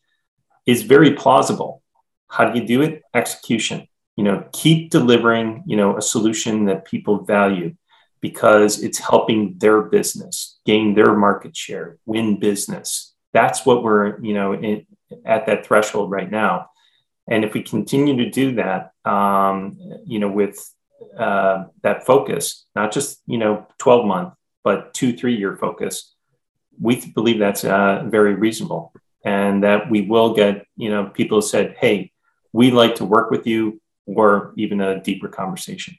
is 0.64 0.82
very 0.82 1.14
plausible. 1.14 1.82
How 2.28 2.48
do 2.48 2.60
you 2.60 2.64
do 2.64 2.80
it? 2.80 3.02
Execution. 3.12 3.88
You 4.14 4.22
know, 4.22 4.48
keep 4.52 4.90
delivering, 4.90 5.64
you 5.66 5.76
know, 5.76 5.96
a 5.96 6.02
solution 6.02 6.66
that 6.66 6.84
people 6.84 7.24
value 7.24 7.74
because 8.20 8.80
it's 8.84 8.98
helping 8.98 9.58
their 9.58 9.82
business 9.82 10.60
gain 10.64 10.94
their 10.94 11.16
market 11.16 11.56
share, 11.56 11.98
win 12.06 12.38
business. 12.38 13.16
That's 13.32 13.66
what 13.66 13.82
we're, 13.82 14.20
you 14.20 14.34
know, 14.34 14.52
in, 14.52 14.86
at 15.24 15.46
that 15.46 15.66
threshold 15.66 16.12
right 16.12 16.30
now. 16.30 16.70
And 17.26 17.44
if 17.44 17.52
we 17.52 17.64
continue 17.64 18.16
to 18.18 18.30
do 18.30 18.54
that, 18.56 18.92
um, 19.04 19.76
you 20.06 20.20
know, 20.20 20.30
with 20.30 20.56
uh, 21.16 21.64
that 21.82 22.06
focus, 22.06 22.66
not 22.74 22.92
just 22.92 23.20
you 23.26 23.38
know 23.38 23.66
12 23.78 24.06
month, 24.06 24.34
but 24.64 24.94
two, 24.94 25.16
three 25.16 25.36
year 25.36 25.56
focus, 25.56 26.14
we 26.80 27.04
believe 27.14 27.38
that's 27.38 27.64
uh, 27.64 28.04
very 28.06 28.34
reasonable, 28.34 28.92
and 29.24 29.64
that 29.64 29.90
we 29.90 30.02
will 30.02 30.34
get 30.34 30.66
you 30.76 30.90
know 30.90 31.06
people 31.06 31.42
said, 31.42 31.76
"Hey, 31.78 32.12
we 32.52 32.70
like 32.70 32.96
to 32.96 33.04
work 33.04 33.30
with 33.30 33.46
you," 33.46 33.80
or 34.06 34.52
even 34.56 34.80
a 34.80 35.00
deeper 35.00 35.28
conversation. 35.28 35.96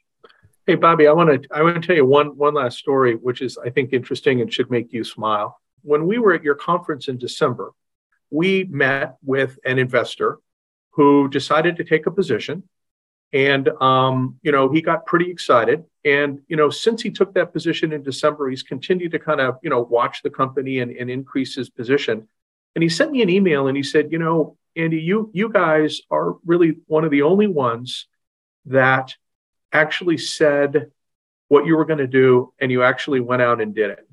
Hey, 0.66 0.76
Bobby, 0.76 1.08
I 1.08 1.12
want 1.12 1.44
to 1.44 1.50
I 1.54 1.62
want 1.62 1.82
to 1.82 1.86
tell 1.86 1.96
you 1.96 2.06
one 2.06 2.38
one 2.38 2.54
last 2.54 2.78
story, 2.78 3.16
which 3.16 3.42
is 3.42 3.58
I 3.58 3.70
think 3.70 3.92
interesting 3.92 4.42
and 4.42 4.54
should 4.54 4.72
make 4.72 4.94
you 4.94 5.04
smile. 5.04 5.60
When 5.82 6.08
we 6.08 6.20
were 6.20 6.34
at 6.34 6.44
your 6.44 6.56
conference 6.56 7.10
in 7.10 7.18
December, 7.18 7.72
we 8.30 8.64
met 8.64 9.18
with 9.24 9.60
an 9.66 9.78
investor 9.78 10.40
who 10.92 11.28
decided 11.28 11.76
to 11.78 11.84
take 11.84 12.06
a 12.06 12.12
position, 12.12 12.64
and 13.34 13.68
um, 13.82 14.38
you 14.44 14.52
know 14.52 14.72
he 14.72 14.82
got 14.82 15.06
pretty 15.06 15.30
excited. 15.30 15.84
And 16.06 16.42
you 16.48 16.56
know 16.56 16.70
since 16.70 17.02
he 17.02 17.10
took 17.10 17.34
that 17.34 17.52
position 17.52 17.92
in 17.92 18.04
December, 18.04 18.50
he's 18.50 18.64
continued 18.64 19.12
to 19.12 19.20
kind 19.20 19.42
of 19.42 19.58
you 19.64 19.70
know 19.70 19.82
watch 19.82 20.22
the 20.22 20.30
company 20.30 20.80
and, 20.80 20.92
and 20.92 21.10
increase 21.10 21.56
his 21.56 21.70
position. 21.70 22.28
And 22.76 22.84
he 22.84 22.90
sent 22.90 23.12
me 23.12 23.22
an 23.22 23.30
email 23.30 23.68
and 23.68 23.78
he 23.78 23.84
said, 23.84 24.12
you 24.12 24.20
know, 24.20 24.58
Andy, 24.76 25.02
you 25.02 25.32
you 25.34 25.50
guys 25.50 26.02
are 26.12 26.36
really 26.46 26.78
one 26.86 27.04
of 27.04 27.12
the 27.12 27.24
only 27.24 27.48
ones 27.48 28.08
that 28.66 29.16
actually 29.72 30.18
said 30.18 30.92
what 31.48 31.66
you 31.66 31.76
were 31.76 31.86
going 31.86 32.00
to 32.00 32.08
do 32.08 32.54
and 32.60 32.72
you 32.72 32.84
actually 32.84 33.20
went 33.20 33.42
out 33.42 33.60
and 33.60 33.76
did 33.76 33.92
it. 33.92 34.08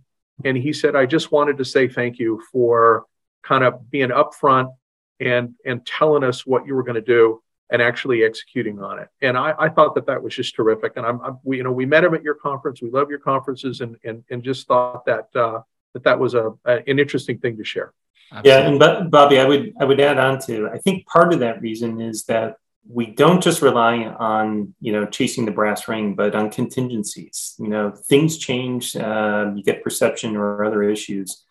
And 0.45 0.57
he 0.57 0.73
said, 0.73 0.97
I 0.97 1.07
just 1.07 1.31
wanted 1.31 1.59
to 1.59 1.65
say 1.65 1.89
thank 1.89 2.19
you 2.19 2.43
for 2.51 3.05
kind 3.43 3.65
of 3.65 3.91
being 3.91 4.09
upfront 4.09 4.71
and 5.19 5.55
and 5.67 5.85
telling 5.85 6.25
us 6.25 6.47
what 6.47 6.67
you 6.67 6.75
were 6.75 6.83
going 6.83 6.95
to 6.95 7.01
do 7.03 7.43
and 7.71 7.81
actually 7.81 8.25
executing 8.25 8.81
on 8.83 8.99
it. 8.99 9.09
And 9.23 9.39
I, 9.39 9.55
I 9.59 9.69
thought 9.69 9.95
that 9.95 10.07
that 10.07 10.23
was 10.23 10.35
just 10.35 10.55
terrific. 10.55 10.95
And 10.97 11.07
I'm, 11.07 11.21
I'm, 11.21 11.39
we, 11.45 11.59
you 11.59 11.63
know, 11.63 11.73
we 11.73 11.87
met 11.87 12.05
him 12.05 12.15
at 12.15 12.23
your 12.23 12.35
conference. 12.35 12.83
We 12.83 12.91
love 12.91 13.11
your 13.11 13.21
conferences, 13.21 13.81
and 13.81 13.97
and 14.05 14.25
and 14.31 14.43
just 14.43 14.67
thought 14.67 15.05
that 15.07 15.29
uh, 15.35 15.61
that 15.95 16.05
that 16.05 16.19
was 16.19 16.35
a, 16.35 16.53
a 16.65 16.83
an 16.87 16.99
interesting 16.99 17.39
thing 17.39 17.57
to 17.57 17.65
share. 17.65 17.93
Absolutely. 18.33 18.51
Yeah, 18.51 18.89
and 18.99 19.11
Bobby, 19.11 19.39
I 19.39 19.45
would 19.45 19.73
I 19.81 19.85
would 19.85 20.01
add 20.01 20.19
on 20.19 20.41
to. 20.43 20.69
I 20.73 20.79
think 20.79 21.07
part 21.07 21.33
of 21.33 21.41
that 21.41 21.61
reason 21.61 22.01
is 22.01 22.25
that 22.25 22.57
we 22.89 23.07
don't 23.07 23.43
just 23.43 23.63
rely 23.63 24.05
on 24.05 24.75
you 24.81 24.93
know 24.93 25.07
chasing 25.07 25.45
the 25.45 25.51
brass 25.51 25.87
ring 25.87 26.15
but 26.15 26.35
on 26.35 26.51
contingencies 26.51 27.55
you 27.59 27.69
know 27.69 27.91
things 27.91 28.39
change 28.39 28.97
uh, 28.97 29.51
you 29.55 29.63
get 29.63 29.85
perception 29.85 30.37
or 30.37 30.65
other 30.65 30.83
issues 30.83 31.45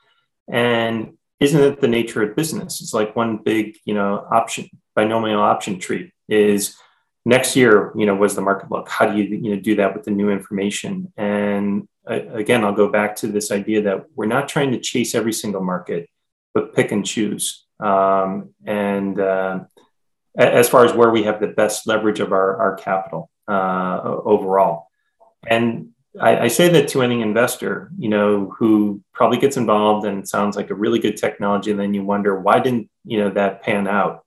and 0.51 1.13
isn't 1.39 1.61
it 1.61 1.81
the 1.81 1.87
nature 1.87 2.23
of 2.23 2.35
business 2.35 2.81
it's 2.81 2.93
like 2.93 3.15
one 3.15 3.37
big 3.37 3.77
you 3.85 3.93
know 3.93 4.25
option 4.31 4.69
binomial 4.99 5.41
option 5.41 5.79
tree 5.79 6.11
is 6.27 6.75
next 7.25 7.55
year 7.55 7.91
you 7.95 8.05
know 8.05 8.15
was 8.15 8.35
the 8.35 8.41
market 8.41 8.71
look 8.71 8.87
how 8.89 9.05
do 9.05 9.17
you 9.17 9.25
you 9.43 9.55
know 9.55 9.61
do 9.61 9.75
that 9.75 9.93
with 9.93 10.03
the 10.05 10.11
new 10.11 10.29
information 10.29 11.11
and 11.17 11.87
again 12.41 12.63
i'll 12.63 12.81
go 12.83 12.89
back 12.89 13.15
to 13.15 13.27
this 13.27 13.51
idea 13.51 13.81
that 13.81 14.05
we're 14.15 14.25
not 14.37 14.47
trying 14.47 14.71
to 14.71 14.79
chase 14.79 15.13
every 15.13 15.33
single 15.33 15.63
market 15.73 16.09
but 16.53 16.73
pick 16.75 16.91
and 16.91 17.05
choose 17.05 17.65
um, 17.79 18.49
and 18.65 19.19
uh, 19.19 19.59
as 20.37 20.69
far 20.69 20.85
as 20.85 20.93
where 20.93 21.09
we 21.09 21.23
have 21.23 21.39
the 21.39 21.47
best 21.47 21.87
leverage 21.87 22.19
of 22.19 22.31
our, 22.31 22.57
our 22.57 22.75
capital 22.75 23.29
uh, 23.47 24.01
overall. 24.03 24.87
And 25.47 25.89
I, 26.19 26.45
I, 26.45 26.47
say 26.47 26.69
that 26.69 26.87
to 26.89 27.01
any 27.01 27.21
investor, 27.21 27.91
you 27.97 28.09
know, 28.09 28.53
who 28.57 29.01
probably 29.13 29.37
gets 29.37 29.57
involved 29.57 30.05
and 30.05 30.27
sounds 30.27 30.55
like 30.55 30.69
a 30.69 30.75
really 30.75 30.99
good 30.99 31.17
technology, 31.17 31.71
and 31.71 31.79
then 31.79 31.93
you 31.93 32.03
wonder 32.03 32.39
why 32.39 32.59
didn't 32.59 32.89
you 33.05 33.19
know 33.19 33.29
that 33.31 33.61
pan 33.63 33.87
out? 33.87 34.25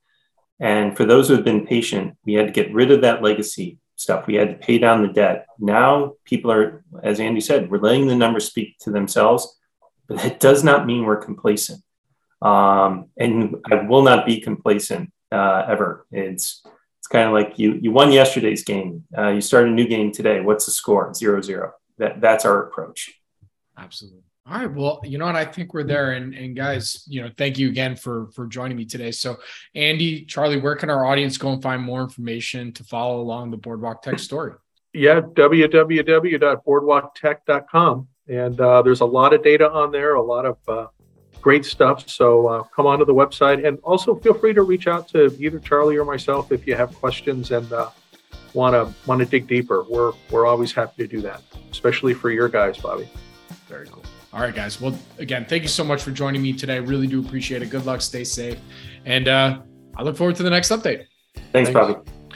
And 0.59 0.95
for 0.95 1.05
those 1.05 1.27
who 1.27 1.35
have 1.35 1.43
been 1.43 1.65
patient, 1.65 2.17
we 2.25 2.33
had 2.33 2.47
to 2.47 2.53
get 2.53 2.73
rid 2.73 2.91
of 2.91 3.01
that 3.01 3.21
legacy 3.21 3.79
stuff. 3.95 4.27
We 4.27 4.35
had 4.35 4.49
to 4.49 4.65
pay 4.65 4.77
down 4.77 5.01
the 5.01 5.13
debt. 5.13 5.47
Now 5.59 6.13
people 6.25 6.51
are, 6.51 6.83
as 7.01 7.19
Andy 7.19 7.41
said, 7.41 7.69
we're 7.69 7.79
letting 7.79 8.07
the 8.07 8.15
numbers 8.15 8.45
speak 8.45 8.77
to 8.79 8.91
themselves, 8.91 9.59
but 10.07 10.19
that 10.19 10.39
does 10.39 10.63
not 10.63 10.85
mean 10.85 11.05
we're 11.05 11.17
complacent. 11.17 11.81
Um, 12.41 13.09
and 13.17 13.55
I 13.71 13.75
will 13.83 14.03
not 14.03 14.25
be 14.25 14.41
complacent 14.41 15.11
uh, 15.31 15.65
ever. 15.67 16.05
It's 16.11 16.61
it's 16.99 17.07
kind 17.07 17.27
of 17.27 17.33
like 17.33 17.57
you 17.57 17.79
you 17.81 17.91
won 17.91 18.11
yesterday's 18.11 18.63
game. 18.63 19.05
Uh, 19.17 19.29
you 19.29 19.41
start 19.41 19.67
a 19.67 19.71
new 19.71 19.87
game 19.87 20.11
today. 20.11 20.41
What's 20.41 20.65
the 20.65 20.71
score? 20.71 21.13
Zero 21.13 21.41
zero. 21.41 21.73
That 21.97 22.21
that's 22.21 22.45
our 22.45 22.67
approach. 22.67 23.13
Absolutely. 23.77 24.23
All 24.45 24.57
right. 24.57 24.69
Well, 24.69 24.99
you 25.05 25.17
know 25.17 25.25
what? 25.25 25.37
I 25.37 25.45
think 25.45 25.73
we're 25.73 25.85
there. 25.85 26.11
And 26.11 26.33
and 26.33 26.53
guys, 26.53 27.05
you 27.07 27.21
know, 27.21 27.29
thank 27.37 27.57
you 27.57 27.69
again 27.69 27.95
for 27.95 28.27
for 28.31 28.45
joining 28.45 28.75
me 28.75 28.83
today. 28.83 29.11
So, 29.11 29.37
Andy, 29.73 30.25
Charlie, 30.25 30.59
where 30.59 30.75
can 30.75 30.89
our 30.89 31.05
audience 31.05 31.37
go 31.37 31.53
and 31.53 31.63
find 31.63 31.81
more 31.81 32.01
information 32.01 32.73
to 32.73 32.83
follow 32.83 33.21
along 33.21 33.51
the 33.51 33.57
Boardwalk 33.57 34.01
Tech 34.01 34.19
story? 34.19 34.51
Yeah, 34.91 35.21
www.boardwalktech.com. 35.21 38.07
And 38.27 38.61
uh, 38.61 38.81
there's 38.81 39.01
a 39.01 39.05
lot 39.05 39.33
of 39.33 39.43
data 39.43 39.69
on 39.71 39.91
there, 39.91 40.15
a 40.15 40.21
lot 40.21 40.45
of 40.45 40.57
uh, 40.67 40.87
great 41.41 41.65
stuff. 41.65 42.09
So 42.09 42.47
uh, 42.47 42.63
come 42.63 42.85
onto 42.85 43.05
the 43.05 43.13
website 43.13 43.65
and 43.65 43.79
also 43.79 44.15
feel 44.15 44.33
free 44.33 44.53
to 44.53 44.63
reach 44.63 44.87
out 44.87 45.07
to 45.09 45.33
either 45.39 45.59
Charlie 45.59 45.95
or 45.95 46.05
myself 46.05 46.51
if 46.51 46.67
you 46.67 46.75
have 46.75 46.93
questions 46.95 47.51
and 47.51 47.71
want 48.53 48.73
to 48.73 48.93
want 49.07 49.19
to 49.19 49.25
dig 49.25 49.47
deeper. 49.47 49.83
We're 49.83 50.11
we're 50.29 50.45
always 50.45 50.73
happy 50.73 51.03
to 51.03 51.07
do 51.07 51.21
that, 51.21 51.41
especially 51.71 52.13
for 52.13 52.29
your 52.29 52.49
guys, 52.49 52.77
Bobby. 52.77 53.07
Very 53.67 53.87
cool. 53.87 54.03
All 54.33 54.41
right, 54.41 54.55
guys. 54.55 54.81
Well, 54.81 54.97
again, 55.19 55.45
thank 55.45 55.61
you 55.61 55.69
so 55.69 55.83
much 55.83 56.01
for 56.01 56.09
joining 56.09 56.41
me 56.41 56.53
today. 56.53 56.79
Really 56.79 57.05
do 57.05 57.19
appreciate 57.19 57.61
it. 57.61 57.69
Good 57.69 57.85
luck. 57.85 58.01
Stay 58.01 58.23
safe. 58.23 58.57
And 59.05 59.27
uh, 59.27 59.61
I 59.95 60.01
look 60.01 60.17
forward 60.17 60.35
to 60.37 60.43
the 60.43 60.49
next 60.49 60.69
update. 60.69 61.05
Thanks, 61.35 61.69
Thanks. 61.69 61.71
Bobby. 61.71 62.12